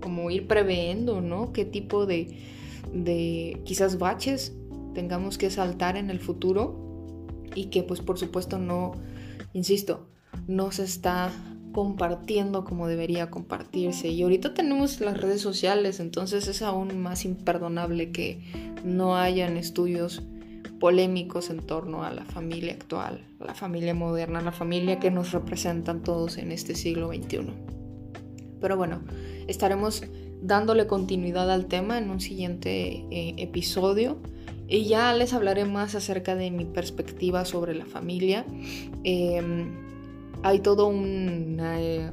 como 0.00 0.30
ir 0.30 0.46
previendo, 0.46 1.20
¿no? 1.20 1.52
Qué 1.52 1.64
tipo 1.64 2.06
de, 2.06 2.28
de 2.92 3.60
quizás 3.64 3.98
baches 3.98 4.54
tengamos 4.94 5.38
que 5.38 5.50
saltar 5.50 5.96
en 5.96 6.10
el 6.10 6.20
futuro 6.20 6.90
y 7.54 7.66
que 7.66 7.82
pues 7.82 8.00
por 8.00 8.18
supuesto 8.18 8.58
no, 8.58 8.92
insisto, 9.52 10.08
no 10.46 10.72
se 10.72 10.84
está 10.84 11.30
compartiendo 11.72 12.64
como 12.64 12.88
debería 12.88 13.30
compartirse. 13.30 14.08
Y 14.08 14.22
ahorita 14.22 14.54
tenemos 14.54 15.00
las 15.00 15.20
redes 15.20 15.40
sociales, 15.40 16.00
entonces 16.00 16.48
es 16.48 16.62
aún 16.62 16.98
más 17.00 17.24
imperdonable 17.24 18.10
que 18.12 18.42
no 18.84 19.16
hayan 19.16 19.56
estudios 19.56 20.22
polémicos 20.78 21.50
en 21.50 21.60
torno 21.60 22.02
a 22.02 22.12
la 22.12 22.24
familia 22.24 22.72
actual, 22.72 23.26
la 23.38 23.54
familia 23.54 23.94
moderna, 23.94 24.40
la 24.40 24.52
familia 24.52 24.98
que 24.98 25.10
nos 25.10 25.32
representan 25.32 26.02
todos 26.02 26.38
en 26.38 26.52
este 26.52 26.74
siglo 26.74 27.08
XXI. 27.08 27.52
Pero 28.60 28.76
bueno, 28.76 29.00
estaremos 29.46 30.02
dándole 30.42 30.86
continuidad 30.86 31.50
al 31.50 31.66
tema 31.66 31.98
en 31.98 32.10
un 32.10 32.20
siguiente 32.20 33.04
eh, 33.10 33.34
episodio 33.38 34.18
y 34.68 34.84
ya 34.84 35.12
les 35.14 35.32
hablaré 35.32 35.64
más 35.64 35.94
acerca 35.94 36.34
de 36.34 36.50
mi 36.50 36.64
perspectiva 36.64 37.44
sobre 37.44 37.74
la 37.74 37.86
familia. 37.86 38.44
Em, 39.04 39.70
hay 40.42 40.60
toda 40.60 40.84
una 40.84 41.80
eh, 41.80 42.10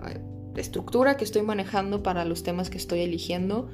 estructura 0.55 1.17
que 1.17 1.23
estoy 1.23 1.43
manejando 1.43 2.03
para 2.03 2.25
los 2.25 2.43
temas 2.43 2.69
que 2.69 2.77
estoy 2.77 3.01
eligiendo 3.01 3.69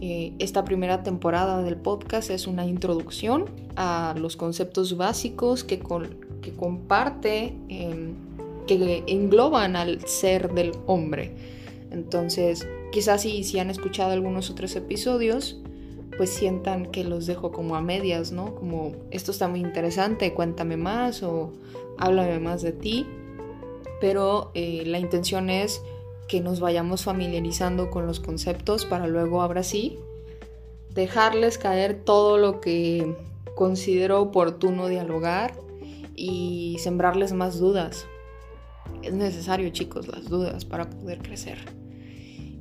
eh, 0.00 0.32
esta 0.40 0.64
primera 0.64 1.04
temporada 1.04 1.62
del 1.62 1.76
podcast 1.76 2.30
es 2.30 2.48
una 2.48 2.66
introducción 2.66 3.44
a 3.76 4.14
los 4.18 4.36
conceptos 4.36 4.96
básicos 4.96 5.62
que, 5.62 5.80
que 6.40 6.52
comparte, 6.54 7.54
em, 7.68 8.14
que 8.66 9.04
engloban 9.06 9.76
al 9.76 10.04
ser 10.06 10.52
del 10.54 10.72
hombre. 10.86 11.61
Entonces, 11.92 12.66
quizás 12.90 13.22
si, 13.22 13.44
si 13.44 13.58
han 13.58 13.70
escuchado 13.70 14.12
algunos 14.12 14.50
otros 14.50 14.74
episodios, 14.76 15.60
pues 16.16 16.30
sientan 16.30 16.86
que 16.86 17.04
los 17.04 17.26
dejo 17.26 17.52
como 17.52 17.76
a 17.76 17.80
medias, 17.80 18.32
¿no? 18.32 18.54
Como 18.54 18.92
esto 19.10 19.30
está 19.30 19.48
muy 19.48 19.60
interesante, 19.60 20.34
cuéntame 20.34 20.76
más 20.76 21.22
o 21.22 21.52
háblame 21.98 22.38
más 22.38 22.62
de 22.62 22.72
ti. 22.72 23.06
Pero 24.00 24.50
eh, 24.54 24.82
la 24.86 24.98
intención 24.98 25.50
es 25.50 25.82
que 26.28 26.40
nos 26.40 26.60
vayamos 26.60 27.04
familiarizando 27.04 27.90
con 27.90 28.06
los 28.06 28.20
conceptos 28.20 28.84
para 28.84 29.06
luego 29.06 29.42
ahora 29.42 29.62
sí 29.62 29.98
dejarles 30.94 31.58
caer 31.58 32.02
todo 32.04 32.38
lo 32.38 32.60
que 32.60 33.16
considero 33.54 34.20
oportuno 34.20 34.88
dialogar 34.88 35.54
y 36.14 36.76
sembrarles 36.80 37.32
más 37.32 37.58
dudas. 37.58 38.06
Es 39.02 39.14
necesario, 39.14 39.70
chicos, 39.70 40.08
las 40.08 40.28
dudas 40.28 40.64
para 40.64 40.88
poder 40.88 41.22
crecer. 41.22 41.81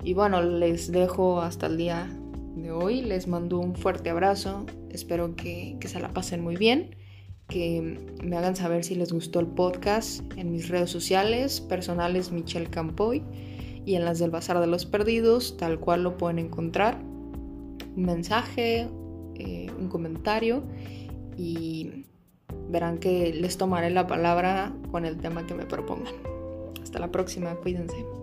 Y 0.03 0.13
bueno, 0.13 0.41
les 0.41 0.91
dejo 0.91 1.41
hasta 1.41 1.67
el 1.67 1.77
día 1.77 2.09
de 2.55 2.71
hoy. 2.71 3.01
Les 3.01 3.27
mando 3.27 3.59
un 3.59 3.75
fuerte 3.75 4.09
abrazo. 4.09 4.65
Espero 4.89 5.35
que, 5.35 5.77
se 5.85 5.99
la 5.99 6.09
pasen 6.09 6.43
muy 6.43 6.55
bien. 6.55 6.95
Que 7.47 7.99
me 8.23 8.37
hagan 8.37 8.55
saber 8.55 8.83
si 8.83 8.95
les 8.95 9.11
gustó 9.11 9.39
el 9.39 9.47
podcast 9.47 10.21
en 10.37 10.51
mis 10.51 10.69
redes 10.69 10.89
sociales 10.89 11.61
personales 11.61 12.31
Michelle 12.31 12.69
Campoy 12.69 13.23
y 13.85 13.95
en 13.95 14.05
las 14.05 14.19
del 14.19 14.31
Bazar 14.31 14.59
de 14.59 14.67
los 14.67 14.85
Perdidos, 14.85 15.57
tal 15.57 15.79
cual 15.79 16.03
lo 16.03 16.17
pueden 16.17 16.39
encontrar. 16.39 16.99
Un 17.03 18.03
mensaje, 18.03 18.87
eh, 19.35 19.67
un 19.77 19.89
comentario 19.89 20.63
y 21.37 22.05
verán 22.69 22.99
que 22.99 23.33
les 23.33 23.57
tomaré 23.57 23.89
la 23.89 24.07
palabra 24.07 24.73
con 24.91 25.05
el 25.05 25.17
tema 25.17 25.45
que 25.45 25.53
me 25.53 25.65
propongan. 25.65 26.13
Hasta 26.81 26.99
la 26.99 27.11
próxima, 27.11 27.55
cuídense. 27.55 28.20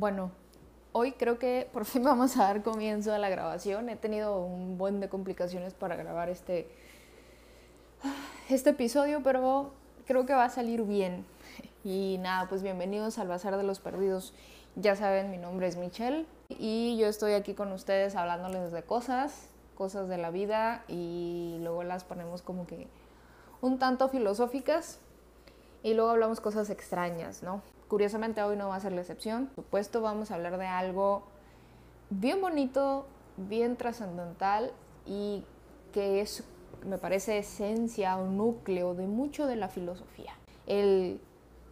Bueno, 0.00 0.30
hoy 0.92 1.12
creo 1.12 1.38
que 1.38 1.68
por 1.74 1.84
fin 1.84 2.02
vamos 2.04 2.38
a 2.38 2.44
dar 2.44 2.62
comienzo 2.62 3.12
a 3.12 3.18
la 3.18 3.28
grabación. 3.28 3.90
He 3.90 3.96
tenido 3.96 4.42
un 4.42 4.78
buen 4.78 4.98
de 4.98 5.10
complicaciones 5.10 5.74
para 5.74 5.94
grabar 5.94 6.30
este, 6.30 6.70
este 8.48 8.70
episodio, 8.70 9.22
pero 9.22 9.72
creo 10.06 10.24
que 10.24 10.32
va 10.32 10.44
a 10.44 10.48
salir 10.48 10.84
bien. 10.84 11.26
Y 11.84 12.16
nada, 12.22 12.48
pues 12.48 12.62
bienvenidos 12.62 13.18
al 13.18 13.28
Bazar 13.28 13.58
de 13.58 13.62
los 13.62 13.78
Perdidos. 13.78 14.32
Ya 14.74 14.96
saben, 14.96 15.30
mi 15.30 15.36
nombre 15.36 15.66
es 15.66 15.76
Michelle 15.76 16.24
y 16.48 16.96
yo 16.96 17.06
estoy 17.06 17.34
aquí 17.34 17.52
con 17.52 17.70
ustedes 17.70 18.16
hablándoles 18.16 18.72
de 18.72 18.82
cosas, 18.82 19.50
cosas 19.74 20.08
de 20.08 20.16
la 20.16 20.30
vida 20.30 20.82
y 20.88 21.58
luego 21.60 21.82
las 21.82 22.04
ponemos 22.04 22.40
como 22.40 22.66
que 22.66 22.88
un 23.60 23.78
tanto 23.78 24.08
filosóficas 24.08 24.98
y 25.82 25.92
luego 25.92 26.08
hablamos 26.08 26.40
cosas 26.40 26.70
extrañas, 26.70 27.42
¿no? 27.42 27.60
Curiosamente 27.90 28.40
hoy 28.44 28.56
no 28.56 28.68
va 28.68 28.76
a 28.76 28.80
ser 28.80 28.92
la 28.92 29.00
excepción. 29.00 29.46
Por 29.46 29.64
supuesto 29.64 30.00
vamos 30.00 30.30
a 30.30 30.36
hablar 30.36 30.58
de 30.58 30.66
algo 30.68 31.24
bien 32.08 32.40
bonito, 32.40 33.04
bien 33.36 33.74
trascendental 33.76 34.70
y 35.06 35.44
que 35.92 36.20
es, 36.20 36.44
me 36.86 36.98
parece, 36.98 37.38
esencia 37.38 38.16
o 38.16 38.26
núcleo 38.26 38.94
de 38.94 39.08
mucho 39.08 39.48
de 39.48 39.56
la 39.56 39.66
filosofía. 39.66 40.34
El 40.68 41.20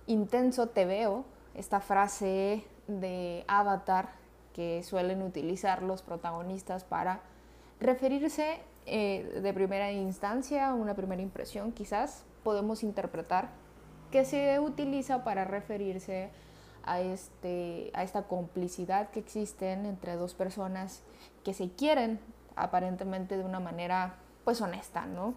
intenso 0.09 0.67
te 0.67 0.87
veo, 0.87 1.25
esta 1.55 1.79
frase 1.79 2.65
de 2.89 3.45
avatar 3.47 4.09
que 4.55 4.83
suelen 4.83 5.23
utilizar 5.23 5.85
los 5.85 6.03
protagonistas 6.03 6.83
para 6.83 7.21
referirse 7.79 8.59
eh, 8.87 9.39
de 9.41 9.53
primera 9.55 9.93
instancia, 9.93 10.75
una 10.75 10.97
primera 10.97 11.23
impresión 11.23 11.71
quizás, 11.71 12.25
podemos 12.43 12.83
interpretar 12.83 13.51
que 14.11 14.25
se 14.25 14.59
utiliza 14.61 15.25
para 15.25 15.45
referirse 15.45 16.31
a, 16.85 17.01
este, 17.01 17.91
a 17.95 18.03
esta 18.03 18.23
complicidad 18.23 19.11
que 19.11 19.21
existen 19.21 19.87
entre 19.87 20.17
dos 20.17 20.35
personas 20.35 21.03
que 21.45 21.55
se 21.55 21.71
quieren 21.71 22.19
aparentemente 22.57 23.37
de 23.37 23.45
una 23.45 23.61
manera 23.61 24.17
pues 24.45 24.61
honesta, 24.61 25.07
¿no? 25.07 25.35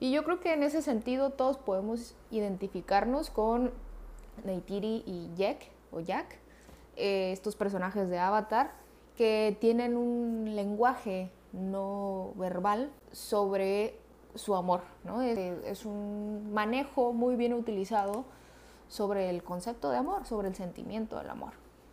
Y 0.00 0.10
yo 0.10 0.24
creo 0.24 0.40
que 0.40 0.52
en 0.52 0.62
ese 0.62 0.82
sentido 0.82 1.30
todos 1.30 1.56
podemos 1.56 2.16
identificarnos 2.30 3.30
con 3.30 3.72
Neytiri 4.44 5.04
y 5.06 5.30
Jack 5.36 5.70
o 5.92 6.00
Jack, 6.00 6.38
eh, 6.96 7.30
estos 7.32 7.54
personajes 7.56 8.10
de 8.10 8.18
Avatar, 8.18 8.72
que 9.16 9.56
tienen 9.60 9.96
un 9.96 10.56
lenguaje 10.56 11.30
no 11.52 12.32
verbal 12.34 12.90
sobre 13.12 13.96
su 14.34 14.54
amor. 14.54 14.82
¿no? 15.04 15.22
Es, 15.22 15.84
un 15.84 16.52
manejo 16.52 17.12
muy 17.12 17.36
bien 17.36 17.54
utilizado 17.54 18.24
sobre 18.88 19.30
el 19.30 19.42
concepto 19.42 19.90
de 19.90 19.96
amor, 19.96 20.26
sobre 20.26 20.48
el 20.48 20.54
sentimiento 20.54 21.16
del 21.16 21.30
amor. 21.30 21.52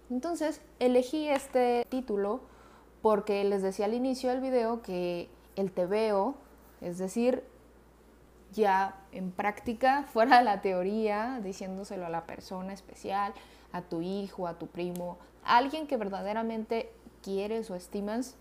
Entonces, 0.10 0.62
elegí 0.80 1.28
este 1.28 1.86
título 1.90 2.42
porque 3.02 3.44
les 3.44 3.62
decía 3.62 3.86
al 3.86 3.94
inicio 3.94 4.30
del 4.30 4.42
video 4.42 4.82
que 4.82 5.30
el 5.56 5.72
te 5.72 5.86
veo, 5.86 6.36
es 6.82 6.98
decir, 6.98 7.44
ya 8.54 8.96
en 9.12 9.32
práctica, 9.32 10.04
fuera 10.14 10.40
de 10.40 10.44
la 10.44 10.62
teoría, 10.62 11.40
diciéndoselo 11.44 12.06
a 12.06 12.10
la 12.10 12.26
persona 12.26 12.74
especial, 12.74 13.34
a 13.72 13.82
tu 13.82 14.02
hijo, 14.02 14.48
a 14.48 14.60
tu 14.60 14.68
primo, 14.68 15.18
a 15.44 15.58
alguien 15.58 15.88
que 15.88 15.98
verdaderamente 15.98 16.92
quieres 17.24 17.72
o 17.72 17.76
estimas, 17.76 18.36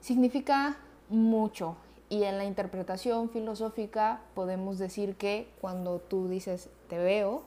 significa 0.00 0.76
mucho. 1.08 1.76
Y 2.08 2.24
en 2.24 2.38
la 2.38 2.44
interpretación 2.44 3.30
filosófica 3.30 4.20
podemos 4.34 4.78
decir 4.78 5.16
que 5.16 5.48
cuando 5.60 5.98
tú 5.98 6.28
dices 6.28 6.68
te 6.88 6.98
veo, 6.98 7.42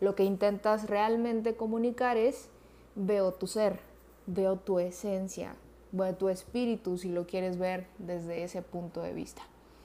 lo 0.00 0.14
que 0.14 0.24
intentas 0.24 0.88
realmente 0.88 1.56
comunicar 1.56 2.16
es 2.16 2.48
veo 2.94 3.32
tu 3.32 3.46
ser, 3.46 3.80
veo 4.26 4.56
tu 4.56 4.78
esencia, 4.78 5.54
veo 5.92 6.14
tu 6.14 6.28
espíritu 6.28 6.98
si 6.98 7.10
lo 7.10 7.26
quieres 7.26 7.58
ver 7.58 7.86
desde 7.98 8.44
ese 8.44 8.62
punto 8.62 9.02
de 9.02 9.12
vista. 9.12 9.42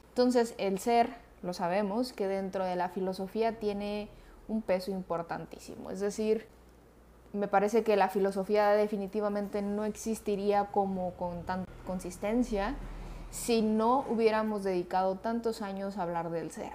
Entonces 0.10 0.56
el 0.58 0.80
ser, 0.80 1.10
lo 1.42 1.54
sabemos, 1.54 2.14
que 2.14 2.28
dentro 2.28 2.64
de 2.64 2.76
la 2.76 2.90
filosofía 2.90 3.60
tiene 3.60 4.10
un 4.48 4.62
peso 4.62 4.92
importantísimo. 4.92 5.92
Es 5.92 6.00
decir, 6.00 6.48
me 7.34 7.48
parece 7.48 7.84
que 7.84 7.96
la 7.96 8.10
filosofía 8.10 8.70
definitivamente 8.72 9.62
no 9.62 9.86
existiría 9.86 10.66
como 10.66 11.14
con 11.14 11.44
tanta 11.44 11.72
consistencia 11.86 12.76
si 13.34 13.64
no 13.64 14.06
hubiéramos 14.10 14.64
dedicado 14.64 15.16
tantos 15.16 15.64
años 15.64 15.98
a 15.98 16.04
hablar 16.04 16.30
del 16.30 16.52
ser. 16.52 16.72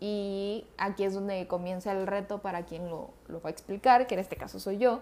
Y 0.00 0.66
aquí 0.76 1.02
es 1.02 1.14
donde 1.14 1.48
comienza 1.48 1.92
el 1.92 2.06
reto 2.06 2.42
para 2.42 2.66
quien 2.66 2.90
lo, 2.90 3.10
va 3.30 3.48
a 3.48 3.50
explicar, 3.50 4.06
que 4.06 4.14
en 4.14 4.20
este 4.20 4.36
caso 4.36 4.60
soy 4.60 4.76
yo, 4.76 5.00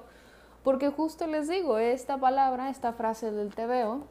porque 0.62 0.88
justo 0.90 1.26
les 1.26 1.48
digo, 1.48 1.78
esta 1.78 2.18
palabra, 2.18 2.70
esta 2.70 2.92
frase 2.92 3.32
del 3.32 3.48
veo 3.48 4.06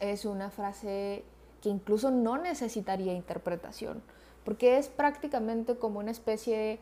es 0.00 0.26
una 0.26 0.50
frase 0.50 1.24
que 1.62 1.70
incluso 1.70 2.10
no 2.10 2.36
necesitaría 2.36 3.14
interpretación, 3.14 4.02
porque 4.44 4.76
es 4.76 4.88
prácticamente 4.88 5.76
como 5.76 5.98
una 5.98 6.10
especie 6.10 6.78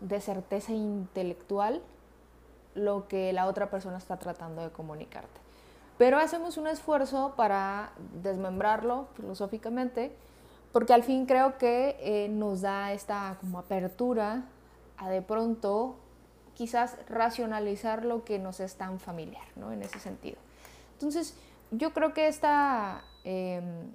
de 0.00 0.20
certeza 0.20 0.72
intelectual 0.72 1.80
lo 2.74 3.08
que 3.08 3.32
la 3.32 3.46
otra 3.46 3.70
persona 3.70 3.96
está 3.96 4.18
tratando 4.18 4.62
de 4.62 4.70
comunicarte. 4.70 5.41
Pero 6.02 6.18
hacemos 6.18 6.56
un 6.56 6.66
esfuerzo 6.66 7.34
para 7.36 7.92
desmembrarlo 8.24 9.06
filosóficamente, 9.14 10.10
porque 10.72 10.92
al 10.92 11.04
fin 11.04 11.26
creo 11.26 11.58
que 11.58 11.96
eh, 12.00 12.28
nos 12.28 12.62
da 12.62 12.92
esta 12.92 13.36
como 13.40 13.60
apertura 13.60 14.46
a 14.96 15.08
de 15.10 15.22
pronto 15.22 15.94
quizás 16.54 16.98
racionalizar 17.08 18.04
lo 18.04 18.24
que 18.24 18.40
nos 18.40 18.58
es 18.58 18.74
tan 18.74 18.98
familiar, 18.98 19.44
¿no? 19.54 19.70
En 19.70 19.80
ese 19.80 20.00
sentido. 20.00 20.38
Entonces, 20.94 21.36
yo 21.70 21.92
creo 21.92 22.12
que 22.12 22.26
esta, 22.26 23.04
em, 23.22 23.94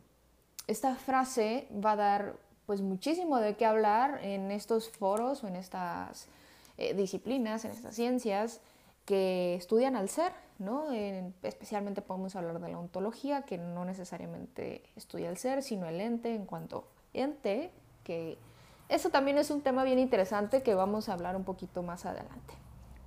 esta 0.65 0.95
frase 0.95 1.67
va 1.73 1.91
a 1.91 1.95
dar 1.97 2.35
pues 2.65 2.79
muchísimo 2.79 3.35
de 3.39 3.57
qué 3.57 3.65
hablar 3.65 4.23
en 4.23 4.51
estos 4.51 4.89
foros 4.91 5.43
o 5.43 5.49
en 5.49 5.57
estas 5.57 6.29
eh, 6.77 6.93
disciplinas, 6.93 7.65
en 7.65 7.71
estas 7.71 7.95
ciencias 7.95 8.61
que 9.07 9.55
estudian 9.55 9.95
al 9.95 10.09
ser, 10.09 10.33
¿no? 10.59 10.91
especialmente 10.91 12.01
podemos 12.01 12.35
hablar 12.35 12.59
de 12.59 12.67
la 12.67 12.77
ontología, 12.77 13.43
que 13.43 13.57
no 13.57 13.85
necesariamente 13.85 14.83
estudia 14.97 15.29
el 15.29 15.37
ser, 15.37 15.63
sino 15.63 15.87
el 15.87 16.01
ente 16.01 16.35
en 16.35 16.45
cuanto 16.45 16.89
ente, 17.13 17.71
que 18.03 18.37
eso 18.89 19.09
también 19.09 19.37
es 19.37 19.49
un 19.49 19.61
tema 19.61 19.85
bien 19.85 19.97
interesante 19.97 20.61
que 20.61 20.75
vamos 20.75 21.07
a 21.07 21.13
hablar 21.13 21.37
un 21.37 21.45
poquito 21.45 21.83
más 21.83 22.05
adelante. 22.05 22.53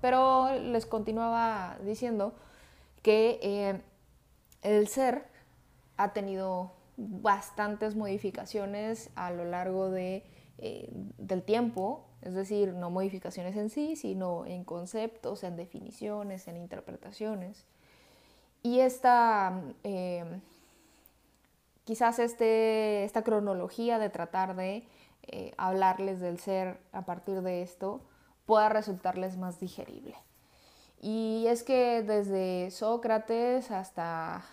Pero 0.00 0.58
les 0.58 0.86
continuaba 0.86 1.76
diciendo 1.84 2.32
que 3.02 3.38
eh, 3.42 3.82
el 4.62 4.88
ser 4.88 5.26
ha 5.98 6.14
tenido 6.14 6.72
bastantes 6.96 7.94
modificaciones 7.94 9.10
a 9.16 9.30
lo 9.32 9.44
largo 9.44 9.90
de, 9.90 10.24
eh, 10.56 10.88
del 11.18 11.42
tiempo 11.42 12.06
es 12.22 12.34
decir, 12.34 12.74
no 12.74 12.90
modificaciones 12.90 13.56
en 13.56 13.70
sí, 13.70 13.96
sino 13.96 14.44
en 14.46 14.64
conceptos, 14.64 15.42
en 15.42 15.56
definiciones, 15.56 16.48
en 16.48 16.56
interpretaciones. 16.56 17.66
Y 18.62 18.80
esta, 18.80 19.62
eh, 19.84 20.24
quizás 21.84 22.18
este, 22.18 23.04
esta 23.04 23.22
cronología 23.22 23.98
de 23.98 24.10
tratar 24.10 24.54
de 24.54 24.84
eh, 25.22 25.52
hablarles 25.56 26.20
del 26.20 26.38
ser 26.38 26.78
a 26.92 27.02
partir 27.02 27.42
de 27.42 27.62
esto 27.62 28.00
pueda 28.44 28.68
resultarles 28.68 29.36
más 29.38 29.60
digerible. 29.60 30.14
Y 31.00 31.46
es 31.48 31.62
que 31.62 32.02
desde 32.02 32.70
Sócrates 32.70 33.70
hasta 33.70 34.44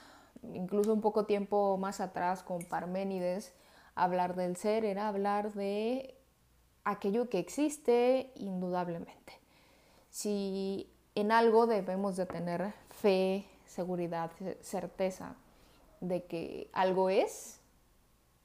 incluso 0.53 0.93
un 0.93 1.01
poco 1.01 1.25
tiempo 1.25 1.77
más 1.77 1.99
atrás 1.99 2.43
con 2.43 2.63
Parménides, 2.63 3.53
hablar 3.95 4.35
del 4.35 4.55
ser 4.55 4.85
era 4.85 5.07
hablar 5.07 5.53
de 5.53 6.16
aquello 6.87 7.29
que 7.29 7.39
existe 7.39 8.31
indudablemente. 8.35 9.33
Si 10.09 10.89
en 11.15 11.33
algo 11.33 11.67
debemos 11.67 12.15
de 12.15 12.25
tener 12.25 12.73
fe, 12.89 13.45
seguridad, 13.65 14.31
certeza 14.61 15.35
de 15.99 16.23
que 16.23 16.69
algo 16.71 17.09
es, 17.09 17.59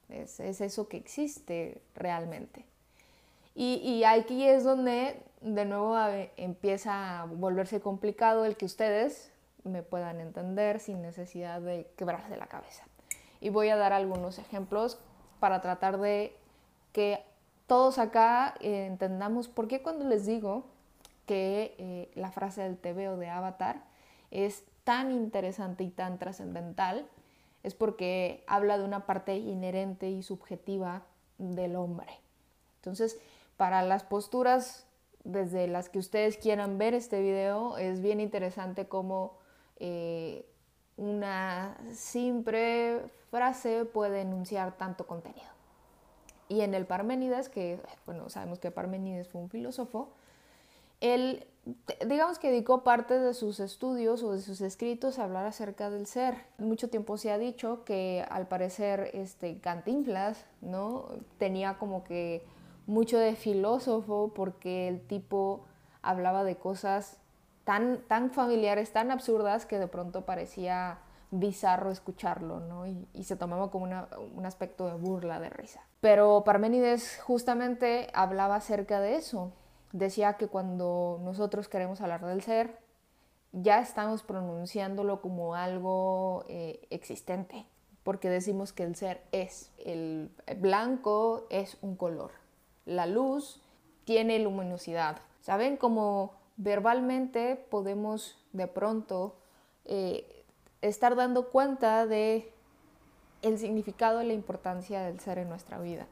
es, 0.08 0.40
eso 0.40 0.88
que 0.88 0.96
existe 0.96 1.80
realmente. 1.94 2.64
Y, 3.54 3.74
y, 3.74 4.04
aquí 4.04 4.44
es 4.48 4.64
donde 4.64 5.22
de 5.40 5.64
nuevo 5.64 5.96
empieza 6.36 7.20
a 7.20 7.24
volverse 7.26 7.80
complicado 7.80 8.44
el 8.44 8.56
que 8.56 8.64
ustedes 8.64 9.30
me 9.62 9.82
puedan 9.82 10.20
entender 10.20 10.80
sin 10.80 11.00
necesidad 11.00 11.60
de 11.60 11.86
quebrarse 11.96 12.36
la 12.36 12.46
cabeza. 12.46 12.84
Y 13.40 13.50
voy 13.50 13.68
a 13.68 13.76
dar 13.76 13.92
algunos 13.92 14.38
ejemplos 14.38 14.98
para 15.38 15.60
tratar 15.60 15.98
de 16.00 16.34
que 16.92 17.22
todos 17.72 17.96
acá 17.96 18.52
eh, 18.60 18.84
entendamos 18.84 19.48
por 19.48 19.66
qué 19.66 19.80
cuando 19.80 20.04
les 20.04 20.26
digo 20.26 20.66
que 21.24 21.74
eh, 21.78 22.10
la 22.14 22.30
frase 22.30 22.60
del 22.60 22.76
TV 22.76 23.08
o 23.08 23.16
de 23.16 23.30
Avatar 23.30 23.82
es 24.30 24.64
tan 24.84 25.10
interesante 25.10 25.82
y 25.82 25.88
tan 25.88 26.18
trascendental, 26.18 27.08
es 27.62 27.72
porque 27.74 28.44
habla 28.46 28.76
de 28.76 28.84
una 28.84 29.06
parte 29.06 29.38
inherente 29.38 30.10
y 30.10 30.22
subjetiva 30.22 31.04
del 31.38 31.76
hombre. 31.76 32.20
Entonces, 32.76 33.18
para 33.56 33.80
las 33.80 34.04
posturas 34.04 34.86
desde 35.24 35.66
las 35.66 35.88
que 35.88 35.98
ustedes 35.98 36.36
quieran 36.36 36.76
ver 36.76 36.92
este 36.92 37.22
video, 37.22 37.78
es 37.78 38.02
bien 38.02 38.20
interesante 38.20 38.86
cómo 38.86 39.38
eh, 39.76 40.44
una 40.98 41.78
simple 41.94 43.00
frase 43.30 43.86
puede 43.86 44.20
enunciar 44.20 44.76
tanto 44.76 45.06
contenido. 45.06 45.51
Y 46.52 46.60
en 46.60 46.74
el 46.74 46.84
Parménides, 46.84 47.48
que 47.48 47.80
bueno, 48.04 48.28
sabemos 48.28 48.58
que 48.58 48.70
Parménides 48.70 49.26
fue 49.26 49.40
un 49.40 49.48
filósofo, 49.48 50.10
él, 51.00 51.46
digamos 52.06 52.38
que 52.38 52.50
dedicó 52.50 52.84
parte 52.84 53.18
de 53.18 53.32
sus 53.32 53.58
estudios 53.58 54.22
o 54.22 54.32
de 54.32 54.42
sus 54.42 54.60
escritos 54.60 55.18
a 55.18 55.24
hablar 55.24 55.46
acerca 55.46 55.88
del 55.88 56.06
ser. 56.06 56.34
Mucho 56.58 56.90
tiempo 56.90 57.16
se 57.16 57.32
ha 57.32 57.38
dicho 57.38 57.84
que 57.84 58.26
al 58.28 58.48
parecer 58.48 59.10
este 59.14 59.60
Cantinflas, 59.60 60.44
¿no? 60.60 61.06
Tenía 61.38 61.78
como 61.78 62.04
que 62.04 62.44
mucho 62.86 63.16
de 63.18 63.34
filósofo 63.34 64.32
porque 64.34 64.88
el 64.88 65.00
tipo 65.00 65.64
hablaba 66.02 66.44
de 66.44 66.56
cosas 66.56 67.16
tan, 67.64 68.02
tan 68.08 68.30
familiares, 68.30 68.92
tan 68.92 69.10
absurdas 69.10 69.64
que 69.64 69.78
de 69.78 69.88
pronto 69.88 70.26
parecía 70.26 70.98
bizarro 71.30 71.90
escucharlo, 71.90 72.60
¿no? 72.60 72.86
Y, 72.86 73.24
se 73.24 73.36
tomaba 73.36 73.70
como 73.70 73.86
un 73.86 74.44
aspecto 74.46 74.86
de 74.86 74.94
burla, 74.94 75.40
de 75.40 75.48
risa. 75.48 75.80
Pero 76.02 76.42
Parménides 76.42 77.20
justamente 77.22 78.08
hablaba 78.12 78.56
acerca 78.56 79.00
de 79.00 79.14
eso. 79.14 79.52
Decía 79.92 80.32
que 80.32 80.48
cuando 80.48 81.20
nosotros 81.22 81.68
queremos 81.68 82.00
hablar 82.00 82.26
del 82.26 82.42
ser, 82.42 82.76
ya 83.52 83.78
estamos 83.78 84.24
pronunciándolo 84.24 85.22
como 85.22 85.54
algo 85.54 86.44
eh, 86.48 86.88
existente, 86.90 87.66
porque 88.02 88.28
decimos 88.28 88.72
que 88.72 88.82
el 88.82 88.96
ser 88.96 89.22
es. 89.30 89.70
El 89.78 90.32
blanco 90.56 91.46
es 91.50 91.78
un 91.82 91.94
color. 91.94 92.32
La 92.84 93.06
luz 93.06 93.62
tiene 94.04 94.40
luminosidad. 94.40 95.18
¿Saben? 95.40 95.76
Como 95.76 96.32
verbalmente 96.56 97.54
podemos 97.54 98.44
de 98.52 98.66
pronto 98.66 99.36
eh, 99.84 100.44
estar 100.80 101.14
dando 101.14 101.50
cuenta 101.50 102.06
de 102.08 102.52
el 103.42 103.58
significado 103.58 104.22
y 104.22 104.26
la 104.26 104.32
importancia 104.32 105.02
del 105.02 105.20
ser 105.20 105.38
en 105.38 105.48
nuestra 105.48 105.78
vida. 105.78 106.06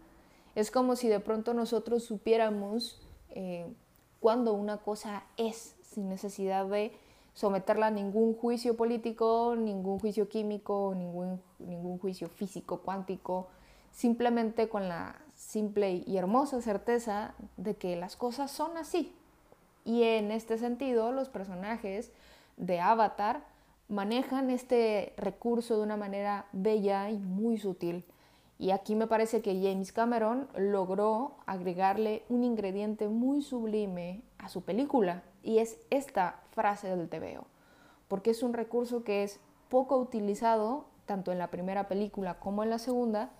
Es 0.55 0.70
como 0.70 0.97
si 0.97 1.09
de 1.09 1.20
pronto 1.20 1.55
nosotros 1.55 2.05
supiéramos 2.05 3.01
eh, 3.31 3.66
cuando 4.20 4.53
una 4.53 4.78
cosa 4.78 5.24
es, 5.37 5.76
sin 5.83 6.09
necesidad 6.09 6.66
de 6.66 6.93
someterla 7.33 7.87
a 7.87 7.91
ningún 7.91 8.35
juicio 8.35 8.76
político, 8.76 9.55
ningún 9.57 9.99
juicio 9.99 10.28
químico, 10.28 10.95
ningún, 10.97 11.41
ningún 11.59 11.99
juicio 11.99 12.28
físico, 12.28 12.81
cuántico, 12.81 13.49
simplemente 13.93 14.68
con 14.68 14.89
la 14.89 15.16
simple 15.37 16.03
y 16.07 16.16
hermosa 16.16 16.61
certeza 16.61 17.35
de 17.57 17.76
que 17.76 17.97
las 17.97 18.16
cosas 18.16 18.51
son 18.51 18.76
así, 18.76 19.14
y 19.85 20.03
en 20.03 20.31
este 20.31 20.59
sentido, 20.59 21.12
los 21.12 21.28
personajes 21.28 22.12
de 22.57 22.81
Avatar 22.81 23.45
manejan 23.91 24.49
este 24.49 25.12
recurso 25.18 25.76
de 25.76 25.82
una 25.82 25.99
manera 25.99 26.47
bella 26.53 27.11
y 27.11 27.18
muy 27.18 27.59
sutil. 27.59 28.05
Y 28.59 28.70
aquí 28.70 28.95
me 28.95 29.07
parece 29.07 29.43
que 29.43 29.61
James 29.61 29.93
Cameron 29.93 30.49
logró 30.57 31.36
agregarle 31.47 32.22
un 32.28 32.45
ingrediente 32.45 33.09
muy 33.09 33.43
sublime 33.43 34.22
a 34.38 34.49
su 34.49 34.62
película, 34.62 35.22
y 35.43 35.59
es 35.59 35.78
esta 35.91 36.41
frase 36.53 36.95
del 36.95 37.09
TVO, 37.09 37.47
porque 38.09 38.30
es 38.30 38.43
un 38.43 38.53
recurso 38.53 39.05
que 39.05 39.22
es 39.22 39.41
poco 39.68 39.99
utilizado 39.99 40.86
tanto 41.07 41.32
en 41.32 41.38
la 41.38 41.51
primera 41.51 41.88
película 41.88 42.38
como 42.38 42.62
en 42.62 42.70
la 42.70 42.78
segunda, 42.78 43.30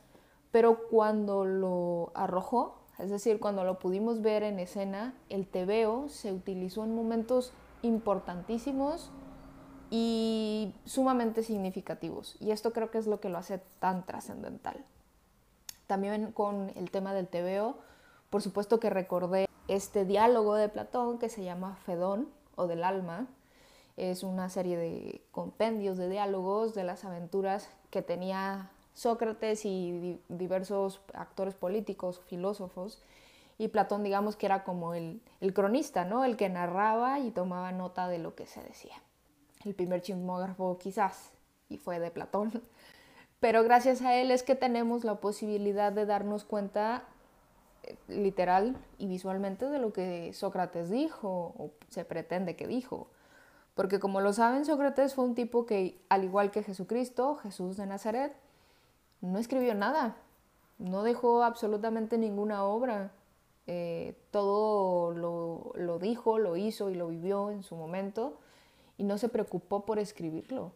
pero 0.51 0.89
cuando 0.89 1.45
lo 1.45 2.11
arrojó 2.15 2.81
es 3.01 3.11
decir, 3.11 3.41
cuando 3.41 3.65
lo 3.65 3.79
pudimos 3.79 4.21
ver 4.21 4.43
en 4.43 4.59
escena, 4.59 5.15
el 5.31 5.47
tebeo 5.47 6.09
se 6.09 6.33
utilizó 6.33 6.85
en 6.85 6.95
momentos 6.95 7.53
importantísimos 7.83 9.11
y 9.91 10.73
sumamente 10.85 11.43
significativos. 11.43 12.37
Y 12.41 12.53
esto 12.53 12.73
creo 12.73 12.91
que 12.91 12.99
es 12.99 13.07
lo 13.07 13.21
que 13.21 13.29
lo 13.29 13.39
hace 13.39 13.59
tan 13.81 14.07
trascendental. 14.07 14.85
También 15.87 16.33
con 16.33 16.73
el 16.77 16.91
tema 16.91 17.13
del 17.13 17.29
tebeo, 17.29 17.79
por 18.31 18.43
supuesto 18.43 18.79
que 18.79 18.91
recordé 18.91 19.49
este 19.67 20.05
diálogo 20.05 20.55
de 20.55 20.69
Platón 20.69 21.19
que 21.19 21.29
se 21.29 21.43
llama 21.43 21.77
Fedón 21.85 22.29
o 22.55 22.67
del 22.67 22.85
alma. 22.85 23.27
Es 23.97 24.23
una 24.23 24.49
serie 24.49 24.77
de 24.77 25.23
compendios 25.33 25.99
de 25.99 26.09
diálogos 26.09 26.75
de 26.75 26.85
las 26.85 27.05
aventuras 27.05 27.69
que 27.91 28.03
tenía 28.03 28.71
Sócrates 28.95 29.65
y 29.65 30.21
diversos 30.29 31.01
actores 31.15 31.55
políticos, 31.55 32.21
filósofos, 32.27 33.03
y 33.59 33.69
Platón 33.69 34.03
digamos 34.03 34.37
que 34.37 34.47
era 34.47 34.65
como 34.65 34.95
el, 34.95 35.23
cronista, 35.55 36.05
¿no? 36.05 36.25
El 36.25 36.37
que 36.37 36.49
narraba 36.49 37.19
y 37.19 37.31
tomaba 37.31 37.73
nota 37.73 38.09
de 38.09 38.19
lo 38.19 38.35
que 38.35 38.47
se 38.47 38.63
decía. 38.63 38.97
El 39.65 39.75
primer 39.75 40.01
chismógrafo 40.01 40.79
quizás, 40.79 41.33
y 41.69 41.77
fue 41.77 41.99
de 41.99 42.11
Platón. 42.11 42.63
Pero 43.41 43.63
gracias 43.63 44.03
a 44.03 44.15
él 44.17 44.31
es 44.31 44.43
que 44.43 44.55
tenemos 44.55 45.05
la 45.05 45.17
posibilidad 45.17 45.93
de 45.93 46.05
darnos 46.05 46.45
cuenta 46.45 47.05
eh, 47.83 47.97
literal 48.09 48.77
y 48.99 49.07
visualmente 49.07 49.67
de 49.67 49.79
lo 49.79 49.93
que 49.93 50.33
Sócrates 50.35 50.91
dijo 50.91 51.55
o 51.59 51.71
se 51.89 52.05
pretende 52.05 52.55
que 52.55 52.67
dijo. 52.67 53.09
Porque 53.75 53.99
como 53.99 54.21
lo 54.21 54.35
saben, 54.35 54.67
Sócrates 54.67 55.15
fue 55.15 55.25
un 55.25 55.35
tipo 55.35 55.65
que, 55.65 55.99
al 56.11 56.25
igual 56.25 56.51
que 56.51 56.63
Jesucristo, 56.63 57.37
Jesús 57.37 57.79
de 57.79 57.87
Nazaret, 57.87 58.37
no 59.23 59.39
escribió 59.39 59.75
nada, 59.75 60.17
no 60.79 61.03
dejó 61.03 61.43
absolutamente 61.43 62.19
ninguna 62.19 62.65
obra. 62.65 63.13
Eh, 63.67 64.19
todo 64.31 65.13
lo, 65.13 65.73
lo, 65.77 65.99
dijo, 65.99 66.39
lo 66.39 66.57
hizo 66.57 66.91
y 66.91 66.95
lo 66.95 67.09
vivió 67.09 67.51
en 67.51 67.63
su 67.63 67.77
momento 67.77 68.39
y 69.01 69.05
no 69.05 69.17
se 69.17 69.31
preocupó 69.31 69.87
por 69.87 69.99
escribirlo. 69.99 70.73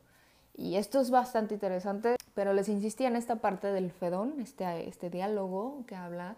Y 0.57 0.77
esto 0.77 0.99
es 0.99 1.11
bastante 1.11 1.53
interesante, 1.53 2.17
pero 2.33 2.55
les 2.55 2.71
insistía 2.71 3.09
en 3.09 3.17
esta 3.17 3.37
parte 3.37 3.67
del 3.67 3.91
Fedón, 3.91 4.41
este, 4.41 4.89
este 4.89 5.11
diálogo 5.11 5.85
que 5.87 5.95
habla 5.95 6.37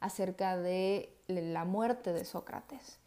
acerca 0.00 0.56
de 0.56 1.14
la 1.28 1.64
muerte 1.64 2.12
de 2.12 2.24
Sócrates. 2.24 2.98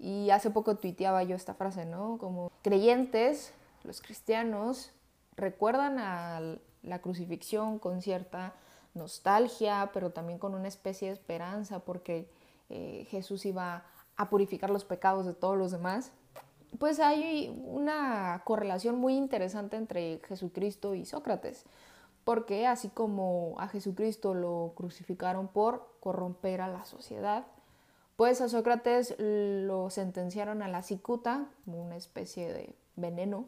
Y 0.00 0.30
hace 0.30 0.50
poco 0.50 0.76
tuiteaba 0.78 1.22
yo 1.22 1.36
esta 1.36 1.54
frase, 1.54 1.84
¿no? 1.84 2.18
Como 2.18 2.50
creyentes, 2.62 3.52
los 3.84 4.00
cristianos, 4.00 4.90
recuerdan 5.36 6.00
al, 6.00 6.60
la 6.82 6.98
crucifixión 6.98 7.78
con 7.78 8.02
cierta 8.02 8.52
nostalgia, 8.94 9.90
pero 9.94 10.10
también 10.10 10.40
con 10.40 10.56
una 10.56 10.66
especie 10.66 11.06
de 11.06 11.14
esperanza 11.14 11.78
porque 11.78 12.28
eh, 12.68 13.06
Jesús 13.10 13.46
iba 13.46 13.84
a 14.16 14.28
purificar 14.28 14.70
los 14.70 14.84
pecados 14.84 15.24
de 15.24 15.34
todos 15.34 15.56
los 15.56 15.70
demás, 15.70 16.10
pues 16.78 17.00
hay 17.00 17.54
una 17.64 18.42
correlación 18.44 18.96
muy 18.96 19.16
interesante 19.16 19.76
entre 19.76 20.20
Jesucristo 20.26 20.94
y 20.94 21.04
Sócrates, 21.04 21.64
porque 22.24 22.66
así 22.66 22.88
como 22.88 23.54
a 23.58 23.68
Jesucristo 23.68 24.34
lo 24.34 24.72
crucificaron 24.76 25.48
por 25.48 25.88
corromper 26.00 26.60
a 26.60 26.68
la 26.68 26.84
sociedad, 26.84 27.46
pues 28.16 28.40
a 28.40 28.48
Sócrates 28.48 29.14
lo 29.18 29.90
sentenciaron 29.90 30.62
a 30.62 30.68
la 30.68 30.82
cicuta, 30.82 31.46
una 31.66 31.96
especie 31.96 32.52
de 32.52 32.74
veneno, 32.96 33.44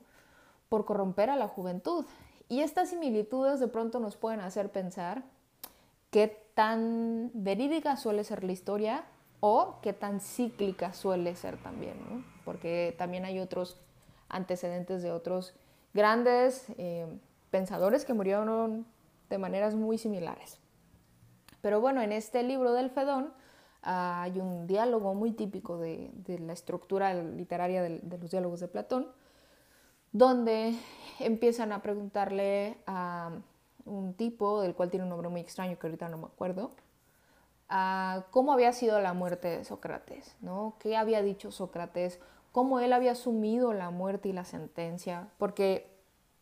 por 0.69 0.85
corromper 0.85 1.31
a 1.31 1.37
la 1.37 1.49
juventud. 1.49 2.05
Y 2.49 2.61
estas 2.61 2.91
similitudes 2.91 3.61
de 3.61 3.69
pronto 3.69 3.99
nos 3.99 4.17
pueden 4.17 4.41
hacer 4.41 4.71
pensar 4.71 5.23
qué 6.11 6.45
tan 6.55 7.31
verídica 7.35 7.97
suele 7.97 8.25
ser 8.25 8.45
la 8.45 8.53
historia 8.53 9.05
o 9.41 9.77
qué 9.83 9.93
tan 9.93 10.21
cíclica 10.21 10.93
suele 10.93 11.35
ser 11.37 11.57
también, 11.59 11.97
¿no? 12.09 12.38
Porque 12.49 12.95
también 12.97 13.27
hay 13.27 13.41
otros 13.41 13.77
antecedentes 14.31 15.03
de 15.03 15.13
otros 15.13 15.53
grandes 15.93 16.65
eh, 16.79 17.07
pensadores 17.51 18.07
que 18.07 18.15
murieron 18.15 18.87
de 19.29 19.37
maneras 19.37 19.75
muy 19.75 19.99
similares. 19.99 20.59
Pero 21.61 21.83
bueno, 21.83 22.01
en 22.01 22.11
este 22.11 22.43
libro 22.43 22.73
del 22.73 22.89
Fedón 22.89 23.35
ah, 23.83 24.23
hay 24.23 24.41
un 24.41 24.67
diálogo 24.67 25.13
muy 25.13 25.33
típico 25.33 25.77
de, 25.77 26.11
la 26.39 26.55
estructura 26.55 27.13
literaria 27.13 27.83
de, 27.83 28.19
los 28.19 28.31
diálogos 28.31 28.61
de 28.61 28.69
Platón, 28.69 29.09
donde 30.13 30.75
empiezan 31.21 31.71
a 31.71 31.83
preguntarle 31.83 32.79
a 32.87 33.31
un 33.85 34.15
tipo, 34.15 34.63
del 34.63 34.75
cual 34.75 34.89
tiene 34.89 35.05
un 35.05 35.11
nombre 35.11 35.29
muy 35.29 35.43
extraño 35.43 35.79
que 35.79 35.87
ahorita 35.87 36.09
no 36.09 36.17
me 36.17 36.27
acuerdo, 36.29 36.71
a 37.69 38.25
cómo 38.31 38.55
había 38.55 38.73
sido 38.73 38.99
la 39.01 39.13
muerte 39.13 39.49
de 39.49 39.65
Sócrates, 39.67 40.35
¿no? 40.41 40.77
¿Qué 40.79 40.97
había 40.97 41.21
dicho 41.21 41.51
Sócrates? 41.51 42.19
¿Cómo 42.59 42.81
él 42.81 42.93
había 42.93 43.13
asumido 43.13 43.73
la 43.73 43.91
muerte 43.91 44.31
y 44.31 44.33
la 44.33 44.45
sentencia? 44.45 45.29
Porque 45.39 45.89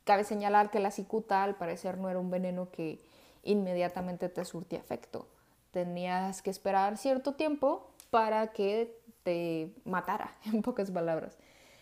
cabe 0.05 0.25
señalar 0.25 0.71
que 0.71 0.81
la 0.81 0.91
cicuta 0.91 1.43
al 1.43 1.57
parecer 1.57 1.99
no 1.99 2.09
era 2.09 2.19
un 2.19 2.31
veneno 2.31 2.71
que 2.71 3.05
inmediatamente 3.43 4.31
te 4.31 4.43
surtía 4.47 4.79
efecto. 4.79 5.29
Tenías 5.73 6.41
que 6.41 6.49
esperar 6.49 6.97
cierto 6.97 7.35
tiempo 7.35 7.91
para 8.09 8.47
que 8.55 8.99
te 9.25 9.75
matara, 9.85 10.35
en 10.47 10.63
pocas 10.63 10.91
palabras. 10.91 11.37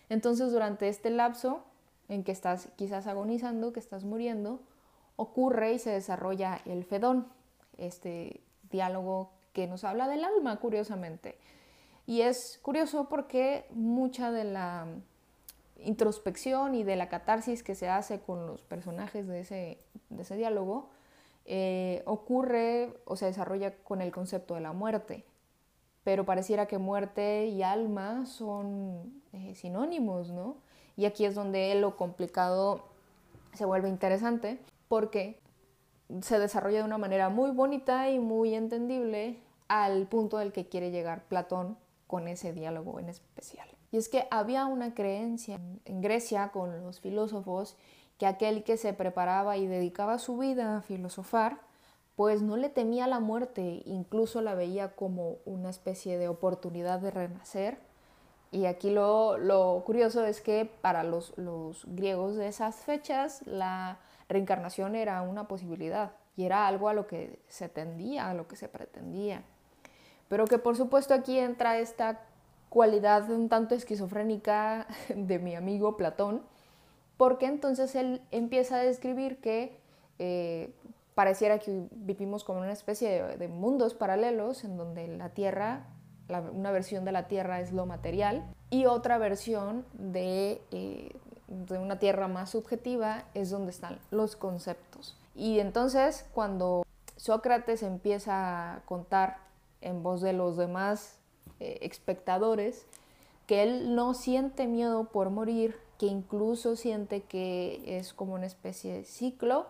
Entonces, 0.08 0.50
durante 0.50 0.88
este 0.88 1.10
lapso 1.10 1.62
en 2.08 2.24
que 2.24 2.32
estás 2.32 2.70
quizás 2.74 3.06
agonizando, 3.06 3.72
que 3.72 3.78
estás 3.78 4.02
muriendo, 4.02 4.62
ocurre 5.14 5.74
y 5.74 5.78
se 5.78 5.90
desarrolla 5.90 6.60
el 6.64 6.82
fedón, 6.82 7.28
este 7.78 8.40
diálogo 8.68 9.30
que 9.52 9.68
nos 9.68 9.84
habla 9.84 10.08
del 10.08 10.24
alma, 10.24 10.56
curiosamente. 10.56 11.38
Y 12.06 12.20
es 12.20 12.58
curioso 12.62 13.08
porque 13.08 13.66
mucha 13.70 14.30
de 14.30 14.44
la 14.44 14.86
introspección 15.78 16.74
y 16.74 16.82
de 16.82 16.96
la 16.96 17.08
catarsis 17.08 17.62
que 17.62 17.74
se 17.74 17.88
hace 17.88 18.20
con 18.20 18.46
los 18.46 18.62
personajes 18.62 19.26
de 19.26 19.40
ese, 19.40 19.78
de 20.10 20.22
ese 20.22 20.36
diálogo 20.36 20.90
eh, 21.46 22.02
ocurre 22.06 22.94
o 23.04 23.16
se 23.16 23.26
desarrolla 23.26 23.74
con 23.76 24.00
el 24.00 24.12
concepto 24.12 24.54
de 24.54 24.60
la 24.60 24.72
muerte. 24.72 25.24
Pero 26.02 26.26
pareciera 26.26 26.66
que 26.66 26.78
muerte 26.78 27.46
y 27.46 27.62
alma 27.62 28.26
son 28.26 29.22
eh, 29.32 29.54
sinónimos, 29.54 30.30
¿no? 30.30 30.56
Y 30.96 31.06
aquí 31.06 31.24
es 31.24 31.34
donde 31.34 31.74
lo 31.74 31.96
complicado 31.96 32.84
se 33.54 33.64
vuelve 33.64 33.88
interesante 33.88 34.58
porque 34.88 35.40
se 36.20 36.38
desarrolla 36.38 36.78
de 36.78 36.84
una 36.84 36.98
manera 36.98 37.30
muy 37.30 37.50
bonita 37.50 38.10
y 38.10 38.18
muy 38.18 38.54
entendible 38.54 39.38
al 39.68 40.06
punto 40.06 40.36
del 40.38 40.52
que 40.52 40.68
quiere 40.68 40.90
llegar 40.90 41.24
Platón 41.24 41.78
con 42.06 42.28
ese 42.28 42.52
diálogo 42.52 43.00
en 43.00 43.08
especial. 43.08 43.68
Y 43.90 43.96
es 43.96 44.08
que 44.08 44.26
había 44.30 44.66
una 44.66 44.94
creencia 44.94 45.60
en 45.84 46.00
Grecia 46.00 46.50
con 46.52 46.82
los 46.82 47.00
filósofos 47.00 47.76
que 48.18 48.26
aquel 48.26 48.64
que 48.64 48.76
se 48.76 48.92
preparaba 48.92 49.56
y 49.56 49.66
dedicaba 49.66 50.18
su 50.18 50.38
vida 50.38 50.78
a 50.78 50.82
filosofar, 50.82 51.58
pues 52.16 52.42
no 52.42 52.56
le 52.56 52.68
temía 52.68 53.06
la 53.06 53.20
muerte, 53.20 53.82
incluso 53.86 54.40
la 54.40 54.54
veía 54.54 54.94
como 54.94 55.38
una 55.44 55.70
especie 55.70 56.18
de 56.18 56.28
oportunidad 56.28 57.00
de 57.00 57.10
renacer. 57.10 57.78
Y 58.52 58.66
aquí 58.66 58.90
lo, 58.90 59.36
lo 59.36 59.82
curioso 59.84 60.24
es 60.24 60.40
que 60.40 60.64
para 60.64 61.02
los, 61.02 61.36
los 61.36 61.84
griegos 61.86 62.36
de 62.36 62.46
esas 62.46 62.76
fechas 62.76 63.44
la 63.46 63.98
reencarnación 64.28 64.94
era 64.94 65.20
una 65.22 65.48
posibilidad 65.48 66.12
y 66.36 66.44
era 66.44 66.66
algo 66.66 66.88
a 66.88 66.94
lo 66.94 67.06
que 67.06 67.40
se 67.48 67.68
tendía, 67.68 68.30
a 68.30 68.34
lo 68.34 68.46
que 68.46 68.56
se 68.56 68.68
pretendía. 68.68 69.42
Pero 70.28 70.46
que 70.46 70.58
por 70.58 70.76
supuesto 70.76 71.14
aquí 71.14 71.38
entra 71.38 71.78
esta 71.78 72.20
cualidad 72.68 73.30
un 73.30 73.48
tanto 73.48 73.74
esquizofrénica 73.74 74.86
de 75.14 75.38
mi 75.38 75.54
amigo 75.54 75.96
Platón, 75.96 76.42
porque 77.16 77.46
entonces 77.46 77.94
él 77.94 78.20
empieza 78.30 78.76
a 78.76 78.80
describir 78.80 79.40
que 79.40 79.78
eh, 80.18 80.74
pareciera 81.14 81.58
que 81.60 81.86
vivimos 81.92 82.44
como 82.44 82.60
una 82.60 82.72
especie 82.72 83.22
de, 83.36 83.48
mundos 83.48 83.94
paralelos 83.94 84.64
en 84.64 84.76
donde 84.76 85.06
la 85.06 85.28
Tierra, 85.30 85.86
una 86.52 86.72
versión 86.72 87.04
de 87.04 87.12
la 87.12 87.28
Tierra 87.28 87.60
es 87.60 87.72
lo 87.72 87.86
material 87.86 88.44
y 88.70 88.86
otra 88.86 89.18
versión 89.18 89.84
de, 89.92 90.60
eh, 90.72 91.12
de 91.46 91.78
una 91.78 91.98
Tierra 92.00 92.26
más 92.26 92.50
subjetiva 92.50 93.24
es 93.34 93.50
donde 93.50 93.70
están 93.70 94.00
los 94.10 94.34
conceptos. 94.34 95.16
Y 95.36 95.60
entonces 95.60 96.26
cuando 96.34 96.84
Sócrates 97.16 97.84
empieza 97.84 98.74
a 98.74 98.80
contar 98.84 99.38
en 99.84 100.02
voz 100.02 100.20
de 100.20 100.32
los 100.32 100.56
demás 100.56 101.18
eh, 101.60 101.78
espectadores 101.82 102.86
que 103.46 103.62
él 103.62 103.94
no 103.94 104.14
siente 104.14 104.66
miedo 104.66 105.04
por 105.04 105.30
morir, 105.30 105.76
que 105.98 106.06
incluso 106.06 106.76
siente 106.76 107.22
que 107.22 107.82
es 107.98 108.12
como 108.12 108.34
una 108.34 108.46
especie 108.46 108.94
de 108.94 109.04
ciclo 109.04 109.66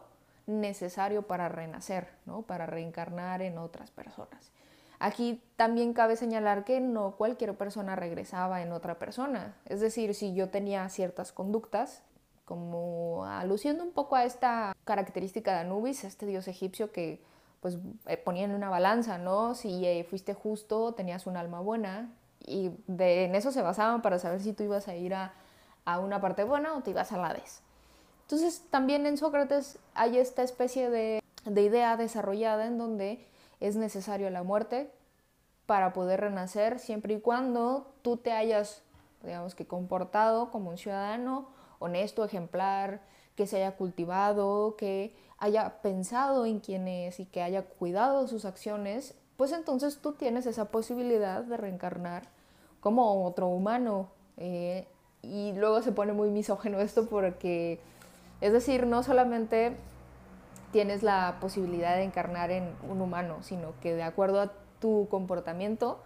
necesario 0.47 1.23
para 1.23 1.49
renacer, 1.49 2.09
¿no? 2.27 2.43
para 2.43 2.67
reencarnar 2.67 3.43
en 3.43 3.59
otras 3.59 3.91
personas. 3.91 4.53
Aquí 5.01 5.43
también 5.57 5.93
cabe 5.93 6.17
señalar 6.17 6.65
que 6.65 6.81
no 6.81 7.17
cualquier 7.17 7.57
persona 7.57 7.97
regresaba 7.97 8.62
en 8.62 8.73
otra 8.73 8.99
persona. 8.99 9.57
Es 9.67 9.81
decir, 9.81 10.15
si 10.15 10.35
yo 10.35 10.51
tenía 10.51 10.89
ciertas 10.89 11.33
conductas, 11.33 12.03
como 12.45 13.25
aluciendo 13.25 13.85
un 13.85 13.93
poco 13.93 14.17
a 14.17 14.25
esta 14.25 14.75
característica 14.85 15.53
de 15.53 15.61
Anubis, 15.61 16.05
este 16.05 16.27
dios 16.27 16.47
egipcio 16.47 16.93
que 16.93 17.21
pues 17.65 17.79
eh, 18.05 18.23
una 18.27 18.69
balanza, 18.69 19.17
¿no? 19.17 19.55
Si 19.55 19.87
eh, 19.87 20.05
fuiste 20.05 20.35
justo, 20.35 20.93
tenías 20.93 21.27
un 21.27 21.39
alma 21.39 21.61
buena 21.61 22.12
y 22.47 22.73
de, 22.87 23.25
en 23.25 23.35
eso 23.35 23.53
se 23.53 23.62
basaban 23.62 24.03
para 24.03 24.19
saber 24.19 24.43
si 24.43 24.53
tú 24.53 24.65
ibas 24.65 24.87
a 24.87 24.95
ir 24.95 25.15
a, 25.15 25.33
a 25.87 25.99
una 25.99 26.21
parte 26.21 26.45
buena 26.45 26.77
o 26.77 26.83
te 26.83 26.91
ibas 26.91 27.12
a 27.12 27.17
la 27.17 27.33
vez. 27.33 27.62
Entonces 28.25 28.67
también 28.69 29.07
en 29.07 29.17
Sócrates 29.17 29.79
hay 29.95 30.19
esta 30.19 30.43
especie 30.43 30.91
de, 30.91 31.23
de 31.47 31.62
idea 31.62 31.97
desarrollada 31.97 32.67
en 32.67 32.77
donde 32.77 33.27
es 33.61 33.77
necesario 33.77 34.29
la 34.29 34.43
muerte 34.43 34.91
para 35.65 35.95
poder 35.95 36.21
renacer 36.21 36.79
siempre 36.79 37.15
y 37.15 37.21
cuando 37.23 37.95
tú 38.03 38.19
te 38.19 38.33
hayas, 38.33 38.83
digamos 39.23 39.55
que, 39.55 39.67
comportado 39.67 40.51
como 40.51 40.69
un 40.69 40.77
ciudadano 40.77 41.49
honesto, 41.79 42.27
ejemplar, 42.27 43.01
que 43.37 43.47
se 43.47 43.57
haya 43.57 43.76
cultivado, 43.76 44.76
que 44.76 45.14
haya 45.39 45.82
pensado 45.82 46.47
en 46.47 46.61
quién 46.61 46.89
es 46.89 47.20
y 47.20 47.26
que 47.26 47.43
haya 47.43 47.62
cuidado 47.62 48.28
sus 48.28 48.45
acciones, 48.45 49.14
pues 49.37 49.53
entonces 49.53 49.99
tú 49.99 50.12
tienes 50.12 50.47
esa 50.47 50.66
posibilidad 50.66 51.43
de 51.43 51.57
reencarnar 51.57 52.28
como 52.80 53.24
otro 53.24 53.49
humano. 53.49 54.09
Eh, 54.37 54.87
y 55.22 55.53
luego 55.53 55.82
se 55.82 55.93
pone 55.93 56.12
muy 56.12 56.30
misógeno 56.30 56.80
esto 56.80 57.07
porque, 57.07 57.80
es 58.41 58.53
decir, 58.53 58.87
no 58.87 59.03
solamente 59.03 59.76
tienes 60.70 61.03
la 61.03 61.39
posibilidad 61.41 61.97
de 61.97 62.03
encarnar 62.03 62.51
en 62.51 62.74
un 62.89 63.01
humano, 63.01 63.43
sino 63.43 63.72
que 63.80 63.95
de 63.95 64.03
acuerdo 64.03 64.41
a 64.41 64.53
tu 64.80 65.09
comportamiento, 65.11 66.03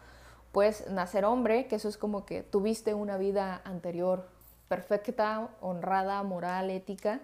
puedes 0.53 0.91
nacer 0.91 1.25
hombre, 1.25 1.67
que 1.67 1.77
eso 1.77 1.89
es 1.89 1.97
como 1.97 2.25
que 2.25 2.43
tuviste 2.43 2.95
una 2.95 3.17
vida 3.17 3.61
anterior 3.65 4.29
perfecta, 4.69 5.49
honrada, 5.61 6.23
moral, 6.23 6.71
ética. 6.71 7.21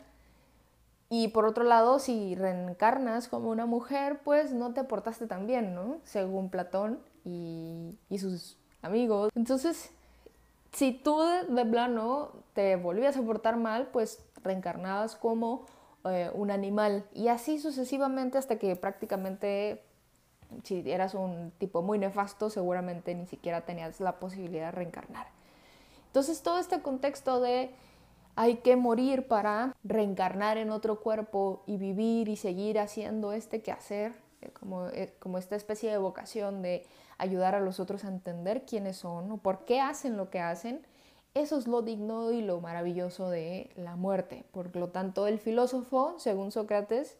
Y 1.11 1.28
por 1.28 1.45
otro 1.45 1.64
lado, 1.64 1.99
si 1.99 2.34
reencarnas 2.34 3.28
como 3.28 3.51
una 3.51 3.66
mujer, 3.66 4.20
pues 4.24 4.53
no 4.53 4.72
te 4.72 4.84
portaste 4.84 5.26
tan 5.26 5.47
bien, 5.47 5.74
¿no? 5.74 5.99
Según 6.05 6.49
Platón 6.51 6.99
y, 7.24 7.99
sus 8.18 8.57
amigos. 8.82 9.30
Entonces, 9.34 9.90
si 10.72 10.92
tú 10.92 11.20
de, 11.20 11.64
plano 11.66 12.32
te 12.55 12.76
volvías 12.76 13.16
a 13.16 13.22
portar 13.22 13.57
mal, 13.57 13.88
pues 13.92 14.24
reencarnabas 14.42 15.14
como 15.14 15.66
eh, 16.05 16.30
un 16.34 16.51
animal. 16.51 17.05
Y 17.12 17.28
así 17.28 17.59
sucesivamente 17.59 18.38
hasta 18.38 18.59
que 18.59 18.74
prácticamente, 18.74 19.82
si 20.64 20.90
eras 20.90 21.14
un 21.14 21.53
tipo 21.59 21.82
muy 21.82 21.99
nefasto, 21.99 22.51
seguramente 22.51 23.14
ni 23.14 23.26
siquiera 23.26 23.61
tenías 23.61 24.01
la 24.01 24.18
posibilidad 24.18 24.66
de 24.66 24.72
reencarnar. 24.72 25.34
Entonces 26.14 26.44
todo 26.44 26.60
este 26.60 26.80
contexto 26.80 27.40
de 27.40 27.74
hay 28.36 28.58
que 28.58 28.76
morir 28.76 29.26
para 29.26 29.74
reencarnar 29.82 30.58
en 30.58 30.70
otro 30.70 31.00
cuerpo 31.00 31.64
y 31.66 31.76
vivir 31.76 32.28
y 32.28 32.36
seguir 32.36 32.78
haciendo 32.78 33.32
este 33.32 33.62
quehacer, 33.62 34.12
eh, 34.40 34.50
como, 34.52 34.86
eh, 34.90 35.16
como 35.18 35.38
esta 35.38 35.56
especie 35.56 35.90
de 35.90 35.98
vocación 35.98 36.62
de 36.62 36.86
ayudar 37.18 37.56
a 37.56 37.60
los 37.60 37.80
otros 37.80 38.04
a 38.04 38.08
entender 38.08 38.64
quiénes 38.64 38.98
son 38.98 39.32
o 39.32 39.38
por 39.38 39.64
qué 39.64 39.80
hacen 39.80 40.16
lo 40.16 40.30
que 40.30 40.38
hacen, 40.38 40.86
eso 41.34 41.58
es 41.58 41.66
lo 41.66 41.82
digno 41.82 42.30
y 42.30 42.42
lo 42.42 42.60
maravilloso 42.60 43.28
de 43.28 43.72
la 43.74 43.96
muerte. 43.96 44.44
Por 44.52 44.76
lo 44.76 44.90
tanto, 44.90 45.26
el 45.26 45.40
filósofo, 45.40 46.14
según 46.18 46.52
Sócrates, 46.52 47.16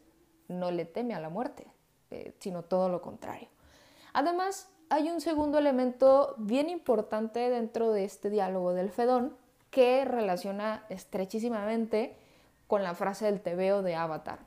no 0.47 0.71
le 0.71 0.85
teme 0.85 1.15
a 1.15 1.21
la 1.21 1.31
muerte, 1.31 1.67
eh, 2.13 2.33
sino 2.39 2.63
todo 2.63 2.89
lo 2.89 3.03
contrario. 3.03 3.49
Además, 4.13 4.69
hay 4.91 5.11
un 5.11 5.21
segundo 5.21 5.59
elemento 5.59 6.35
bien 6.39 6.69
importante 6.69 7.51
dentro 7.51 7.93
de 7.93 8.05
este 8.05 8.31
diálogo 8.31 8.75
del 8.75 8.91
Fedón 8.91 9.37
que 9.71 10.05
relaciona 10.05 10.85
estrechísimamente 10.89 12.17
con 12.67 12.83
la 12.83 12.95
frase 12.95 13.27
del 13.27 13.41
tebeo 13.41 13.83
de 13.83 13.95
Avatar. 13.95 14.39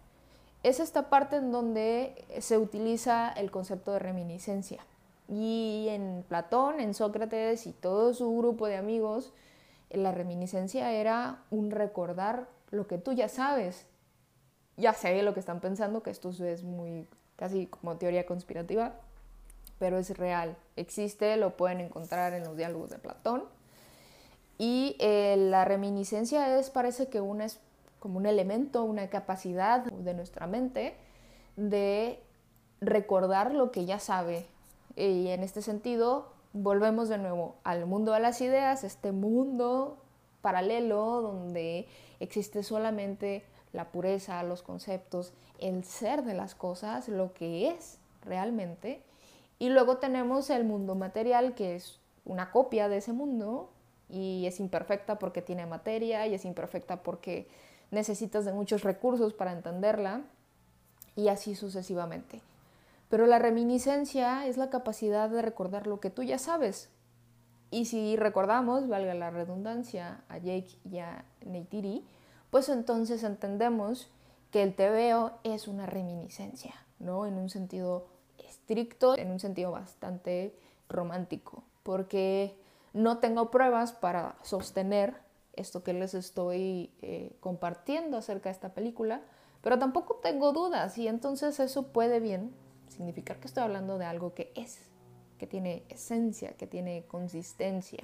Es 0.63 0.79
esta 0.79 1.09
parte 1.09 1.37
en 1.37 1.51
donde 1.51 2.25
se 2.39 2.57
utiliza 2.57 3.31
el 3.31 3.51
concepto 3.51 3.91
de 3.91 3.99
reminiscencia. 3.99 4.85
Y 5.29 5.87
en 5.89 6.23
Platón, 6.27 6.79
en 6.79 6.93
Sócrates 6.93 7.67
y 7.67 7.73
todo 7.73 8.13
su 8.13 8.37
grupo 8.37 8.67
de 8.67 8.77
amigos, 8.77 9.33
la 9.89 10.11
reminiscencia 10.11 10.91
era 10.93 11.43
un 11.51 11.71
recordar 11.71 12.47
lo 12.71 12.87
que 12.87 12.97
tú 12.97 13.13
ya 13.13 13.29
sabes. 13.29 13.85
Ya 14.77 14.93
sé 14.93 15.21
lo 15.23 15.33
que 15.33 15.39
están 15.39 15.59
pensando, 15.59 16.03
que 16.03 16.11
esto 16.11 16.29
es 16.29 16.63
muy 16.63 17.07
casi 17.35 17.67
como 17.67 17.97
teoría 17.97 18.25
conspirativa, 18.25 18.93
pero 19.79 19.97
es 19.97 20.17
real, 20.17 20.57
existe, 20.75 21.37
lo 21.37 21.55
pueden 21.55 21.81
encontrar 21.81 22.33
en 22.33 22.43
los 22.43 22.57
diálogos 22.57 22.89
de 22.89 22.97
Platón. 22.97 23.43
Y 24.57 24.95
eh, 24.99 25.35
la 25.37 25.65
reminiscencia 25.65 26.57
es, 26.57 26.69
parece 26.69 27.09
que 27.09 27.21
una 27.21 27.45
es 27.45 27.59
como 27.99 28.17
un 28.17 28.25
elemento, 28.25 28.83
una 28.83 29.09
capacidad 29.09 29.83
de 29.83 30.13
nuestra 30.13 30.47
mente 30.47 30.95
de 31.55 32.19
recordar 32.81 33.53
lo 33.53 33.71
que 33.71 33.85
ya 33.85 33.99
sabe. 33.99 34.45
Y 34.95 35.27
en 35.27 35.43
este 35.43 35.61
sentido, 35.61 36.31
volvemos 36.53 37.09
de 37.09 37.17
nuevo 37.17 37.55
al 37.63 37.85
mundo 37.85 38.13
de 38.13 38.19
las 38.19 38.41
ideas, 38.41 38.83
este 38.83 39.11
mundo 39.11 39.97
paralelo 40.41 41.21
donde 41.21 41.87
existe 42.19 42.63
solamente 42.63 43.43
la 43.73 43.91
pureza, 43.91 44.41
los 44.43 44.61
conceptos, 44.61 45.33
el 45.59 45.83
ser 45.83 46.23
de 46.23 46.33
las 46.33 46.55
cosas, 46.55 47.09
lo 47.09 47.33
que 47.33 47.69
es 47.69 47.99
realmente. 48.23 49.03
Y 49.59 49.69
luego 49.69 49.97
tenemos 49.97 50.49
el 50.49 50.63
mundo 50.63 50.95
material, 50.95 51.55
que 51.55 51.75
es 51.75 51.99
una 52.25 52.51
copia 52.51 52.89
de 52.89 52.97
ese 52.97 53.13
mundo 53.13 53.71
y 54.09 54.45
es 54.45 54.59
imperfecta 54.59 55.17
porque 55.19 55.41
tiene 55.41 55.65
materia 55.65 56.27
y 56.27 56.33
es 56.33 56.45
imperfecta 56.45 57.03
porque 57.03 57.47
necesitas 57.91 58.45
de 58.45 58.53
muchos 58.53 58.83
recursos 58.83 59.33
para 59.33 59.53
entenderla 59.53 60.21
y 61.15 61.29
así 61.29 61.55
sucesivamente. 61.55 62.41
Pero 63.09 63.25
la 63.25 63.39
reminiscencia 63.39 64.45
es 64.47 64.57
la 64.57 64.69
capacidad 64.69 65.29
de 65.29 65.41
recordar 65.41 65.87
lo 65.87 65.99
que 65.99 66.09
tú 66.09 66.23
ya 66.23 66.37
sabes. 66.37 66.89
Y 67.71 67.85
si 67.85 68.15
recordamos, 68.15 68.87
valga 68.87 69.13
la 69.13 69.29
redundancia, 69.29 70.21
a 70.29 70.37
Jake 70.37 70.77
y 70.89 70.99
a 70.99 71.25
Neytiri, 71.45 72.05
pues 72.49 72.69
entonces 72.69 73.23
entendemos 73.23 74.09
que 74.51 74.63
el 74.63 74.75
tebeo 74.75 75.33
es 75.43 75.67
una 75.67 75.85
reminiscencia, 75.85 76.75
¿no? 76.99 77.25
En 77.25 77.35
un 77.35 77.49
sentido 77.49 78.07
en 78.69 79.31
un 79.31 79.39
sentido 79.39 79.71
bastante 79.71 80.53
romántico, 80.89 81.63
porque 81.83 82.57
no 82.93 83.19
tengo 83.19 83.49
pruebas 83.49 83.93
para 83.93 84.35
sostener 84.43 85.15
esto 85.53 85.83
que 85.83 85.93
les 85.93 86.13
estoy 86.13 86.91
eh, 87.01 87.35
compartiendo 87.39 88.17
acerca 88.17 88.49
de 88.49 88.53
esta 88.53 88.73
película, 88.73 89.21
pero 89.61 89.79
tampoco 89.79 90.15
tengo 90.15 90.51
dudas 90.51 90.97
y 90.97 91.07
entonces 91.07 91.59
eso 91.59 91.87
puede 91.87 92.19
bien 92.19 92.53
significar 92.87 93.39
que 93.39 93.47
estoy 93.47 93.63
hablando 93.63 93.97
de 93.97 94.05
algo 94.05 94.33
que 94.33 94.51
es, 94.55 94.79
que 95.37 95.47
tiene 95.47 95.83
esencia, 95.89 96.51
que 96.57 96.67
tiene 96.67 97.05
consistencia. 97.07 98.03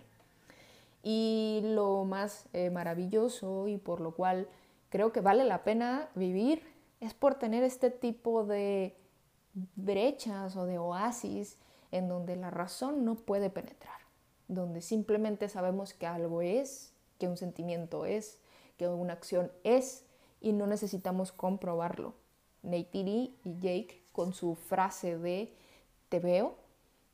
Y 1.03 1.61
lo 1.63 2.05
más 2.05 2.47
eh, 2.53 2.69
maravilloso 2.69 3.67
y 3.67 3.77
por 3.77 3.99
lo 3.99 4.11
cual 4.15 4.47
creo 4.89 5.11
que 5.11 5.19
vale 5.19 5.43
la 5.43 5.63
pena 5.63 6.09
vivir 6.15 6.63
es 7.01 7.13
por 7.13 7.35
tener 7.35 7.63
este 7.63 7.91
tipo 7.91 8.45
de 8.45 8.95
brechas 9.53 10.55
o 10.55 10.65
de 10.65 10.77
oasis 10.77 11.57
en 11.91 12.07
donde 12.07 12.35
la 12.35 12.49
razón 12.49 13.05
no 13.05 13.15
puede 13.15 13.49
penetrar, 13.49 13.99
donde 14.47 14.81
simplemente 14.81 15.47
sabemos 15.49 15.93
que 15.93 16.07
algo 16.07 16.41
es, 16.41 16.93
que 17.19 17.27
un 17.27 17.37
sentimiento 17.37 18.05
es, 18.05 18.39
que 18.77 18.87
una 18.87 19.13
acción 19.13 19.51
es 19.63 20.05
y 20.41 20.53
no 20.53 20.67
necesitamos 20.67 21.31
comprobarlo. 21.31 22.15
Neytiri 22.63 23.37
y 23.43 23.59
Jake 23.59 24.03
con 24.11 24.33
su 24.33 24.55
frase 24.55 25.17
de 25.17 25.53
te 26.09 26.19
veo, 26.19 26.55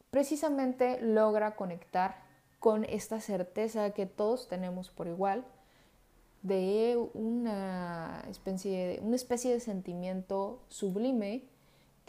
precisamente 0.10 1.02
logra 1.02 1.56
conectar 1.56 2.24
con 2.60 2.84
esta 2.86 3.20
certeza 3.22 3.92
que 3.92 4.06
todos 4.06 4.48
tenemos 4.48 4.90
por 4.90 5.08
igual 5.08 5.46
de 6.42 6.98
una 7.14 8.24
especie 8.30 8.88
de, 8.88 9.00
una 9.02 9.16
especie 9.16 9.52
de 9.52 9.60
sentimiento 9.60 10.62
sublime 10.70 11.44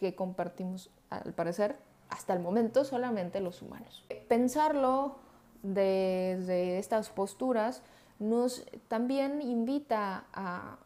que 0.01 0.15
compartimos, 0.15 0.89
al 1.11 1.35
parecer, 1.35 1.77
hasta 2.09 2.33
el 2.33 2.41
momento 2.41 2.87
solamente 2.87 3.39
los 3.41 3.61
humanos. 3.61 4.03
Pensarlo 4.29 5.17
desde 5.63 6.79
estas 6.79 7.11
posturas 7.11 7.83
nos 8.19 8.65
también 8.89 9.43
invita 9.43 10.25
a 10.33 10.79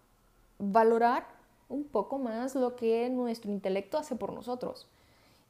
valorar 0.58 1.28
un 1.68 1.84
poco 1.84 2.18
más 2.18 2.56
lo 2.56 2.74
que 2.74 3.08
nuestro 3.08 3.52
intelecto 3.52 3.98
hace 3.98 4.16
por 4.16 4.32
nosotros. 4.32 4.88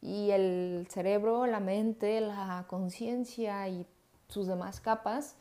Y 0.02 0.30
el 0.32 0.86
cerebro, 0.90 1.46
la 1.46 1.60
mente, 1.60 2.20
la 2.20 2.66
conciencia 2.68 3.66
y 3.68 3.86
sus 4.28 4.46
demás 4.46 4.82
capas 4.82 5.36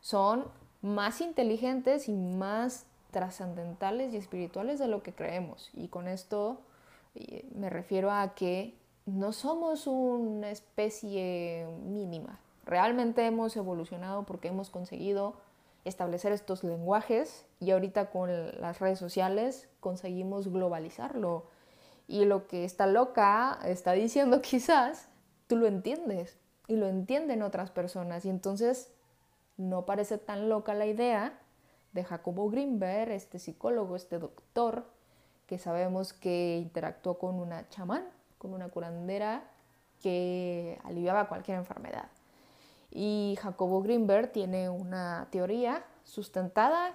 son 0.00 0.44
más 0.80 1.20
inteligentes 1.20 2.08
y 2.08 2.12
más 2.12 2.86
trascendentales 3.10 4.14
y 4.14 4.16
espirituales 4.16 4.78
de 4.78 4.86
lo 4.86 5.02
que 5.02 5.12
creemos. 5.12 5.70
Y 5.74 5.88
con 5.88 6.06
esto 6.06 6.60
me 7.54 7.70
refiero 7.70 8.10
a 8.10 8.34
que 8.34 8.76
no 9.06 9.32
somos 9.32 9.86
una 9.86 10.50
especie 10.50 11.66
mínima. 11.84 12.40
Realmente 12.64 13.26
hemos 13.26 13.56
evolucionado 13.56 14.24
porque 14.24 14.48
hemos 14.48 14.70
conseguido 14.70 15.34
establecer 15.84 16.32
estos 16.32 16.64
lenguajes 16.64 17.44
y 17.60 17.70
ahorita 17.70 18.10
con 18.10 18.30
las 18.60 18.80
redes 18.80 18.98
sociales 18.98 19.68
conseguimos 19.80 20.48
globalizarlo. 20.48 21.46
Y 22.08 22.24
lo 22.24 22.46
que 22.46 22.64
está 22.64 22.86
loca 22.86 23.58
está 23.64 23.92
diciendo 23.92 24.40
quizás, 24.42 25.08
tú 25.46 25.56
lo 25.56 25.66
entiendes 25.66 26.38
y 26.66 26.76
lo 26.76 26.88
entienden 26.88 27.42
otras 27.42 27.70
personas. 27.70 28.24
Y 28.24 28.30
entonces 28.30 28.90
no 29.56 29.84
parece 29.84 30.18
tan 30.18 30.48
loca 30.48 30.74
la 30.74 30.86
idea 30.86 31.38
de 31.92 32.04
Jacobo 32.04 32.50
Greenberg, 32.50 33.12
este 33.12 33.38
psicólogo, 33.38 33.94
este 33.94 34.18
doctor, 34.18 34.84
que 35.46 35.58
sabemos 35.58 36.12
que 36.12 36.58
interactuó 36.60 37.18
con 37.18 37.36
una 37.36 37.68
chamán, 37.68 38.04
con 38.38 38.54
una 38.54 38.68
curandera 38.68 39.44
que 40.02 40.78
aliviaba 40.84 41.28
cualquier 41.28 41.58
enfermedad. 41.58 42.08
Y 42.90 43.36
Jacobo 43.40 43.82
Greenberg 43.82 44.32
tiene 44.32 44.68
una 44.68 45.28
teoría 45.30 45.84
sustentada, 46.04 46.92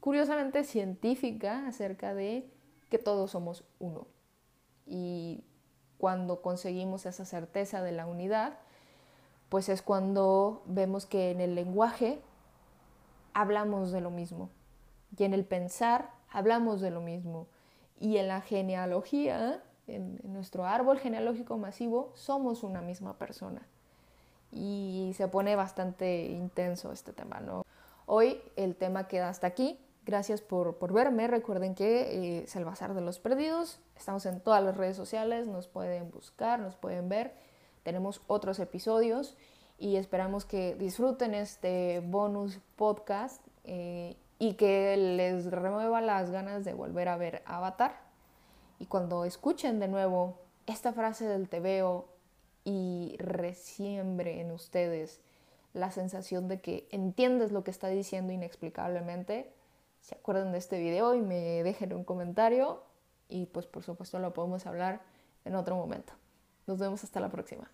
curiosamente 0.00 0.64
científica, 0.64 1.66
acerca 1.66 2.14
de 2.14 2.50
que 2.88 2.98
todos 2.98 3.30
somos 3.30 3.64
uno. 3.78 4.06
Y 4.86 5.44
cuando 5.98 6.42
conseguimos 6.42 7.06
esa 7.06 7.24
certeza 7.24 7.82
de 7.82 7.92
la 7.92 8.06
unidad, 8.06 8.58
pues 9.50 9.68
es 9.68 9.82
cuando 9.82 10.62
vemos 10.66 11.06
que 11.06 11.30
en 11.30 11.40
el 11.40 11.54
lenguaje 11.54 12.20
hablamos 13.34 13.92
de 13.92 14.00
lo 14.00 14.10
mismo 14.10 14.48
y 15.16 15.24
en 15.24 15.34
el 15.34 15.44
pensar 15.44 16.10
hablamos 16.30 16.80
de 16.80 16.90
lo 16.90 17.00
mismo 17.00 17.46
y 18.00 18.16
en 18.16 18.28
la 18.28 18.40
genealogía, 18.40 19.62
en, 19.86 20.18
nuestro 20.24 20.64
árbol 20.64 20.98
genealógico 20.98 21.58
masivo, 21.58 22.12
somos 22.14 22.64
una 22.64 22.80
misma 22.80 23.18
persona 23.18 23.62
y 24.50 25.12
se 25.16 25.28
pone 25.28 25.54
bastante 25.54 26.24
intenso 26.26 26.90
este 26.90 27.12
tema, 27.12 27.38
¿no? 27.40 27.64
Hoy 28.06 28.40
el 28.56 28.74
tema 28.74 29.06
queda 29.06 29.28
hasta 29.28 29.46
aquí. 29.46 29.78
Gracias 30.04 30.40
por, 30.40 30.78
por 30.78 30.92
verme. 30.92 31.28
Recuerden 31.28 31.74
que 31.74 32.00
eh, 32.00 32.42
es 32.44 32.56
el 32.56 32.64
Bazar 32.64 32.94
de 32.94 33.02
los 33.02 33.20
Perdidos. 33.20 33.78
Estamos 33.96 34.26
en 34.26 34.40
todas 34.40 34.64
las 34.64 34.76
redes 34.76 34.96
sociales, 34.96 35.46
nos 35.46 35.68
pueden 35.68 36.10
buscar, 36.10 36.58
nos 36.58 36.74
pueden 36.74 37.08
ver. 37.08 37.34
Tenemos 37.84 38.22
otros 38.26 38.58
episodios 38.58 39.36
y 39.78 39.96
esperamos 39.96 40.44
que 40.44 40.74
disfruten 40.74 41.34
este 41.34 42.00
bonus 42.00 42.58
podcast 42.76 43.46
eh, 43.64 44.16
y 44.40 44.54
que 44.54 44.96
les 44.96 45.50
remueva 45.50 46.00
las 46.00 46.30
ganas 46.30 46.64
de 46.64 46.72
volver 46.72 47.08
a 47.08 47.18
ver 47.18 47.42
Avatar. 47.44 48.00
Y 48.78 48.86
cuando 48.86 49.26
escuchen 49.26 49.78
de 49.78 49.86
nuevo 49.86 50.40
esta 50.66 50.94
frase 50.94 51.28
del 51.28 51.50
te 51.50 51.60
veo 51.60 52.08
y 52.64 53.16
resiembre 53.18 54.40
en 54.40 54.50
ustedes 54.50 55.20
la 55.74 55.90
sensación 55.90 56.48
de 56.48 56.60
que 56.60 56.88
entiendes 56.90 57.52
lo 57.52 57.62
que 57.64 57.70
está 57.70 57.88
diciendo 57.88 58.32
inexplicablemente, 58.32 59.52
se 60.00 60.14
acuerdan 60.14 60.52
de 60.52 60.58
este 60.58 60.80
video 60.80 61.14
y 61.14 61.20
me 61.20 61.62
dejen 61.62 61.92
un 61.92 62.04
comentario 62.04 62.82
y 63.28 63.44
pues 63.44 63.66
por 63.66 63.82
supuesto 63.82 64.18
lo 64.20 64.32
podemos 64.32 64.64
hablar 64.64 65.02
en 65.44 65.54
otro 65.54 65.76
momento. 65.76 66.14
Nos 66.66 66.78
vemos 66.78 67.04
hasta 67.04 67.20
la 67.20 67.28
próxima. 67.28 67.70